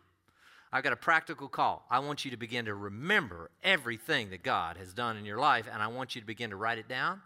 I've 0.75 0.83
got 0.83 0.93
a 0.93 0.97
practical 0.97 1.47
call. 1.47 1.87
I 1.89 2.01
want 2.01 2.25
you 2.25 2.33
to 2.33 2.37
begin 2.37 2.65
to 2.65 2.75
remember 2.75 3.49
everything 3.63 4.31
that 4.31 4.43
God 4.43 4.77
has 4.77 4.93
done 4.93 5.17
in 5.17 5.25
your 5.25 5.39
life, 5.39 5.69
and 5.73 5.81
I 5.81 5.87
want 5.87 6.17
you 6.17 6.21
to 6.21 6.27
begin 6.27 6.51
to 6.51 6.57
write 6.57 6.79
it 6.79 6.89
down. 6.89 7.23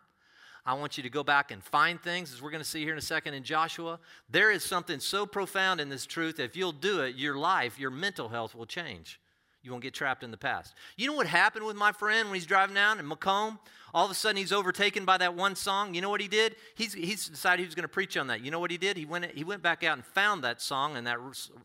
I 0.66 0.74
want 0.74 0.98
you 0.98 1.02
to 1.02 1.08
go 1.08 1.24
back 1.24 1.50
and 1.50 1.64
find 1.64 1.98
things, 1.98 2.30
as 2.34 2.42
we're 2.42 2.50
going 2.50 2.62
to 2.62 2.68
see 2.68 2.82
here 2.84 2.92
in 2.92 2.98
a 2.98 3.00
second 3.00 3.32
in 3.32 3.44
Joshua. 3.44 4.00
There 4.28 4.50
is 4.50 4.62
something 4.62 5.00
so 5.00 5.24
profound 5.24 5.80
in 5.80 5.88
this 5.88 6.04
truth. 6.04 6.38
If 6.38 6.58
you'll 6.58 6.72
do 6.72 7.00
it, 7.00 7.16
your 7.16 7.38
life, 7.38 7.78
your 7.78 7.90
mental 7.90 8.28
health 8.28 8.54
will 8.54 8.66
change. 8.66 9.18
You 9.62 9.70
won't 9.70 9.82
get 9.82 9.94
trapped 9.94 10.22
in 10.22 10.30
the 10.30 10.36
past. 10.36 10.74
You 10.98 11.06
know 11.06 11.14
what 11.14 11.26
happened 11.26 11.64
with 11.64 11.74
my 11.74 11.92
friend 11.92 12.28
when 12.28 12.34
he's 12.34 12.44
driving 12.44 12.74
down 12.74 13.00
in 13.00 13.08
McComb? 13.08 13.58
All 13.94 14.04
of 14.04 14.10
a 14.10 14.14
sudden, 14.14 14.36
he's 14.36 14.52
overtaken 14.52 15.04
by 15.04 15.16
that 15.18 15.34
one 15.34 15.56
song. 15.56 15.94
You 15.94 16.00
know 16.00 16.10
what 16.10 16.20
he 16.20 16.28
did? 16.28 16.56
He's, 16.74 16.92
he's 16.92 17.28
decided 17.28 17.60
he 17.60 17.66
was 17.66 17.74
going 17.74 17.84
to 17.84 17.88
preach 17.88 18.16
on 18.16 18.26
that. 18.26 18.42
You 18.42 18.50
know 18.50 18.60
what 18.60 18.70
he 18.70 18.76
did? 18.76 18.96
He 18.96 19.06
went, 19.06 19.24
he 19.32 19.44
went 19.44 19.62
back 19.62 19.82
out 19.82 19.96
and 19.96 20.04
found 20.04 20.44
that 20.44 20.60
song, 20.60 20.96
and 20.96 21.06
that 21.06 21.18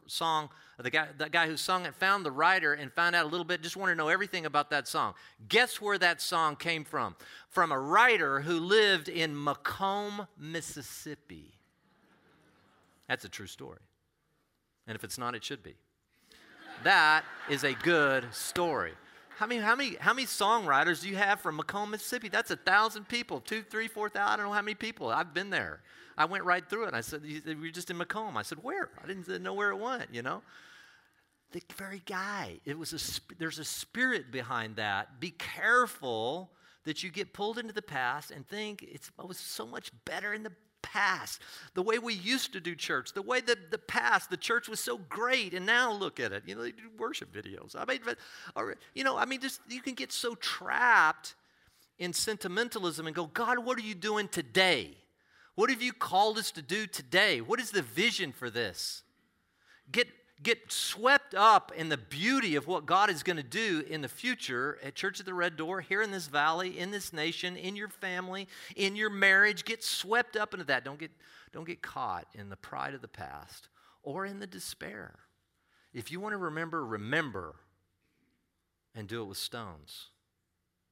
song, 0.07 0.49
the 0.79 0.89
guy, 0.89 1.07
that 1.17 1.31
guy 1.31 1.47
who 1.47 1.57
sung 1.57 1.85
it 1.85 1.93
found 1.95 2.25
the 2.25 2.31
writer 2.31 2.73
and 2.73 2.91
found 2.91 3.15
out 3.15 3.25
a 3.25 3.27
little 3.27 3.45
bit, 3.45 3.61
just 3.61 3.75
wanted 3.75 3.93
to 3.93 3.97
know 3.97 4.07
everything 4.07 4.45
about 4.45 4.69
that 4.69 4.87
song. 4.87 5.13
Guess 5.49 5.81
where 5.81 5.97
that 5.97 6.21
song 6.21 6.55
came 6.55 6.85
from? 6.85 7.15
From 7.49 7.71
a 7.71 7.79
writer 7.79 8.41
who 8.41 8.59
lived 8.59 9.09
in 9.09 9.35
McComb, 9.35 10.27
Mississippi. 10.39 11.53
That's 13.07 13.25
a 13.25 13.29
true 13.29 13.47
story. 13.47 13.79
And 14.87 14.95
if 14.95 15.03
it's 15.03 15.17
not, 15.17 15.35
it 15.35 15.43
should 15.43 15.63
be. 15.63 15.75
That 16.83 17.23
is 17.49 17.63
a 17.63 17.73
good 17.73 18.25
story. 18.33 18.93
How 19.37 19.47
many, 19.47 19.61
how 19.61 19.75
many, 19.75 19.95
how 19.99 20.13
many 20.13 20.27
songwriters 20.27 21.01
do 21.01 21.09
you 21.09 21.15
have 21.15 21.39
from 21.39 21.59
McComb, 21.59 21.89
Mississippi? 21.89 22.29
That's 22.29 22.51
a 22.51 22.55
thousand 22.55 23.07
people, 23.07 23.39
two, 23.39 23.63
three, 23.63 23.87
four 23.87 24.09
thousand. 24.09 24.33
I 24.33 24.37
don't 24.37 24.45
know 24.47 24.53
how 24.53 24.61
many 24.61 24.75
people. 24.75 25.09
I've 25.09 25.33
been 25.33 25.49
there. 25.49 25.81
I 26.17 26.25
went 26.25 26.43
right 26.43 26.67
through 26.67 26.85
it. 26.85 26.93
I 26.93 27.01
said, 27.01 27.21
"You're 27.23 27.71
just 27.71 27.89
in 27.89 27.97
McComb." 27.97 28.35
I 28.35 28.43
said, 28.43 28.59
"Where?" 28.61 28.89
I 29.03 29.07
didn't 29.07 29.41
know 29.41 29.53
where 29.53 29.71
it 29.71 29.77
went. 29.77 30.13
You 30.13 30.21
know, 30.21 30.43
the 31.51 31.61
very 31.75 32.03
guy. 32.05 32.59
It 32.65 32.77
was 32.77 32.93
a. 32.93 33.35
There's 33.39 33.59
a 33.59 33.65
spirit 33.65 34.31
behind 34.31 34.75
that. 34.75 35.19
Be 35.19 35.31
careful 35.31 36.51
that 36.85 37.03
you 37.03 37.09
get 37.09 37.33
pulled 37.33 37.57
into 37.57 37.73
the 37.73 37.81
past 37.81 38.31
and 38.31 38.47
think 38.47 38.83
it's, 38.83 39.09
oh, 39.17 39.23
it 39.23 39.27
was 39.27 39.37
so 39.37 39.65
much 39.65 39.91
better 40.05 40.33
in 40.33 40.43
the 40.43 40.51
past, 40.83 41.41
the 41.73 41.81
way 41.81 41.97
we 41.97 42.13
used 42.13 42.53
to 42.53 42.59
do 42.59 42.75
church, 42.75 43.13
the 43.13 43.21
way 43.23 43.41
that 43.41 43.71
the 43.71 43.79
past, 43.79 44.29
the 44.29 44.37
church 44.37 44.69
was 44.69 44.79
so 44.79 44.99
great, 45.09 45.55
and 45.55 45.65
now 45.65 45.91
look 45.91 46.19
at 46.19 46.31
it. 46.31 46.43
You 46.45 46.53
know, 46.53 46.61
they 46.61 46.71
do 46.71 46.83
worship 46.99 47.33
videos. 47.33 47.75
I 47.75 47.85
mean, 47.85 48.01
or, 48.55 48.75
you 48.93 49.03
know, 49.03 49.17
I 49.17 49.25
mean, 49.25 49.41
just 49.41 49.59
you 49.67 49.81
can 49.81 49.95
get 49.95 50.11
so 50.11 50.35
trapped 50.35 51.33
in 51.97 52.13
sentimentalism 52.13 53.07
and 53.07 53.15
go, 53.15 53.25
God, 53.25 53.59
what 53.59 53.77
are 53.79 53.83
you 53.83 53.95
doing 53.95 54.27
today? 54.27 54.91
What 55.55 55.69
have 55.69 55.81
you 55.81 55.93
called 55.93 56.37
us 56.37 56.51
to 56.51 56.61
do 56.61 56.85
today? 56.85 57.41
What 57.41 57.59
is 57.59 57.71
the 57.71 57.81
vision 57.81 58.31
for 58.31 58.49
this? 58.49 59.03
Get 59.91 60.07
get 60.43 60.71
swept 60.71 61.33
up 61.33 61.71
in 61.75 61.89
the 61.89 61.97
beauty 61.97 62.55
of 62.55 62.67
what 62.67 62.85
God 62.85 63.09
is 63.09 63.23
going 63.23 63.37
to 63.37 63.43
do 63.43 63.83
in 63.89 64.01
the 64.01 64.07
future 64.07 64.77
at 64.83 64.95
Church 64.95 65.19
of 65.19 65.25
the 65.25 65.33
Red 65.33 65.55
Door, 65.57 65.81
here 65.81 66.01
in 66.01 66.11
this 66.11 66.27
valley, 66.27 66.77
in 66.77 66.91
this 66.91 67.13
nation, 67.13 67.55
in 67.55 67.75
your 67.75 67.87
family, 67.87 68.47
in 68.75 68.95
your 68.95 69.09
marriage. 69.09 69.65
Get 69.65 69.83
swept 69.83 70.35
up 70.35 70.53
into 70.53 70.65
that. 70.65 70.83
Don't 70.83 70.99
get, 70.99 71.11
don't 71.51 71.65
get 71.65 71.81
caught 71.81 72.27
in 72.33 72.49
the 72.49 72.55
pride 72.55 72.93
of 72.93 73.01
the 73.01 73.07
past 73.07 73.69
or 74.03 74.25
in 74.25 74.39
the 74.39 74.47
despair. 74.47 75.15
If 75.93 76.11
you 76.11 76.19
want 76.19 76.33
to 76.33 76.37
remember, 76.37 76.85
remember 76.85 77.55
and 78.95 79.07
do 79.07 79.21
it 79.21 79.25
with 79.25 79.37
stones. 79.37 80.09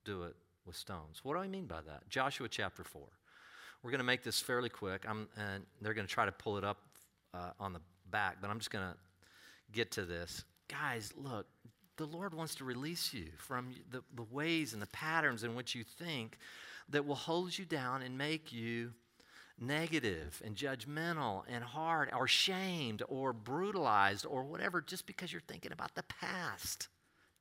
Do 0.06 0.24
it 0.24 0.36
with 0.66 0.76
stones. 0.76 1.20
What 1.24 1.34
do 1.34 1.40
I 1.40 1.48
mean 1.48 1.66
by 1.66 1.82
that? 1.82 2.08
Joshua 2.10 2.48
chapter 2.50 2.84
4. 2.84 3.02
We're 3.84 3.92
going 3.92 4.00
to 4.00 4.06
make 4.06 4.24
this 4.24 4.40
fairly 4.40 4.70
quick. 4.70 5.06
I'm, 5.08 5.28
and 5.38 5.64
they're 5.82 5.94
going 5.94 6.08
to 6.08 6.14
try 6.14 6.26
to 6.26 6.32
pull 6.32 6.58
it 6.58 6.64
up 6.64 6.78
uh, 7.34 7.52
on 7.60 7.74
the 7.74 7.82
back, 8.10 8.38
but 8.42 8.50
I'm 8.50 8.60
just 8.60 8.72
going 8.72 8.86
to 8.86 8.96
get 9.72 9.92
to 9.92 10.06
this. 10.06 10.44
Guys, 10.70 11.14
look, 11.16 11.48
the 11.98 12.06
Lord 12.06 12.34
wants 12.34 12.56
to 12.56 12.64
release 12.64 13.14
you 13.14 13.28
from 13.38 13.74
the, 13.92 14.02
the 14.16 14.24
ways 14.24 14.74
and 14.74 14.82
the 14.82 14.88
patterns 14.88 15.44
in 15.44 15.56
which 15.56 15.76
you 15.76 15.84
think 15.84 16.38
that 16.90 17.06
will 17.06 17.16
hold 17.16 17.58
you 17.58 17.66
down 17.66 18.02
and 18.02 18.18
make 18.18 18.52
you 18.52 18.92
negative 19.60 20.42
and 20.44 20.56
judgmental 20.56 21.44
and 21.48 21.64
hard 21.64 22.10
or 22.14 22.28
shamed 22.28 23.04
or 23.08 23.34
brutalized 23.34 24.26
or 24.26 24.44
whatever 24.44 24.82
just 24.82 25.06
because 25.06 25.32
you're 25.32 25.42
thinking 25.48 25.72
about 25.72 25.94
the 25.96 26.04
past. 26.04 26.88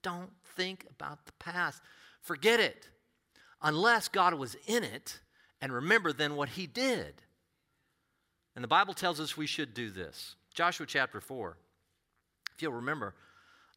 Don't 0.02 0.30
think 0.56 0.86
about 0.90 1.24
the 1.24 1.32
past. 1.32 1.82
Forget 2.20 2.60
it. 2.60 2.88
Unless 3.62 4.08
God 4.08 4.34
was 4.34 4.56
in 4.66 4.84
it 4.84 5.20
and 5.60 5.72
remember 5.72 6.12
then 6.12 6.36
what 6.36 6.50
he 6.50 6.66
did. 6.66 7.22
And 8.54 8.62
the 8.62 8.68
Bible 8.68 8.94
tells 8.94 9.20
us 9.20 9.36
we 9.36 9.46
should 9.46 9.74
do 9.74 9.90
this. 9.90 10.34
Joshua 10.52 10.86
chapter 10.86 11.20
4. 11.20 11.56
If 12.61 12.64
you'll 12.64 12.72
remember, 12.74 13.14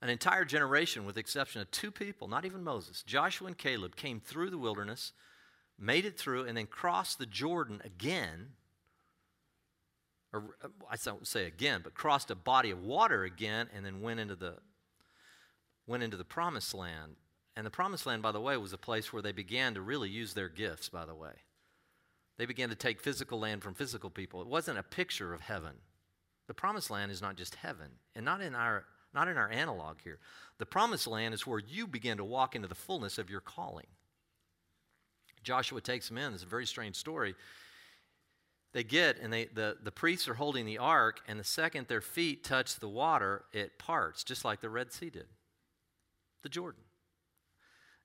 an 0.02 0.10
entire 0.10 0.44
generation, 0.44 1.06
with 1.06 1.16
the 1.16 1.22
exception 1.22 1.62
of 1.62 1.72
two 1.72 1.90
people, 1.90 2.28
not 2.28 2.44
even 2.44 2.66
Moses, 2.66 3.02
Joshua 3.02 3.48
and 3.48 3.58
Caleb, 3.58 3.96
came 3.96 4.20
through 4.20 4.50
the 4.50 4.58
wilderness, 4.58 5.14
made 5.80 6.04
it 6.04 6.20
through, 6.20 6.44
and 6.44 6.58
then 6.58 6.66
crossed 6.66 7.18
the 7.18 7.26
Jordan 7.26 7.82
again. 7.86 8.50
Or 10.34 10.58
I 10.92 10.98
don't 11.02 11.26
say 11.26 11.46
again, 11.46 11.80
but 11.82 11.94
crossed 11.94 12.30
a 12.30 12.36
body 12.36 12.72
of 12.72 12.84
water 12.84 13.24
again, 13.24 13.70
and 13.74 13.86
then 13.86 14.02
went 14.02 14.20
into 14.20 14.36
the 14.36 14.56
went 15.88 16.04
into 16.04 16.18
the 16.18 16.26
promised 16.26 16.74
land. 16.74 17.16
And 17.56 17.66
the 17.66 17.72
promised 17.72 18.06
land, 18.06 18.22
by 18.22 18.34
the 18.34 18.42
way, 18.42 18.58
was 18.58 18.74
a 18.74 18.78
place 18.78 19.14
where 19.14 19.22
they 19.22 19.32
began 19.32 19.76
to 19.76 19.82
really 19.82 20.10
use 20.10 20.34
their 20.34 20.50
gifts, 20.50 20.90
by 20.90 21.06
the 21.06 21.16
way. 21.16 21.36
They 22.38 22.46
began 22.46 22.68
to 22.68 22.76
take 22.76 23.00
physical 23.00 23.40
land 23.40 23.64
from 23.64 23.76
physical 23.76 24.10
people. 24.10 24.42
It 24.42 24.48
wasn't 24.48 24.78
a 24.78 24.84
picture 24.84 25.34
of 25.34 25.40
heaven. 25.40 25.76
The 26.48 26.54
promised 26.54 26.90
land 26.90 27.12
is 27.12 27.22
not 27.22 27.36
just 27.36 27.56
heaven, 27.56 27.90
and 28.16 28.26
not 28.26 28.42
in 28.42 28.56
our 28.56 28.86
not 29.14 29.28
in 29.28 29.38
our 29.38 29.52
analog 29.52 29.98
here. 30.04 30.18
The 30.58 30.66
promised 30.66 31.06
land 31.06 31.36
is 31.36 31.46
where 31.46 31.60
you 31.60 31.86
begin 31.86 32.18
to 32.18 32.24
walk 32.24 32.56
into 32.56 32.68
the 32.68 32.74
fullness 32.74 33.20
of 33.20 33.30
your 33.30 33.42
calling. 33.42 33.86
Joshua 35.44 35.82
takes 35.82 36.08
them 36.08 36.18
in. 36.18 36.34
It's 36.34 36.42
a 36.42 36.48
very 36.48 36.66
strange 36.66 36.96
story. 36.96 37.36
They 38.72 38.84
get, 38.84 39.20
and 39.20 39.32
they, 39.32 39.46
the, 39.46 39.78
the 39.84 39.92
priests 39.92 40.28
are 40.28 40.34
holding 40.34 40.66
the 40.66 40.80
ark, 40.80 41.22
and 41.28 41.40
the 41.40 41.44
second 41.44 41.88
their 41.88 42.02
feet 42.02 42.44
touch 42.44 42.80
the 42.80 42.90
water, 42.90 43.44
it 43.54 43.78
parts, 43.78 44.24
just 44.24 44.44
like 44.44 44.62
the 44.62 44.70
Red 44.70 44.92
Sea 44.92 45.12
did 45.12 45.28
the 46.42 46.50
Jordan. 46.50 46.84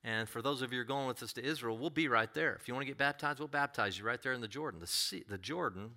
And 0.05 0.28
for 0.28 0.41
those 0.41 0.62
of 0.62 0.72
you 0.72 0.78
who 0.78 0.82
are 0.82 0.86
going 0.86 1.09
with 1.09 1.22
us 1.24 1.32
to 1.32 1.45
Israel, 1.45 1.76
we'll 1.76 1.91
be 1.91 2.07
right 2.07 2.32
there. 2.32 2.55
If 2.55 2.68
you 2.68 2.74
want 2.74 2.82
to 2.82 2.86
get 2.86 2.99
baptized, 2.99 3.41
we'll 3.41 3.49
baptize 3.49 3.99
you 3.99 4.05
right 4.05 4.22
there 4.22 4.32
in 4.32 4.41
the 4.41 4.47
Jordan. 4.47 4.78
The, 4.78 4.86
sea, 4.86 5.24
the 5.28 5.39
Jordan, 5.39 5.91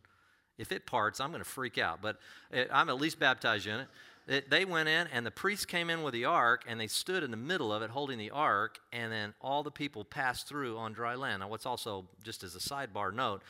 if 0.62 0.72
it 0.72 0.86
parts, 0.86 1.20
I'm 1.20 1.32
going 1.32 1.44
to 1.44 1.50
freak 1.50 1.80
out, 1.80 2.02
but 2.02 2.18
it, 2.52 2.70
I'm 2.72 2.88
at 2.90 3.02
least 3.02 3.20
baptized 3.20 3.66
in 3.66 3.80
it. 3.80 3.88
it. 4.28 4.50
They 4.52 4.64
went 4.64 4.88
in, 4.88 5.08
and 5.08 5.26
the 5.26 5.32
priests 5.32 5.66
came 5.66 5.90
in 5.90 6.04
with 6.04 6.14
the 6.14 6.26
ark, 6.26 6.64
and 6.68 6.80
they 6.80 6.86
stood 6.86 7.24
in 7.24 7.32
the 7.32 7.38
middle 7.38 7.74
of 7.74 7.82
it 7.82 7.90
holding 7.90 8.20
the 8.20 8.30
ark, 8.30 8.78
and 8.94 9.12
then 9.12 9.34
all 9.42 9.64
the 9.64 9.72
people 9.72 10.06
passed 10.06 10.48
through 10.48 10.78
on 10.78 10.94
dry 10.94 11.16
land. 11.16 11.40
Now, 11.40 11.50
what's 11.50 11.66
also, 11.66 12.06
just 12.24 12.44
as 12.44 12.56
a 12.56 12.60
sidebar 12.60 13.12
note, 13.12 13.42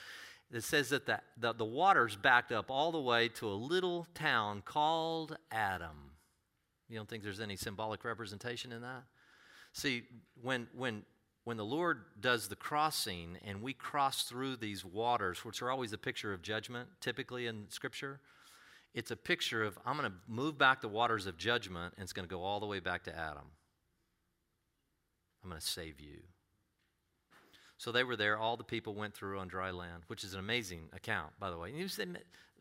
it 0.54 0.64
says 0.64 0.90
that 0.90 1.06
the, 1.06 1.20
the, 1.38 1.54
the 1.54 1.66
waters 1.66 2.16
backed 2.16 2.54
up 2.54 2.72
all 2.72 2.94
the 2.94 3.00
way 3.00 3.28
to 3.28 3.48
a 3.48 3.54
little 3.54 4.08
town 4.14 4.62
called 4.64 5.38
Adam. 5.52 6.12
You 6.88 6.96
don't 6.96 7.10
think 7.10 7.24
there's 7.24 7.42
any 7.42 7.58
symbolic 7.58 8.06
representation 8.06 8.72
in 8.72 8.82
that? 8.82 9.04
See, 9.74 10.04
when, 10.42 10.68
when, 10.76 11.04
when 11.44 11.58
the 11.58 11.66
Lord 11.66 12.02
does 12.20 12.48
the 12.48 12.56
crossing 12.56 13.38
and 13.46 13.62
we 13.62 13.74
cross 13.74 14.24
through 14.24 14.58
these 14.58 14.86
waters, 14.86 15.44
which 15.44 15.62
are 15.62 15.72
always 15.72 15.92
a 15.94 15.98
picture 15.98 16.34
of 16.34 16.42
judgment, 16.42 16.90
typically 17.00 17.48
in 17.48 17.66
Scripture, 17.70 18.20
it's 18.94 19.12
a 19.12 19.16
picture 19.16 19.64
of 19.64 19.78
I'm 19.86 19.98
going 19.98 20.10
to 20.10 20.18
move 20.28 20.58
back 20.58 20.82
the 20.82 20.88
waters 20.88 21.26
of 21.26 21.38
judgment 21.38 21.94
and 21.96 22.04
it's 22.04 22.14
going 22.14 22.28
to 22.28 22.34
go 22.34 22.44
all 22.44 22.60
the 22.60 22.66
way 22.68 22.80
back 22.80 23.04
to 23.06 23.16
Adam. 23.16 23.46
I'm 25.44 25.50
going 25.50 25.60
to 25.60 25.66
save 25.66 26.00
you. 26.00 26.20
So 27.82 27.92
they 27.92 28.04
were 28.04 28.16
there. 28.16 28.38
All 28.38 28.58
the 28.58 28.64
people 28.64 28.94
went 28.94 29.16
through 29.16 29.40
on 29.40 29.48
dry 29.48 29.72
land, 29.72 30.04
which 30.06 30.24
is 30.24 30.36
an 30.36 30.40
amazing 30.40 30.82
account, 30.94 31.32
by 31.40 31.50
the 31.50 31.58
way. 31.58 31.74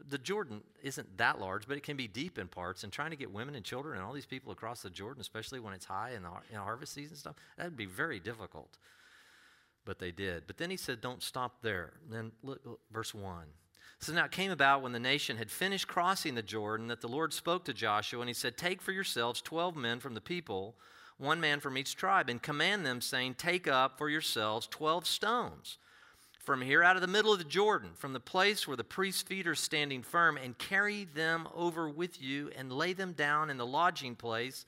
the 0.09 0.17
Jordan 0.17 0.63
isn't 0.83 1.19
that 1.19 1.39
large, 1.39 1.69
but 1.69 1.77
it 1.77 1.83
can 1.83 1.99
be 1.99 2.09
deep 2.09 2.39
in 2.39 2.49
parts. 2.49 2.85
And 2.85 2.91
trying 2.91 3.11
to 3.11 3.17
get 3.17 3.31
women 3.31 3.55
and 3.55 3.63
children 3.63 3.99
and 3.99 4.07
all 4.07 4.15
these 4.15 4.25
people 4.25 4.51
across 4.51 4.81
the 4.81 4.89
Jordan, 4.89 5.21
especially 5.21 5.61
when 5.61 5.75
it's 5.75 5.85
high 5.85 6.13
in 6.17 6.23
the 6.23 6.31
in 6.51 6.57
harvest 6.57 6.95
season 6.95 7.11
and 7.11 7.19
stuff, 7.19 7.37
that 7.59 7.65
would 7.65 7.77
be 7.77 7.85
very 7.85 8.19
difficult. 8.19 8.79
But 9.85 9.99
they 9.99 10.11
did. 10.11 10.45
But 10.47 10.57
then 10.57 10.71
he 10.71 10.79
said, 10.79 11.03
"Don't 11.03 11.23
stop 11.23 11.61
there." 11.61 11.93
And 12.03 12.15
then 12.15 12.33
look, 12.43 12.63
look, 12.65 12.81
verse 12.91 13.13
one. 13.13 13.49
So 13.99 14.15
now 14.15 14.25
it 14.25 14.31
came 14.31 14.51
about 14.51 14.81
when 14.81 14.93
the 14.93 14.99
nation 14.99 15.37
had 15.37 15.51
finished 15.51 15.87
crossing 15.87 16.35
the 16.35 16.43
Jordan 16.43 16.87
that 16.87 17.03
the 17.03 17.09
Lord 17.09 17.35
spoke 17.35 17.67
to 17.67 17.75
Joshua, 17.75 18.21
and 18.21 18.31
he 18.31 18.33
said, 18.33 18.57
Take 18.57 18.81
for 18.81 18.93
yourselves 18.93 19.43
twelve 19.43 19.77
men 19.77 20.01
from 20.01 20.15
the 20.15 20.23
people 20.23 20.77
one 21.21 21.41
man 21.41 21.61
from 21.61 21.77
each 21.77 21.97
tribe, 21.97 22.29
and 22.29 22.43
command 22.43 22.85
them, 22.85 23.01
saying, 23.01 23.35
Take 23.35 23.69
up 23.69 23.99
for 23.99 24.09
yourselves 24.09 24.67
12 24.67 25.07
stones 25.07 25.79
from 26.41 26.63
here 26.63 26.83
out 26.83 26.97
of 26.97 27.03
the 27.03 27.07
middle 27.07 27.33
of 27.33 27.39
the 27.39 27.45
Jordan, 27.45 27.91
from 27.95 28.13
the 28.13 28.21
place 28.21 28.67
where 28.67 28.77
the 28.77 28.83
priest's 28.83 29.23
feet 29.23 29.47
are 29.47 29.55
standing 29.55 30.03
firm, 30.03 30.37
and 30.37 30.57
carry 30.59 31.05
them 31.05 31.47
over 31.55 31.89
with 31.89 32.21
you 32.21 32.51
and 32.57 32.73
lay 32.73 32.93
them 32.93 33.13
down 33.13 33.51
in 33.51 33.59
the 33.59 33.67
lodging 33.67 34.17
place 34.17 34.65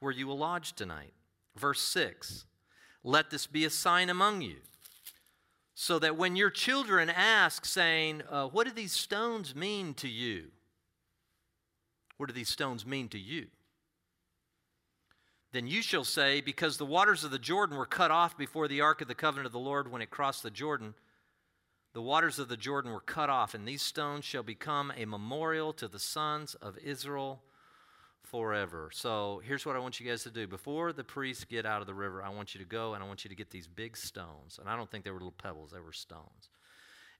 where 0.00 0.12
you 0.12 0.26
will 0.26 0.38
lodge 0.38 0.72
tonight. 0.72 1.12
Verse 1.56 1.80
6 1.82 2.46
Let 3.04 3.30
this 3.30 3.46
be 3.46 3.64
a 3.64 3.70
sign 3.70 4.08
among 4.08 4.40
you, 4.40 4.56
so 5.74 5.98
that 5.98 6.16
when 6.16 6.34
your 6.34 6.50
children 6.50 7.10
ask, 7.10 7.66
saying, 7.66 8.22
uh, 8.30 8.48
What 8.48 8.66
do 8.66 8.72
these 8.72 8.92
stones 8.92 9.54
mean 9.54 9.94
to 9.94 10.08
you? 10.08 10.46
What 12.16 12.26
do 12.26 12.32
these 12.32 12.48
stones 12.48 12.86
mean 12.86 13.08
to 13.10 13.18
you? 13.18 13.46
Then 15.52 15.66
you 15.66 15.82
shall 15.82 16.04
say, 16.04 16.40
Because 16.40 16.76
the 16.76 16.86
waters 16.86 17.24
of 17.24 17.30
the 17.30 17.38
Jordan 17.38 17.76
were 17.76 17.86
cut 17.86 18.10
off 18.10 18.36
before 18.36 18.68
the 18.68 18.80
ark 18.80 19.00
of 19.00 19.08
the 19.08 19.14
covenant 19.14 19.46
of 19.46 19.52
the 19.52 19.58
Lord 19.58 19.90
when 19.90 20.02
it 20.02 20.10
crossed 20.10 20.42
the 20.42 20.50
Jordan, 20.50 20.94
the 21.92 22.02
waters 22.02 22.38
of 22.38 22.48
the 22.48 22.56
Jordan 22.56 22.90
were 22.90 23.00
cut 23.00 23.28
off, 23.28 23.52
and 23.52 23.68
these 23.68 23.82
stones 23.82 24.24
shall 24.24 24.42
become 24.42 24.92
a 24.96 25.04
memorial 25.04 25.74
to 25.74 25.88
the 25.88 25.98
sons 25.98 26.54
of 26.54 26.78
Israel 26.78 27.42
forever. 28.22 28.88
So 28.94 29.42
here's 29.44 29.66
what 29.66 29.76
I 29.76 29.78
want 29.78 30.00
you 30.00 30.08
guys 30.08 30.22
to 30.22 30.30
do. 30.30 30.46
Before 30.46 30.94
the 30.94 31.04
priests 31.04 31.44
get 31.44 31.66
out 31.66 31.82
of 31.82 31.86
the 31.86 31.92
river, 31.92 32.22
I 32.22 32.30
want 32.30 32.54
you 32.54 32.60
to 32.60 32.66
go 32.66 32.94
and 32.94 33.04
I 33.04 33.06
want 33.06 33.24
you 33.24 33.28
to 33.28 33.36
get 33.36 33.50
these 33.50 33.66
big 33.66 33.94
stones. 33.98 34.58
And 34.58 34.70
I 34.70 34.76
don't 34.76 34.90
think 34.90 35.04
they 35.04 35.10
were 35.10 35.18
little 35.18 35.32
pebbles, 35.32 35.72
they 35.72 35.80
were 35.80 35.92
stones 35.92 36.48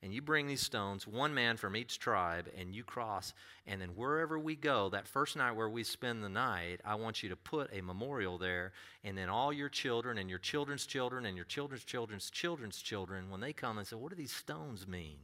and 0.02 0.12
you 0.12 0.20
bring 0.20 0.48
these 0.48 0.60
stones, 0.60 1.06
one 1.06 1.32
man 1.32 1.56
from 1.56 1.76
each 1.76 2.00
tribe, 2.00 2.48
and 2.58 2.74
you 2.74 2.82
cross. 2.82 3.32
And 3.66 3.80
then 3.80 3.90
wherever 3.90 4.36
we 4.36 4.56
go, 4.56 4.88
that 4.88 5.06
first 5.06 5.36
night 5.36 5.52
where 5.52 5.68
we 5.68 5.84
spend 5.84 6.24
the 6.24 6.28
night, 6.28 6.80
I 6.84 6.96
want 6.96 7.22
you 7.22 7.28
to 7.28 7.36
put 7.36 7.72
a 7.72 7.80
memorial 7.80 8.36
there. 8.36 8.72
And 9.04 9.16
then 9.16 9.28
all 9.28 9.52
your 9.52 9.68
children 9.68 10.18
and 10.18 10.28
your 10.28 10.40
children's 10.40 10.86
children 10.86 11.24
and 11.26 11.36
your 11.36 11.44
children's 11.44 11.84
children's 11.84 12.30
children's 12.30 12.82
children, 12.82 13.30
when 13.30 13.40
they 13.40 13.52
come 13.52 13.78
and 13.78 13.86
say, 13.86 13.94
What 13.94 14.10
do 14.10 14.16
these 14.16 14.32
stones 14.32 14.88
mean? 14.88 15.18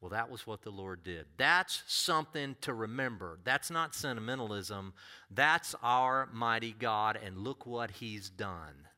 Well, 0.00 0.10
that 0.10 0.30
was 0.30 0.46
what 0.46 0.62
the 0.62 0.70
Lord 0.70 1.02
did. 1.02 1.26
That's 1.36 1.82
something 1.86 2.56
to 2.62 2.72
remember. 2.72 3.38
That's 3.44 3.70
not 3.70 3.94
sentimentalism. 3.94 4.94
That's 5.30 5.74
our 5.82 6.28
mighty 6.32 6.72
God, 6.72 7.18
and 7.22 7.38
look 7.38 7.66
what 7.66 7.90
He's 7.90 8.30
done. 8.30 8.88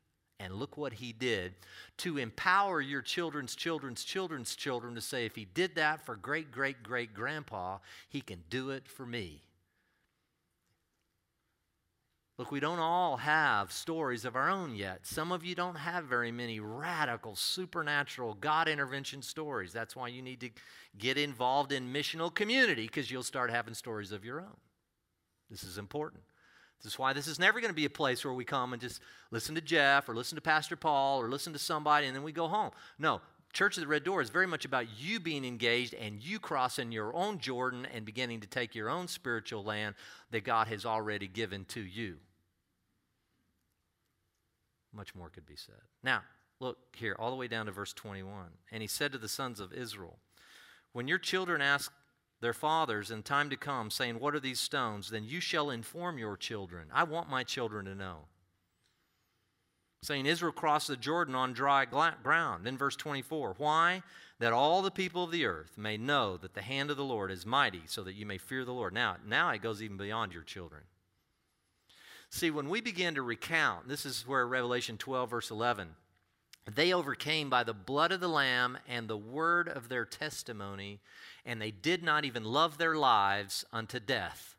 And 0.42 0.54
look 0.54 0.76
what 0.76 0.94
he 0.94 1.12
did 1.12 1.54
to 1.98 2.18
empower 2.18 2.80
your 2.80 3.00
children's 3.00 3.54
children's 3.54 4.04
children's 4.04 4.56
children 4.56 4.94
to 4.96 5.00
say, 5.00 5.24
if 5.24 5.36
he 5.36 5.44
did 5.44 5.76
that 5.76 6.04
for 6.04 6.16
great 6.16 6.50
great 6.50 6.82
great 6.82 7.14
grandpa, 7.14 7.78
he 8.08 8.20
can 8.20 8.42
do 8.50 8.70
it 8.70 8.88
for 8.88 9.06
me. 9.06 9.42
Look, 12.38 12.50
we 12.50 12.60
don't 12.60 12.80
all 12.80 13.18
have 13.18 13.70
stories 13.70 14.24
of 14.24 14.34
our 14.34 14.48
own 14.50 14.74
yet. 14.74 15.06
Some 15.06 15.30
of 15.30 15.44
you 15.44 15.54
don't 15.54 15.76
have 15.76 16.06
very 16.06 16.32
many 16.32 16.58
radical, 16.58 17.36
supernatural, 17.36 18.34
God 18.34 18.68
intervention 18.68 19.22
stories. 19.22 19.72
That's 19.72 19.94
why 19.94 20.08
you 20.08 20.22
need 20.22 20.40
to 20.40 20.50
get 20.98 21.18
involved 21.18 21.72
in 21.72 21.92
missional 21.92 22.34
community 22.34 22.86
because 22.86 23.10
you'll 23.10 23.22
start 23.22 23.50
having 23.50 23.74
stories 23.74 24.12
of 24.12 24.24
your 24.24 24.40
own. 24.40 24.56
This 25.50 25.62
is 25.62 25.78
important. 25.78 26.22
This 26.82 26.94
is 26.94 26.98
why 26.98 27.12
this 27.12 27.28
is 27.28 27.38
never 27.38 27.60
going 27.60 27.70
to 27.70 27.74
be 27.74 27.84
a 27.84 27.90
place 27.90 28.24
where 28.24 28.34
we 28.34 28.44
come 28.44 28.72
and 28.72 28.82
just 28.82 29.00
listen 29.30 29.54
to 29.54 29.60
Jeff 29.60 30.08
or 30.08 30.14
listen 30.14 30.36
to 30.36 30.42
Pastor 30.42 30.74
Paul 30.74 31.20
or 31.20 31.28
listen 31.28 31.52
to 31.52 31.58
somebody 31.58 32.06
and 32.06 32.16
then 32.16 32.24
we 32.24 32.32
go 32.32 32.48
home. 32.48 32.72
No, 32.98 33.20
Church 33.52 33.76
of 33.76 33.82
the 33.82 33.86
Red 33.86 34.02
Door 34.02 34.22
is 34.22 34.30
very 34.30 34.46
much 34.46 34.64
about 34.64 34.86
you 34.98 35.20
being 35.20 35.44
engaged 35.44 35.94
and 35.94 36.22
you 36.22 36.38
crossing 36.38 36.90
your 36.90 37.14
own 37.14 37.38
Jordan 37.38 37.86
and 37.92 38.04
beginning 38.04 38.40
to 38.40 38.48
take 38.48 38.74
your 38.74 38.88
own 38.88 39.08
spiritual 39.08 39.62
land 39.62 39.94
that 40.30 40.44
God 40.44 40.68
has 40.68 40.86
already 40.86 41.28
given 41.28 41.66
to 41.66 41.80
you. 41.80 42.16
Much 44.92 45.14
more 45.14 45.28
could 45.28 45.46
be 45.46 45.56
said. 45.56 45.80
Now, 46.02 46.22
look 46.60 46.78
here, 46.96 47.14
all 47.18 47.30
the 47.30 47.36
way 47.36 47.48
down 47.48 47.66
to 47.66 47.72
verse 47.72 47.92
21. 47.92 48.46
And 48.70 48.80
he 48.80 48.88
said 48.88 49.12
to 49.12 49.18
the 49.18 49.28
sons 49.28 49.60
of 49.60 49.72
Israel, 49.72 50.18
When 50.92 51.06
your 51.06 51.18
children 51.18 51.60
ask 51.60 51.92
their 52.42 52.52
fathers 52.52 53.10
in 53.10 53.22
time 53.22 53.48
to 53.50 53.56
come, 53.56 53.90
saying, 53.90 54.18
What 54.18 54.34
are 54.34 54.40
these 54.40 54.60
stones? 54.60 55.08
Then 55.08 55.24
you 55.24 55.40
shall 55.40 55.70
inform 55.70 56.18
your 56.18 56.36
children. 56.36 56.88
I 56.92 57.04
want 57.04 57.30
my 57.30 57.44
children 57.44 57.86
to 57.86 57.94
know. 57.94 58.26
Saying, 60.02 60.26
Israel 60.26 60.52
crossed 60.52 60.88
the 60.88 60.96
Jordan 60.96 61.36
on 61.36 61.52
dry 61.52 61.84
ground. 61.84 62.66
In 62.66 62.76
verse 62.76 62.96
24, 62.96 63.54
why? 63.58 64.02
That 64.40 64.52
all 64.52 64.82
the 64.82 64.90
people 64.90 65.22
of 65.22 65.30
the 65.30 65.46
earth 65.46 65.78
may 65.78 65.96
know 65.96 66.36
that 66.36 66.54
the 66.54 66.62
hand 66.62 66.90
of 66.90 66.96
the 66.96 67.04
Lord 67.04 67.30
is 67.30 67.46
mighty, 67.46 67.82
so 67.86 68.02
that 68.02 68.16
you 68.16 68.26
may 68.26 68.38
fear 68.38 68.64
the 68.64 68.72
Lord. 68.72 68.92
Now, 68.92 69.16
now 69.24 69.50
it 69.50 69.62
goes 69.62 69.80
even 69.80 69.96
beyond 69.96 70.32
your 70.32 70.42
children. 70.42 70.82
See, 72.28 72.50
when 72.50 72.68
we 72.68 72.80
begin 72.80 73.14
to 73.14 73.22
recount, 73.22 73.86
this 73.86 74.04
is 74.04 74.26
where 74.26 74.44
Revelation 74.44 74.98
12, 74.98 75.30
verse 75.30 75.50
11, 75.52 75.90
they 76.66 76.92
overcame 76.92 77.50
by 77.50 77.64
the 77.64 77.74
blood 77.74 78.12
of 78.12 78.20
the 78.20 78.28
Lamb 78.28 78.78
and 78.88 79.08
the 79.08 79.16
word 79.16 79.68
of 79.68 79.88
their 79.88 80.04
testimony, 80.04 81.00
and 81.44 81.60
they 81.60 81.70
did 81.70 82.02
not 82.02 82.24
even 82.24 82.44
love 82.44 82.78
their 82.78 82.96
lives 82.96 83.64
unto 83.72 83.98
death. 83.98 84.56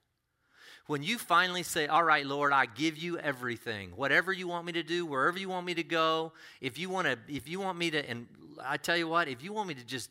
When 0.85 1.01
you 1.01 1.17
finally 1.17 1.63
say, 1.63 1.87
All 1.87 2.03
right, 2.03 2.25
Lord, 2.25 2.51
I 2.51 2.65
give 2.65 2.97
you 2.97 3.17
everything, 3.17 3.91
whatever 3.95 4.33
you 4.33 4.49
want 4.49 4.65
me 4.65 4.73
to 4.73 4.83
do, 4.83 5.05
wherever 5.05 5.39
you 5.39 5.47
want 5.47 5.65
me 5.65 5.73
to 5.75 5.83
go, 5.83 6.33
if 6.59 6.77
you 6.77 6.89
want 6.89 7.07
to, 7.07 7.17
if 7.29 7.47
you 7.47 7.61
want 7.61 7.77
me 7.77 7.89
to, 7.91 8.09
and 8.09 8.27
I 8.61 8.75
tell 8.75 8.97
you 8.97 9.07
what, 9.07 9.29
if 9.29 9.41
you 9.41 9.53
want 9.53 9.69
me 9.69 9.75
to 9.75 9.85
just 9.85 10.09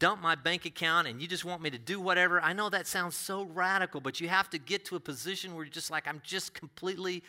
dump 0.00 0.20
my 0.20 0.34
bank 0.34 0.64
account 0.64 1.06
and 1.06 1.22
you 1.22 1.28
just 1.28 1.44
want 1.44 1.62
me 1.62 1.70
to 1.70 1.78
do 1.78 2.00
whatever, 2.00 2.40
I 2.40 2.52
know 2.52 2.68
that 2.70 2.88
sounds 2.88 3.14
so 3.14 3.44
radical, 3.44 4.00
but 4.00 4.20
you 4.20 4.28
have 4.28 4.50
to 4.50 4.58
get 4.58 4.84
to 4.86 4.96
a 4.96 5.00
position 5.00 5.54
where 5.54 5.64
you're 5.64 5.72
just 5.72 5.92
like, 5.92 6.08
I'm 6.08 6.20
just 6.24 6.54
completely 6.54 7.22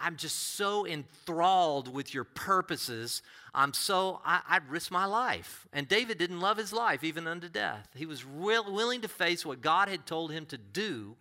I'm 0.00 0.16
just 0.16 0.54
so 0.54 0.86
enthralled 0.86 1.92
with 1.92 2.14
your 2.14 2.24
purposes. 2.24 3.22
I'm 3.54 3.72
so, 3.72 4.20
I, 4.24 4.40
I'd 4.48 4.68
risk 4.68 4.90
my 4.90 5.04
life. 5.04 5.66
And 5.72 5.88
David 5.88 6.18
didn't 6.18 6.40
love 6.40 6.56
his 6.56 6.72
life 6.72 7.02
even 7.02 7.26
unto 7.26 7.48
death. 7.48 7.88
He 7.94 8.06
was 8.06 8.24
will, 8.24 8.72
willing 8.72 9.00
to 9.00 9.08
face 9.08 9.44
what 9.44 9.60
God 9.60 9.88
had 9.88 10.06
told 10.06 10.32
him 10.32 10.46
to 10.46 10.58
do, 10.58 11.16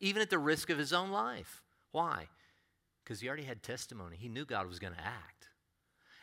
even 0.00 0.22
at 0.22 0.30
the 0.30 0.38
risk 0.38 0.70
of 0.70 0.78
his 0.78 0.92
own 0.92 1.10
life. 1.10 1.62
Why? 1.92 2.28
Because 3.02 3.20
he 3.20 3.28
already 3.28 3.44
had 3.44 3.62
testimony. 3.62 4.16
He 4.16 4.28
knew 4.28 4.44
God 4.44 4.66
was 4.66 4.78
going 4.78 4.94
to 4.94 5.00
act. 5.00 5.48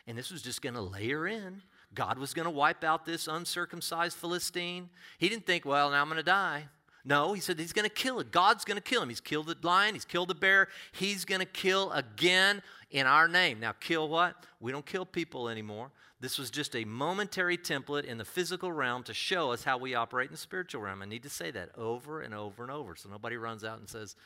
And 0.05 0.17
this 0.17 0.31
was 0.31 0.41
just 0.41 0.61
going 0.61 0.75
to 0.75 0.81
layer 0.81 1.27
in. 1.27 1.61
God 1.93 2.17
was 2.17 2.33
going 2.33 2.45
to 2.45 2.51
wipe 2.51 2.83
out 2.83 3.05
this 3.05 3.27
uncircumcised 3.27 4.17
Philistine. 4.17 4.89
He 5.17 5.29
didn't 5.29 5.45
think, 5.45 5.65
well, 5.65 5.89
now 5.89 6.01
I'm 6.01 6.07
going 6.07 6.17
to 6.17 6.23
die. 6.23 6.67
No, 7.07 7.31
he 7.31 7.39
said 7.39 7.57
he's 7.57 7.71
going 7.71 7.87
to 7.87 7.89
kill 7.89 8.19
it. 8.19 8.33
God's 8.33 8.65
going 8.65 8.75
to 8.75 8.83
kill 8.83 9.01
him. 9.01 9.07
He's 9.07 9.21
killed 9.21 9.47
the 9.47 9.55
lion, 9.65 9.93
he's 9.93 10.03
killed 10.03 10.27
the 10.27 10.35
bear. 10.35 10.67
He's 10.91 11.23
going 11.23 11.39
to 11.39 11.45
kill 11.45 11.89
again 11.93 12.61
in 12.91 13.07
our 13.07 13.29
name. 13.29 13.61
Now, 13.61 13.71
kill 13.71 14.09
what? 14.09 14.35
We 14.59 14.73
don't 14.73 14.85
kill 14.85 15.05
people 15.05 15.47
anymore. 15.47 15.91
This 16.19 16.37
was 16.37 16.51
just 16.51 16.75
a 16.75 16.83
momentary 16.83 17.57
template 17.57 18.03
in 18.03 18.17
the 18.17 18.25
physical 18.25 18.73
realm 18.73 19.03
to 19.03 19.13
show 19.13 19.51
us 19.51 19.63
how 19.63 19.77
we 19.77 19.95
operate 19.95 20.27
in 20.27 20.33
the 20.33 20.37
spiritual 20.37 20.81
realm. 20.81 21.01
I 21.01 21.05
need 21.05 21.23
to 21.23 21.29
say 21.29 21.49
that 21.51 21.69
over 21.77 22.21
and 22.21 22.33
over 22.33 22.61
and 22.63 22.71
over 22.71 22.95
so 22.97 23.07
nobody 23.07 23.37
runs 23.37 23.63
out 23.63 23.79
and 23.79 23.87
says, 23.87 24.17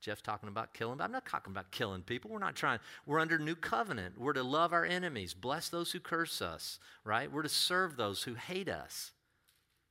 Jeff's 0.00 0.22
talking 0.22 0.48
about 0.48 0.72
killing. 0.72 0.96
But 0.96 1.04
I'm 1.04 1.12
not 1.12 1.26
talking 1.26 1.52
about 1.52 1.70
killing 1.70 2.00
people. 2.00 2.30
We're 2.30 2.38
not 2.38 2.56
trying. 2.56 2.78
We're 3.04 3.18
under 3.18 3.38
new 3.38 3.56
covenant. 3.56 4.18
We're 4.18 4.32
to 4.32 4.42
love 4.42 4.72
our 4.72 4.86
enemies, 4.86 5.34
bless 5.34 5.68
those 5.68 5.92
who 5.92 6.00
curse 6.00 6.40
us, 6.40 6.78
right? 7.04 7.30
We're 7.30 7.42
to 7.42 7.50
serve 7.50 7.98
those 7.98 8.22
who 8.22 8.32
hate 8.32 8.68
us. 8.70 9.12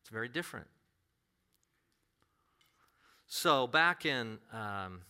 It's 0.02 0.10
very 0.10 0.30
different. 0.30 0.66
So 3.32 3.68
back 3.68 4.08
in 4.08 4.40
um, 4.52 5.02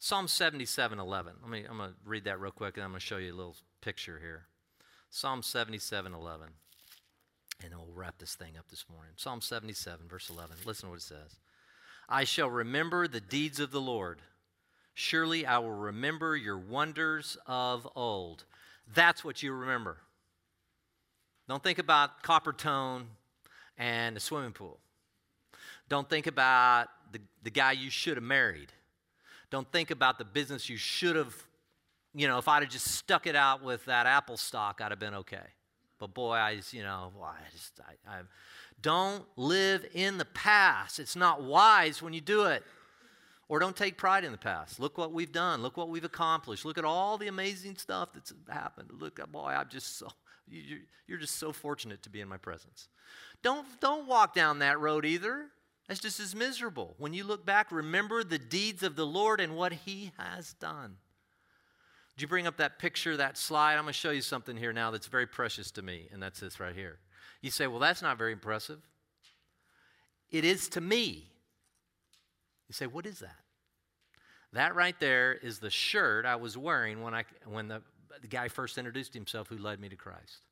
Psalm 0.00 0.26
77 0.26 0.98
11, 0.98 1.34
let 1.40 1.50
me, 1.50 1.64
I'm 1.70 1.78
going 1.78 1.90
to 1.90 1.96
read 2.04 2.24
that 2.24 2.40
real 2.40 2.50
quick 2.50 2.76
and 2.76 2.84
I'm 2.84 2.90
going 2.90 3.00
to 3.00 3.06
show 3.06 3.16
you 3.16 3.32
a 3.32 3.36
little 3.36 3.54
picture 3.80 4.18
here. 4.18 4.46
Psalm 5.08 5.40
77 5.40 6.12
11. 6.12 6.48
And 7.64 7.74
we'll 7.74 7.94
wrap 7.94 8.18
this 8.18 8.34
thing 8.34 8.58
up 8.58 8.68
this 8.68 8.84
morning. 8.92 9.12
Psalm 9.16 9.40
77, 9.40 10.08
verse 10.08 10.28
11. 10.28 10.56
Listen 10.66 10.88
to 10.88 10.90
what 10.90 10.98
it 10.98 11.02
says 11.02 11.36
I 12.08 12.24
shall 12.24 12.50
remember 12.50 13.06
the 13.06 13.20
deeds 13.20 13.60
of 13.60 13.70
the 13.70 13.80
Lord. 13.80 14.20
Surely 14.94 15.46
I 15.46 15.58
will 15.58 15.70
remember 15.70 16.36
your 16.36 16.58
wonders 16.58 17.38
of 17.46 17.86
old. 17.94 18.44
That's 18.92 19.22
what 19.22 19.44
you 19.44 19.52
remember. 19.52 19.98
Don't 21.48 21.62
think 21.62 21.78
about 21.78 22.24
Coppertone 22.24 23.04
and 23.78 24.16
a 24.16 24.20
swimming 24.20 24.52
pool. 24.52 24.80
Don't 25.88 26.08
think 26.08 26.26
about 26.26 26.88
the, 27.12 27.20
the 27.42 27.50
guy 27.50 27.72
you 27.72 27.90
should 27.90 28.16
have 28.16 28.24
married. 28.24 28.72
Don't 29.50 29.70
think 29.70 29.90
about 29.90 30.18
the 30.18 30.24
business 30.24 30.68
you 30.68 30.76
should 30.76 31.16
have, 31.16 31.34
you 32.14 32.26
know, 32.26 32.38
if 32.38 32.48
I'd 32.48 32.62
have 32.62 32.72
just 32.72 32.88
stuck 32.88 33.26
it 33.26 33.36
out 33.36 33.62
with 33.62 33.84
that 33.84 34.06
Apple 34.06 34.36
stock, 34.36 34.80
I'd 34.82 34.90
have 34.90 34.98
been 34.98 35.14
okay. 35.14 35.46
But 35.98 36.12
boy, 36.12 36.34
I 36.34 36.56
just, 36.56 36.72
you 36.72 36.82
know, 36.82 37.12
well, 37.16 37.30
I 37.30 37.50
just, 37.52 37.80
I, 37.80 38.18
I 38.18 38.20
don't 38.82 39.24
live 39.36 39.86
in 39.94 40.18
the 40.18 40.24
past. 40.24 40.98
It's 40.98 41.16
not 41.16 41.42
wise 41.42 42.02
when 42.02 42.12
you 42.12 42.20
do 42.20 42.44
it. 42.44 42.62
Or 43.48 43.60
don't 43.60 43.76
take 43.76 43.96
pride 43.96 44.24
in 44.24 44.32
the 44.32 44.38
past. 44.38 44.80
Look 44.80 44.98
what 44.98 45.12
we've 45.12 45.30
done. 45.30 45.62
Look 45.62 45.76
what 45.76 45.88
we've 45.88 46.04
accomplished. 46.04 46.64
Look 46.64 46.78
at 46.78 46.84
all 46.84 47.16
the 47.16 47.28
amazing 47.28 47.76
stuff 47.76 48.08
that's 48.12 48.32
happened. 48.48 48.90
Look, 48.98 49.20
boy, 49.30 49.54
I'm 49.56 49.68
just 49.68 49.98
so, 49.98 50.08
you're 50.48 51.18
just 51.18 51.36
so 51.36 51.52
fortunate 51.52 52.02
to 52.02 52.10
be 52.10 52.20
in 52.20 52.28
my 52.28 52.38
presence. 52.38 52.88
Don't, 53.42 53.66
don't 53.80 54.08
walk 54.08 54.34
down 54.34 54.58
that 54.58 54.80
road 54.80 55.04
either. 55.04 55.46
That's 55.88 56.00
just 56.00 56.18
as 56.18 56.34
miserable. 56.34 56.94
When 56.98 57.14
you 57.14 57.24
look 57.24 57.46
back, 57.46 57.70
remember 57.70 58.24
the 58.24 58.38
deeds 58.38 58.82
of 58.82 58.96
the 58.96 59.06
Lord 59.06 59.40
and 59.40 59.54
what 59.54 59.72
He 59.72 60.12
has 60.18 60.52
done. 60.54 60.96
Did 62.16 62.22
you 62.22 62.28
bring 62.28 62.46
up 62.46 62.56
that 62.56 62.78
picture, 62.78 63.16
that 63.16 63.36
slide? 63.36 63.74
I'm 63.74 63.82
going 63.82 63.88
to 63.88 63.92
show 63.92 64.10
you 64.10 64.22
something 64.22 64.56
here 64.56 64.72
now 64.72 64.90
that's 64.90 65.06
very 65.06 65.26
precious 65.26 65.70
to 65.72 65.82
me, 65.82 66.08
and 66.12 66.22
that's 66.22 66.40
this 66.40 66.58
right 66.58 66.74
here. 66.74 66.98
You 67.42 67.50
say, 67.50 67.66
well, 67.66 67.78
that's 67.78 68.02
not 68.02 68.18
very 68.18 68.32
impressive. 68.32 68.80
It 70.30 70.44
is 70.44 70.68
to 70.70 70.80
me. 70.80 71.30
You 72.68 72.72
say, 72.72 72.86
what 72.86 73.06
is 73.06 73.20
that? 73.20 73.36
That 74.54 74.74
right 74.74 74.98
there 74.98 75.34
is 75.34 75.58
the 75.58 75.70
shirt 75.70 76.24
I 76.24 76.36
was 76.36 76.56
wearing 76.56 77.02
when, 77.02 77.14
I, 77.14 77.24
when 77.44 77.68
the, 77.68 77.82
the 78.20 78.28
guy 78.28 78.48
first 78.48 78.78
introduced 78.78 79.12
himself 79.12 79.48
who 79.48 79.58
led 79.58 79.78
me 79.78 79.88
to 79.90 79.96
Christ. 79.96 80.46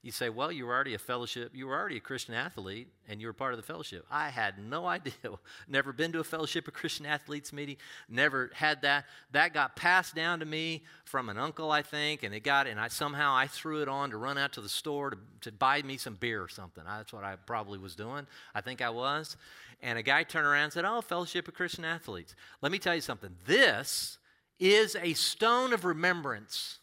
You 0.00 0.12
say, 0.12 0.28
well, 0.28 0.52
you 0.52 0.64
were 0.64 0.72
already 0.72 0.94
a 0.94 0.98
fellowship, 0.98 1.50
you 1.54 1.66
were 1.66 1.76
already 1.76 1.96
a 1.96 2.00
Christian 2.00 2.32
athlete, 2.32 2.86
and 3.08 3.20
you 3.20 3.26
were 3.26 3.32
part 3.32 3.52
of 3.52 3.56
the 3.56 3.64
fellowship. 3.64 4.06
I 4.08 4.28
had 4.28 4.54
no 4.56 4.86
idea. 4.86 5.12
Never 5.68 5.92
been 5.92 6.12
to 6.12 6.20
a 6.20 6.24
fellowship 6.24 6.68
of 6.68 6.74
Christian 6.74 7.04
athletes 7.04 7.52
meeting, 7.52 7.76
never 8.08 8.50
had 8.54 8.82
that. 8.82 9.06
That 9.32 9.52
got 9.52 9.74
passed 9.74 10.14
down 10.14 10.38
to 10.38 10.46
me 10.46 10.84
from 11.04 11.28
an 11.28 11.36
uncle, 11.36 11.72
I 11.72 11.82
think, 11.82 12.22
and 12.22 12.32
it 12.32 12.40
got, 12.40 12.68
and 12.68 12.78
I 12.78 12.88
somehow 12.88 13.34
I 13.34 13.48
threw 13.48 13.82
it 13.82 13.88
on 13.88 14.10
to 14.10 14.16
run 14.18 14.38
out 14.38 14.52
to 14.52 14.60
the 14.60 14.68
store 14.68 15.10
to, 15.10 15.18
to 15.42 15.52
buy 15.52 15.82
me 15.82 15.96
some 15.96 16.14
beer 16.14 16.40
or 16.40 16.48
something. 16.48 16.84
That's 16.86 17.12
what 17.12 17.24
I 17.24 17.34
probably 17.34 17.78
was 17.78 17.96
doing. 17.96 18.26
I 18.54 18.60
think 18.60 18.80
I 18.80 18.90
was. 18.90 19.36
And 19.82 19.98
a 19.98 20.02
guy 20.02 20.22
turned 20.22 20.46
around 20.46 20.64
and 20.64 20.72
said, 20.72 20.84
Oh, 20.84 21.00
Fellowship 21.00 21.48
of 21.48 21.54
Christian 21.54 21.84
Athletes. 21.84 22.36
Let 22.62 22.70
me 22.70 22.78
tell 22.78 22.94
you 22.94 23.00
something. 23.00 23.30
This 23.46 24.18
is 24.60 24.96
a 24.96 25.14
stone 25.14 25.72
of 25.72 25.84
remembrance 25.84 26.78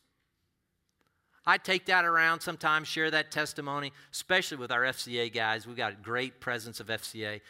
I 1.48 1.58
take 1.58 1.86
that 1.86 2.06
around 2.06 2.42
sometimes, 2.42 2.88
share 2.88 3.12
that 3.12 3.32
testimony, 3.32 3.94
especially 4.12 4.58
with 4.58 4.72
our 4.72 4.82
FCA 4.82 5.32
guys. 5.32 5.68
We've 5.68 5.78
got 5.78 5.94
a 5.94 5.96
great 5.96 6.40
presence 6.40 6.80
of 6.80 6.88
FCA 6.88 7.42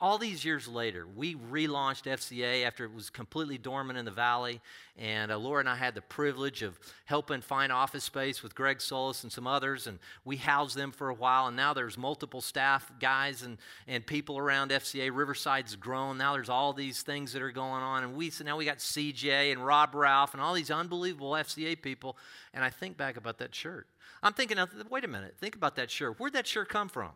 all 0.00 0.16
these 0.16 0.44
years 0.44 0.68
later, 0.68 1.06
we 1.16 1.34
relaunched 1.34 2.04
FCA 2.04 2.64
after 2.64 2.84
it 2.84 2.94
was 2.94 3.10
completely 3.10 3.58
dormant 3.58 3.98
in 3.98 4.04
the 4.04 4.12
valley. 4.12 4.60
And 4.96 5.32
uh, 5.32 5.38
Laura 5.38 5.58
and 5.58 5.68
I 5.68 5.74
had 5.74 5.96
the 5.96 6.02
privilege 6.02 6.62
of 6.62 6.78
helping 7.04 7.40
find 7.40 7.72
office 7.72 8.04
space 8.04 8.40
with 8.40 8.54
Greg 8.54 8.80
Solis 8.80 9.24
and 9.24 9.32
some 9.32 9.48
others. 9.48 9.88
And 9.88 9.98
we 10.24 10.36
housed 10.36 10.76
them 10.76 10.92
for 10.92 11.08
a 11.08 11.14
while. 11.14 11.48
And 11.48 11.56
now 11.56 11.74
there's 11.74 11.98
multiple 11.98 12.40
staff 12.40 12.92
guys 13.00 13.42
and, 13.42 13.58
and 13.88 14.06
people 14.06 14.38
around 14.38 14.70
FCA. 14.70 15.10
Riverside's 15.12 15.74
grown. 15.74 16.16
Now 16.16 16.32
there's 16.32 16.48
all 16.48 16.72
these 16.72 17.02
things 17.02 17.32
that 17.32 17.42
are 17.42 17.50
going 17.50 17.82
on. 17.82 18.04
And 18.04 18.14
we 18.14 18.30
so 18.30 18.44
now 18.44 18.56
we 18.56 18.64
got 18.64 18.78
CJ 18.78 19.50
and 19.50 19.64
Rob 19.64 19.96
Ralph 19.96 20.32
and 20.32 20.40
all 20.40 20.54
these 20.54 20.70
unbelievable 20.70 21.32
FCA 21.32 21.80
people. 21.80 22.16
And 22.54 22.62
I 22.62 22.70
think 22.70 22.96
back 22.96 23.16
about 23.16 23.38
that 23.38 23.52
shirt. 23.52 23.88
I'm 24.22 24.32
thinking, 24.32 24.58
wait 24.90 25.04
a 25.04 25.08
minute, 25.08 25.36
think 25.40 25.56
about 25.56 25.76
that 25.76 25.90
shirt. 25.90 26.18
Where'd 26.18 26.32
that 26.32 26.46
shirt 26.46 26.68
come 26.68 26.88
from? 26.88 27.10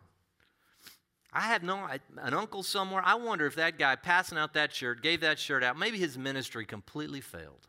I 1.33 1.41
have 1.41 1.63
no 1.63 1.87
an 2.17 2.33
uncle 2.33 2.63
somewhere. 2.63 3.01
I 3.03 3.15
wonder 3.15 3.45
if 3.45 3.55
that 3.55 3.79
guy 3.79 3.95
passing 3.95 4.37
out 4.37 4.53
that 4.53 4.73
shirt 4.73 5.01
gave 5.01 5.21
that 5.21 5.39
shirt 5.39 5.63
out. 5.63 5.77
Maybe 5.77 5.97
his 5.97 6.17
ministry 6.17 6.65
completely 6.65 7.21
failed. 7.21 7.67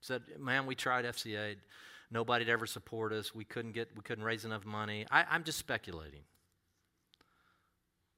Said, 0.00 0.22
"Man, 0.38 0.66
we 0.66 0.74
tried 0.74 1.04
FCA. 1.04 1.56
Nobody'd 2.10 2.48
ever 2.48 2.66
support 2.66 3.12
us. 3.12 3.34
We 3.34 3.44
couldn't 3.44 3.72
get. 3.72 3.90
We 3.94 4.02
couldn't 4.02 4.24
raise 4.24 4.44
enough 4.44 4.64
money." 4.64 5.06
I, 5.10 5.24
I'm 5.30 5.44
just 5.44 5.58
speculating. 5.58 6.22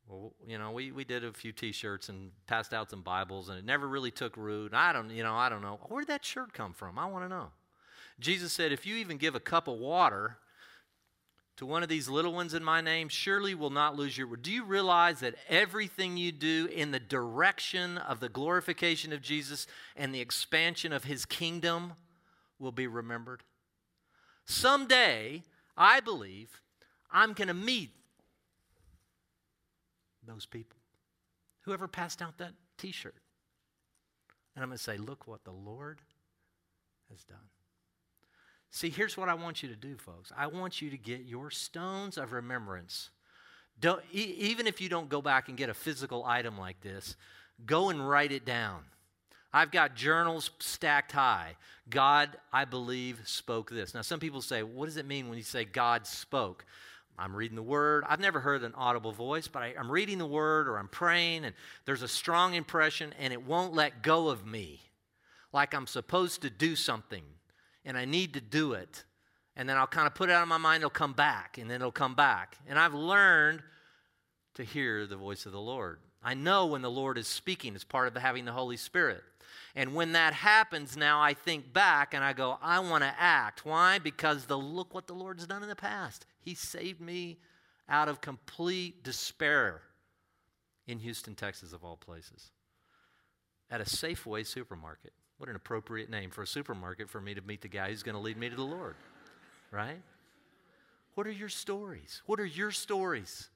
Well, 0.08 0.34
you 0.44 0.58
know, 0.58 0.72
we, 0.72 0.90
we 0.90 1.04
did 1.04 1.24
a 1.24 1.32
few 1.32 1.52
T-shirts 1.52 2.08
and 2.08 2.32
passed 2.48 2.74
out 2.74 2.90
some 2.90 3.02
Bibles, 3.02 3.48
and 3.48 3.56
it 3.56 3.64
never 3.64 3.86
really 3.86 4.10
took 4.10 4.36
root. 4.36 4.74
I 4.74 4.92
don't, 4.92 5.10
you 5.10 5.22
know, 5.22 5.36
I 5.36 5.48
don't 5.48 5.62
know. 5.62 5.78
Where 5.86 6.00
did 6.00 6.08
that 6.08 6.24
shirt 6.24 6.52
come 6.52 6.72
from? 6.72 6.98
I 6.98 7.06
want 7.06 7.24
to 7.24 7.28
know. 7.28 7.52
Jesus 8.18 8.52
said, 8.52 8.72
if 8.72 8.84
you 8.84 8.96
even 8.96 9.18
give 9.18 9.36
a 9.36 9.40
cup 9.40 9.68
of 9.68 9.78
water 9.78 10.38
to 11.60 11.66
one 11.66 11.82
of 11.82 11.90
these 11.90 12.08
little 12.08 12.32
ones 12.32 12.54
in 12.54 12.64
my 12.64 12.80
name, 12.80 13.10
surely 13.10 13.54
will 13.54 13.68
not 13.68 13.94
lose 13.94 14.16
your 14.16 14.26
word. 14.26 14.40
Do 14.40 14.50
you 14.50 14.64
realize 14.64 15.20
that 15.20 15.34
everything 15.46 16.16
you 16.16 16.32
do 16.32 16.66
in 16.74 16.90
the 16.90 16.98
direction 16.98 17.98
of 17.98 18.18
the 18.18 18.30
glorification 18.30 19.12
of 19.12 19.20
Jesus 19.20 19.66
and 19.94 20.14
the 20.14 20.22
expansion 20.22 20.90
of 20.90 21.04
his 21.04 21.26
kingdom 21.26 21.92
will 22.58 22.72
be 22.72 22.86
remembered? 22.86 23.42
Someday, 24.46 25.42
I 25.76 26.00
believe, 26.00 26.62
I'm 27.12 27.34
going 27.34 27.48
to 27.48 27.54
meet 27.54 27.90
those 30.26 30.46
people? 30.46 30.78
Whoever 31.66 31.86
passed 31.88 32.22
out 32.22 32.38
that 32.38 32.54
t 32.78 32.90
shirt. 32.90 33.16
And 34.56 34.62
I'm 34.62 34.70
going 34.70 34.78
to 34.78 34.82
say, 34.82 34.96
look 34.96 35.26
what 35.26 35.44
the 35.44 35.52
Lord 35.52 36.00
has 37.10 37.22
done. 37.22 37.36
See, 38.70 38.90
here's 38.90 39.16
what 39.16 39.28
I 39.28 39.34
want 39.34 39.62
you 39.62 39.68
to 39.68 39.76
do, 39.76 39.96
folks. 39.96 40.32
I 40.36 40.46
want 40.46 40.80
you 40.80 40.90
to 40.90 40.96
get 40.96 41.22
your 41.22 41.50
stones 41.50 42.16
of 42.16 42.32
remembrance. 42.32 43.10
Don't, 43.80 44.02
e- 44.12 44.36
even 44.38 44.66
if 44.66 44.80
you 44.80 44.88
don't 44.88 45.08
go 45.08 45.20
back 45.20 45.48
and 45.48 45.56
get 45.56 45.68
a 45.68 45.74
physical 45.74 46.24
item 46.24 46.56
like 46.58 46.80
this, 46.80 47.16
go 47.66 47.90
and 47.90 48.08
write 48.08 48.30
it 48.30 48.44
down. 48.44 48.82
I've 49.52 49.72
got 49.72 49.96
journals 49.96 50.50
stacked 50.60 51.12
high. 51.12 51.56
God, 51.88 52.36
I 52.52 52.64
believe, 52.64 53.20
spoke 53.24 53.70
this. 53.70 53.94
Now, 53.94 54.02
some 54.02 54.20
people 54.20 54.42
say, 54.42 54.62
what 54.62 54.86
does 54.86 54.96
it 54.96 55.06
mean 55.06 55.28
when 55.28 55.38
you 55.38 55.44
say 55.44 55.64
God 55.64 56.06
spoke? 56.06 56.64
I'm 57.18 57.34
reading 57.34 57.56
the 57.56 57.62
word. 57.62 58.04
I've 58.08 58.20
never 58.20 58.40
heard 58.40 58.62
an 58.62 58.74
audible 58.74 59.12
voice, 59.12 59.48
but 59.48 59.62
I, 59.62 59.74
am 59.76 59.90
reading 59.90 60.18
the 60.18 60.26
word 60.26 60.68
or 60.68 60.78
I'm 60.78 60.88
praying, 60.88 61.44
and 61.44 61.54
there's 61.84 62.02
a 62.02 62.08
strong 62.08 62.54
impression, 62.54 63.12
and 63.18 63.32
it 63.32 63.44
won't 63.44 63.74
let 63.74 64.02
go 64.02 64.28
of 64.28 64.46
me. 64.46 64.80
Like 65.52 65.74
I'm 65.74 65.86
supposed 65.86 66.42
to 66.42 66.50
do 66.50 66.76
something, 66.76 67.24
and 67.84 67.96
I 67.96 68.04
need 68.04 68.34
to 68.34 68.40
do 68.40 68.72
it. 68.72 69.04
And 69.56 69.68
then 69.68 69.76
I'll 69.76 69.86
kind 69.86 70.06
of 70.06 70.14
put 70.14 70.30
it 70.30 70.32
out 70.32 70.42
of 70.42 70.48
my 70.48 70.58
mind, 70.58 70.80
it'll 70.82 70.90
come 70.90 71.12
back, 71.12 71.58
and 71.58 71.68
then 71.68 71.80
it'll 71.80 71.92
come 71.92 72.14
back. 72.14 72.56
And 72.68 72.78
I've 72.78 72.94
learned 72.94 73.62
to 74.54 74.64
hear 74.64 75.06
the 75.06 75.16
voice 75.16 75.46
of 75.46 75.52
the 75.52 75.60
Lord. 75.60 75.98
I 76.22 76.34
know 76.34 76.66
when 76.66 76.82
the 76.82 76.90
Lord 76.90 77.18
is 77.18 77.26
speaking, 77.26 77.74
it's 77.74 77.84
part 77.84 78.08
of 78.08 78.20
having 78.20 78.44
the 78.44 78.52
Holy 78.52 78.76
Spirit. 78.76 79.22
And 79.74 79.94
when 79.94 80.12
that 80.12 80.34
happens, 80.34 80.96
now 80.96 81.20
I 81.20 81.34
think 81.34 81.72
back 81.72 82.14
and 82.14 82.24
I 82.24 82.32
go, 82.32 82.58
I 82.60 82.80
want 82.80 83.04
to 83.04 83.14
act. 83.18 83.64
Why? 83.64 83.98
Because 83.98 84.46
the 84.46 84.58
look 84.58 84.94
what 84.94 85.06
the 85.06 85.14
Lord's 85.14 85.46
done 85.46 85.62
in 85.62 85.68
the 85.68 85.76
past. 85.76 86.26
He 86.40 86.54
saved 86.54 87.00
me 87.00 87.38
out 87.88 88.08
of 88.08 88.20
complete 88.20 89.02
despair 89.02 89.82
in 90.86 90.98
Houston, 90.98 91.34
Texas, 91.34 91.72
of 91.72 91.84
all 91.84 91.96
places, 91.96 92.50
at 93.70 93.80
a 93.80 93.84
Safeway 93.84 94.46
supermarket. 94.46 95.12
What 95.40 95.48
an 95.48 95.56
appropriate 95.56 96.10
name 96.10 96.28
for 96.28 96.42
a 96.42 96.46
supermarket 96.46 97.08
for 97.08 97.18
me 97.18 97.32
to 97.32 97.40
meet 97.40 97.62
the 97.62 97.68
guy 97.68 97.88
who's 97.88 98.02
going 98.02 98.14
to 98.14 98.20
lead 98.20 98.36
me 98.36 98.50
to 98.50 98.56
the 98.56 98.62
Lord, 98.62 98.94
right? 99.70 100.02
What 101.14 101.26
are 101.26 101.32
your 101.32 101.48
stories? 101.48 102.20
What 102.26 102.38
are 102.38 102.44
your 102.44 102.70
stories? 102.70 103.48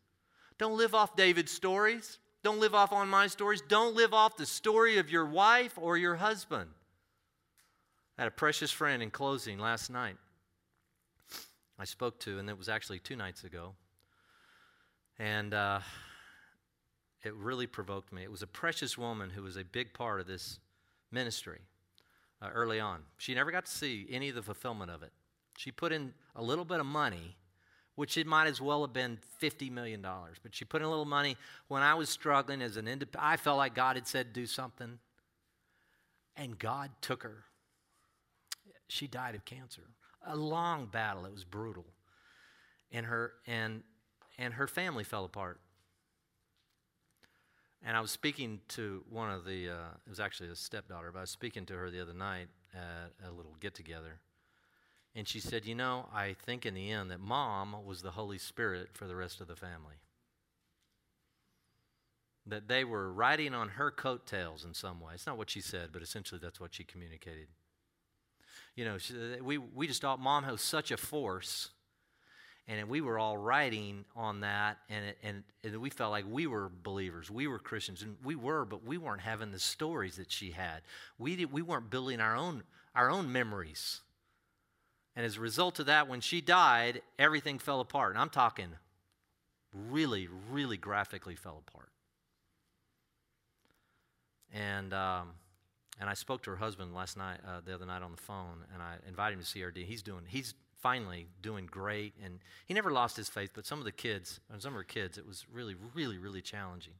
Don't 0.57 0.79
live 0.79 0.95
off 0.95 1.15
David's 1.15 1.53
stories. 1.53 2.17
Don't 2.43 2.59
live 2.59 2.75
off 2.75 2.91
on 2.95 3.09
my 3.09 3.27
stories. 3.27 3.63
Don't 3.69 3.95
live 3.95 4.15
off 4.15 4.39
the 4.39 4.47
story 4.47 4.97
of 4.97 5.11
your 5.11 5.27
wife 5.27 5.77
or 5.77 5.99
your 5.99 6.15
husband. 6.15 6.71
I 8.17 8.23
had 8.23 8.29
a 8.29 8.35
precious 8.35 8.71
friend 8.71 9.03
in 9.03 9.11
closing 9.11 9.59
last 9.59 9.91
night. 9.91 10.17
I 11.79 11.85
spoke 11.85 12.19
to, 12.21 12.39
and 12.39 12.49
it 12.49 12.57
was 12.57 12.71
actually 12.71 13.01
two 13.01 13.15
nights 13.15 13.45
ago. 13.45 13.75
And 15.19 15.53
uh, 15.53 15.81
it 17.25 17.35
really 17.35 17.67
provoked 17.67 18.11
me. 18.11 18.23
It 18.23 18.31
was 18.31 18.43
a 18.43 18.47
precious 18.47 18.97
woman 18.97 19.29
who 19.29 19.43
was 19.43 19.59
a 19.59 19.65
big 19.65 19.93
part 19.93 20.19
of 20.23 20.27
this 20.27 20.61
ministry 21.11 21.61
uh, 22.45 22.51
early 22.53 22.81
on. 22.81 23.01
She 23.17 23.35
never 23.35 23.51
got 23.51 23.67
to 23.67 23.73
see 23.73 24.07
any 24.11 24.29
of 24.29 24.35
the 24.35 24.43
fulfillment 24.43 24.91
of 24.91 25.03
it. 25.03 25.13
She 25.57 25.71
put 25.71 25.93
in 25.93 26.13
a 26.37 26.43
little 26.43 26.65
bit 26.65 26.81
of 26.81 26.87
money 26.87 27.37
which 27.97 28.17
it 28.17 28.27
might 28.27 28.47
as 28.47 28.61
well 28.61 28.81
have 28.83 28.93
been 28.93 29.19
$50 29.41 29.71
million. 29.71 30.03
But 30.03 30.55
she 30.55 30.65
put 30.65 30.83
in 30.83 30.87
a 30.87 30.91
little 30.91 31.05
money. 31.05 31.37
When 31.69 31.83
I 31.83 31.95
was 31.95 32.09
struggling 32.09 32.61
as 32.63 32.77
an 32.77 32.89
independent, 32.89 33.25
I 33.25 33.37
felt 33.37 33.59
like 33.59 33.75
God 33.75 33.97
had 33.97 34.07
said, 34.07 34.33
do 34.33 34.47
something. 34.47 34.99
And 36.37 36.59
God 36.59 36.91
took 37.01 37.23
her. 37.23 37.45
She 38.89 39.07
died 39.07 39.35
of 39.35 39.45
cancer. 39.45 39.83
A 40.27 40.35
long 40.35 40.87
battle. 40.87 41.25
It 41.25 41.33
was 41.33 41.45
brutal. 41.45 41.87
And 42.91 43.07
her, 43.07 43.33
and, 43.47 43.83
and 44.39 44.55
her 44.55 44.67
family 44.67 45.05
fell 45.05 45.25
apart. 45.25 45.61
And 47.87 47.97
I 47.97 48.01
was 48.01 48.11
speaking 48.11 48.61
to 48.69 49.05
one 49.11 49.31
of 49.31 49.45
the, 49.45 49.69
uh, 49.69 49.97
it 50.07 50.09
was 50.09 50.19
actually 50.19 50.49
a 50.49 50.57
stepdaughter, 50.57 51.11
but 51.13 51.19
I 51.19 51.23
was 51.23 51.31
speaking 51.31 51.67
to 51.67 51.75
her 51.75 51.91
the 51.91 52.01
other 52.01 52.15
night 52.15 52.49
at 52.75 53.29
a 53.29 53.31
little 53.31 53.55
get 53.61 53.75
together. 53.75 54.21
And 55.15 55.29
she 55.29 55.39
said, 55.39 55.67
You 55.67 55.75
know, 55.75 56.09
I 56.13 56.35
think 56.45 56.65
in 56.65 56.75
the 56.75 56.91
end 56.91 57.11
that 57.11 57.21
mom 57.21 57.77
was 57.85 58.01
the 58.03 58.13
Holy 58.13 58.39
Spirit 58.39 58.89
for 58.95 59.07
the 59.07 59.15
rest 59.15 59.41
of 59.41 59.49
the 59.49 59.55
family. 59.55 59.97
That 62.47 62.69
they 62.69 62.85
were 62.85 63.13
riding 63.13 63.55
on 63.55 63.71
her 63.71 63.91
coattails 63.91 64.65
in 64.65 64.75
some 64.75 65.01
way. 65.01 65.13
It's 65.15 65.27
not 65.27 65.39
what 65.39 65.51
she 65.51 65.61
said, 65.61 65.91
but 65.93 66.03
essentially 66.03 66.41
that's 66.43 66.61
what 66.61 66.75
she 66.75 66.85
communicated. 66.85 67.49
You 68.77 68.87
know, 68.87 68.99
she, 68.99 69.15
we, 69.41 69.59
we 69.59 69.87
just 69.87 70.01
thought 70.01 70.21
mom 70.21 70.47
was 70.47 70.63
such 70.63 70.91
a 70.91 70.97
force, 70.97 71.71
and 72.67 72.89
we 72.89 73.01
were 73.01 73.19
all 73.19 73.37
writing 73.37 74.05
on 74.17 74.41
that, 74.41 74.79
and, 74.89 75.15
and, 75.23 75.43
and 75.63 75.81
we 75.81 75.91
felt 75.91 76.11
like 76.11 76.25
we 76.29 76.47
were 76.47 76.71
believers, 76.83 77.31
we 77.31 77.47
were 77.47 77.59
Christians, 77.59 78.03
and 78.03 78.17
we 78.25 78.35
were, 78.35 78.65
but 78.65 78.85
we 78.85 78.97
weren't 78.97 79.21
having 79.21 79.53
the 79.53 79.59
stories 79.59 80.17
that 80.17 80.33
she 80.33 80.51
had. 80.51 80.83
We, 81.19 81.37
did, 81.37 81.53
we 81.53 81.63
weren't 81.63 81.91
building 81.91 82.21
our 82.21 82.37
own, 82.37 82.63
our 82.95 83.11
own 83.11 83.31
memories 83.31 84.01
and 85.17 85.25
as 85.25 85.37
a 85.37 85.41
result 85.41 85.79
of 85.79 85.87
that, 85.87 86.09
when 86.09 86.21
she 86.21 86.41
died, 86.41 87.03
everything 87.19 87.59
fell 87.59 87.81
apart. 87.81 88.13
And 88.13 88.21
I'm 88.21 88.31
talking 88.31 88.71
really, 89.73 90.29
really 90.51 90.77
graphically 90.77 91.37
fell 91.37 91.63
apart. 91.67 91.91
And, 94.53 94.93
um, 94.93 95.33
and 96.01 96.11
I 96.11 96.15
spoke 96.15 96.43
to 96.45 96.51
her 96.51 96.57
husband 96.57 96.95
last 96.95 97.17
night, 97.17 97.41
uh, 97.47 97.61
the 97.65 97.75
other 97.75 97.87
night 97.87 98.03
on 98.03 98.11
the 98.11 98.23
phone, 98.23 98.65
and 98.73 98.83
I 98.83 98.97
invited 99.07 99.39
him 99.39 99.45
to 99.45 99.47
CRD. 99.47 99.85
He's 99.85 100.03
doing, 100.03 100.23
he's 100.27 100.55
finally 100.85 101.29
doing 101.41 101.65
great. 101.65 102.13
And 102.23 102.41
he 102.67 102.75
never 102.75 102.93
lost 102.93 103.17
his 103.17 103.31
faith, 103.31 103.53
but 103.55 103.65
some 103.65 103.79
of 103.79 103.87
the 103.87 103.93
kids, 103.93 104.39
some 104.59 104.75
of 104.75 104.77
her 104.77 104.85
kids, 104.85 105.17
it 105.17 105.27
was 105.27 105.47
really, 105.51 105.75
really, 105.95 106.19
really 106.19 106.43
challenging. 106.43 106.93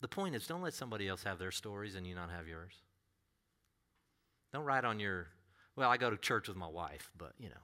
The 0.00 0.08
point 0.08 0.34
is, 0.34 0.48
don't 0.48 0.60
let 0.60 0.74
somebody 0.74 1.06
else 1.06 1.22
have 1.22 1.38
their 1.38 1.52
stories 1.52 1.94
and 1.94 2.04
you 2.04 2.16
not 2.16 2.28
have 2.30 2.48
yours. 2.48 2.72
Don't 4.52 4.64
write 4.64 4.84
on 4.84 4.98
your 4.98 5.28
well, 5.76 5.88
I 5.88 5.96
go 5.96 6.10
to 6.10 6.16
church 6.16 6.48
with 6.48 6.56
my 6.56 6.66
wife, 6.66 7.12
but 7.16 7.32
you 7.38 7.48
know, 7.48 7.62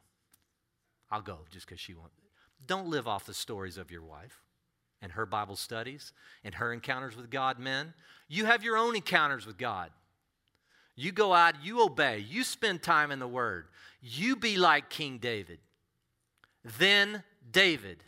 I'll 1.11 1.20
go 1.20 1.41
just 1.51 1.66
because 1.66 1.80
she 1.80 1.95
wants. 1.95 2.14
Don't 2.64 2.87
live 2.87 3.09
off 3.09 3.26
the 3.26 3.34
stories 3.34 3.78
of 3.78 3.91
your 3.91 4.05
wife 4.05 4.41
and 5.03 5.12
her 5.12 5.26
Bible 5.26 5.57
studies 5.57 6.12
and 6.45 6.55
her 6.55 6.72
encounters 6.72 7.16
with 7.16 7.28
God, 7.28 7.59
men. 7.59 7.93
You 8.28 8.45
have 8.45 8.62
your 8.62 8.76
own 8.76 8.95
encounters 8.95 9.47
with 9.47 9.59
God. 9.59 9.91
You 10.97 11.12
go 11.12 11.34
out, 11.34 11.62
you 11.62 11.82
obey, 11.82 12.24
you 12.28 12.42
spend 12.42 12.82
time 12.82 13.11
in 13.11 13.18
the 13.18 13.28
Word. 13.28 13.66
You 14.01 14.34
be 14.34 14.57
like 14.57 14.88
King 14.88 15.18
David. 15.18 15.59
Then 16.78 17.22
David. 17.51 18.03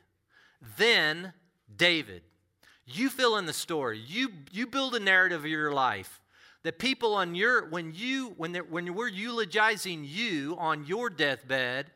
Then 0.76 1.32
David. 1.76 2.22
You 2.86 3.10
fill 3.10 3.36
in 3.36 3.46
the 3.46 3.52
story. 3.52 3.98
You, 3.98 4.30
you 4.50 4.66
build 4.66 4.94
a 4.94 5.00
narrative 5.00 5.40
of 5.40 5.50
your 5.50 5.72
life 5.72 6.20
that 6.62 6.78
people 6.78 7.14
on 7.14 7.34
your 7.34 7.68
when 7.68 7.92
you 7.94 8.34
when 8.36 8.54
when 8.54 8.94
we're 8.94 9.08
eulogizing 9.08 10.04
you 10.04 10.56
on 10.58 10.84
your 10.86 11.08
deathbed 11.08 11.86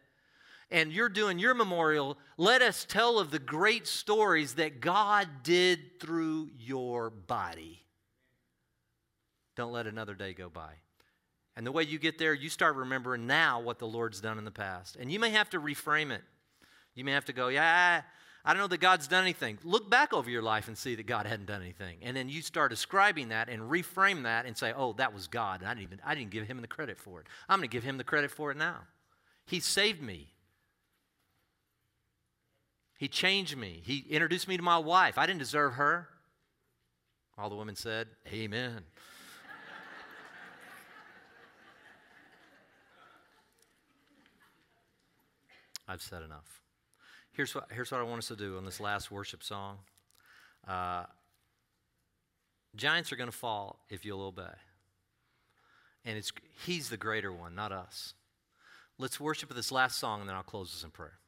and 0.70 0.92
you're 0.92 1.08
doing 1.08 1.38
your 1.38 1.54
memorial 1.54 2.16
let 2.36 2.62
us 2.62 2.86
tell 2.88 3.18
of 3.18 3.30
the 3.30 3.38
great 3.38 3.86
stories 3.86 4.54
that 4.54 4.80
god 4.80 5.28
did 5.42 6.00
through 6.00 6.50
your 6.58 7.10
body 7.10 7.82
don't 9.62 9.72
let 9.72 9.86
another 9.86 10.14
day 10.14 10.32
go 10.32 10.48
by 10.48 10.72
and 11.56 11.66
the 11.66 11.72
way 11.72 11.82
you 11.82 11.98
get 11.98 12.18
there 12.18 12.34
you 12.34 12.48
start 12.48 12.76
remembering 12.76 13.26
now 13.26 13.60
what 13.60 13.78
the 13.78 13.86
lord's 13.86 14.20
done 14.20 14.38
in 14.38 14.44
the 14.44 14.50
past 14.50 14.96
and 14.96 15.12
you 15.12 15.18
may 15.18 15.30
have 15.30 15.48
to 15.48 15.60
reframe 15.60 16.10
it 16.10 16.22
you 16.94 17.04
may 17.04 17.12
have 17.12 17.24
to 17.24 17.32
go 17.32 17.48
yeah 17.48 18.02
I 18.44 18.52
don't 18.52 18.60
know 18.60 18.68
that 18.68 18.80
God's 18.80 19.06
done 19.06 19.22
anything. 19.22 19.58
Look 19.62 19.88
back 19.88 20.12
over 20.12 20.28
your 20.28 20.42
life 20.42 20.66
and 20.66 20.76
see 20.76 20.96
that 20.96 21.06
God 21.06 21.26
hadn't 21.26 21.46
done 21.46 21.62
anything. 21.62 21.98
And 22.02 22.16
then 22.16 22.28
you 22.28 22.42
start 22.42 22.72
ascribing 22.72 23.28
that 23.28 23.48
and 23.48 23.62
reframe 23.62 24.24
that 24.24 24.46
and 24.46 24.56
say, 24.56 24.72
oh, 24.76 24.94
that 24.94 25.14
was 25.14 25.28
God. 25.28 25.60
And 25.60 25.70
I 25.70 25.74
didn't 25.74 25.84
even 25.84 26.00
I 26.04 26.16
didn't 26.16 26.30
give 26.30 26.48
him 26.48 26.60
the 26.60 26.66
credit 26.66 26.98
for 26.98 27.20
it. 27.20 27.26
I'm 27.48 27.60
going 27.60 27.68
to 27.68 27.72
give 27.72 27.84
him 27.84 27.98
the 27.98 28.04
credit 28.04 28.32
for 28.32 28.50
it 28.50 28.56
now. 28.56 28.80
He 29.46 29.60
saved 29.60 30.02
me. 30.02 30.32
He 32.98 33.06
changed 33.06 33.56
me. 33.56 33.80
He 33.84 34.04
introduced 34.10 34.48
me 34.48 34.56
to 34.56 34.62
my 34.62 34.78
wife. 34.78 35.18
I 35.18 35.26
didn't 35.26 35.40
deserve 35.40 35.74
her. 35.74 36.08
All 37.38 37.48
the 37.48 37.56
women 37.56 37.76
said, 37.76 38.08
Amen. 38.32 38.82
I've 45.88 46.02
said 46.02 46.22
enough. 46.22 46.62
Here's 47.32 47.54
what, 47.54 47.68
here's 47.72 47.90
what 47.90 48.00
I 48.00 48.04
want 48.04 48.18
us 48.18 48.28
to 48.28 48.36
do 48.36 48.56
on 48.56 48.64
this 48.64 48.80
last 48.80 49.10
worship 49.10 49.42
song. 49.42 49.78
Uh, 50.66 51.04
giants 52.76 53.12
are 53.12 53.16
going 53.16 53.30
to 53.30 53.36
fall 53.36 53.80
if 53.88 54.04
you'll 54.04 54.22
obey. 54.22 54.54
And 56.04 56.18
it's, 56.18 56.32
he's 56.66 56.88
the 56.88 56.96
greater 56.96 57.32
one, 57.32 57.54
not 57.54 57.72
us. 57.72 58.14
Let's 58.98 59.18
worship 59.18 59.48
with 59.48 59.56
this 59.56 59.72
last 59.72 59.98
song, 59.98 60.20
and 60.20 60.28
then 60.28 60.36
I'll 60.36 60.42
close 60.42 60.72
this 60.72 60.84
in 60.84 60.90
prayer. 60.90 61.18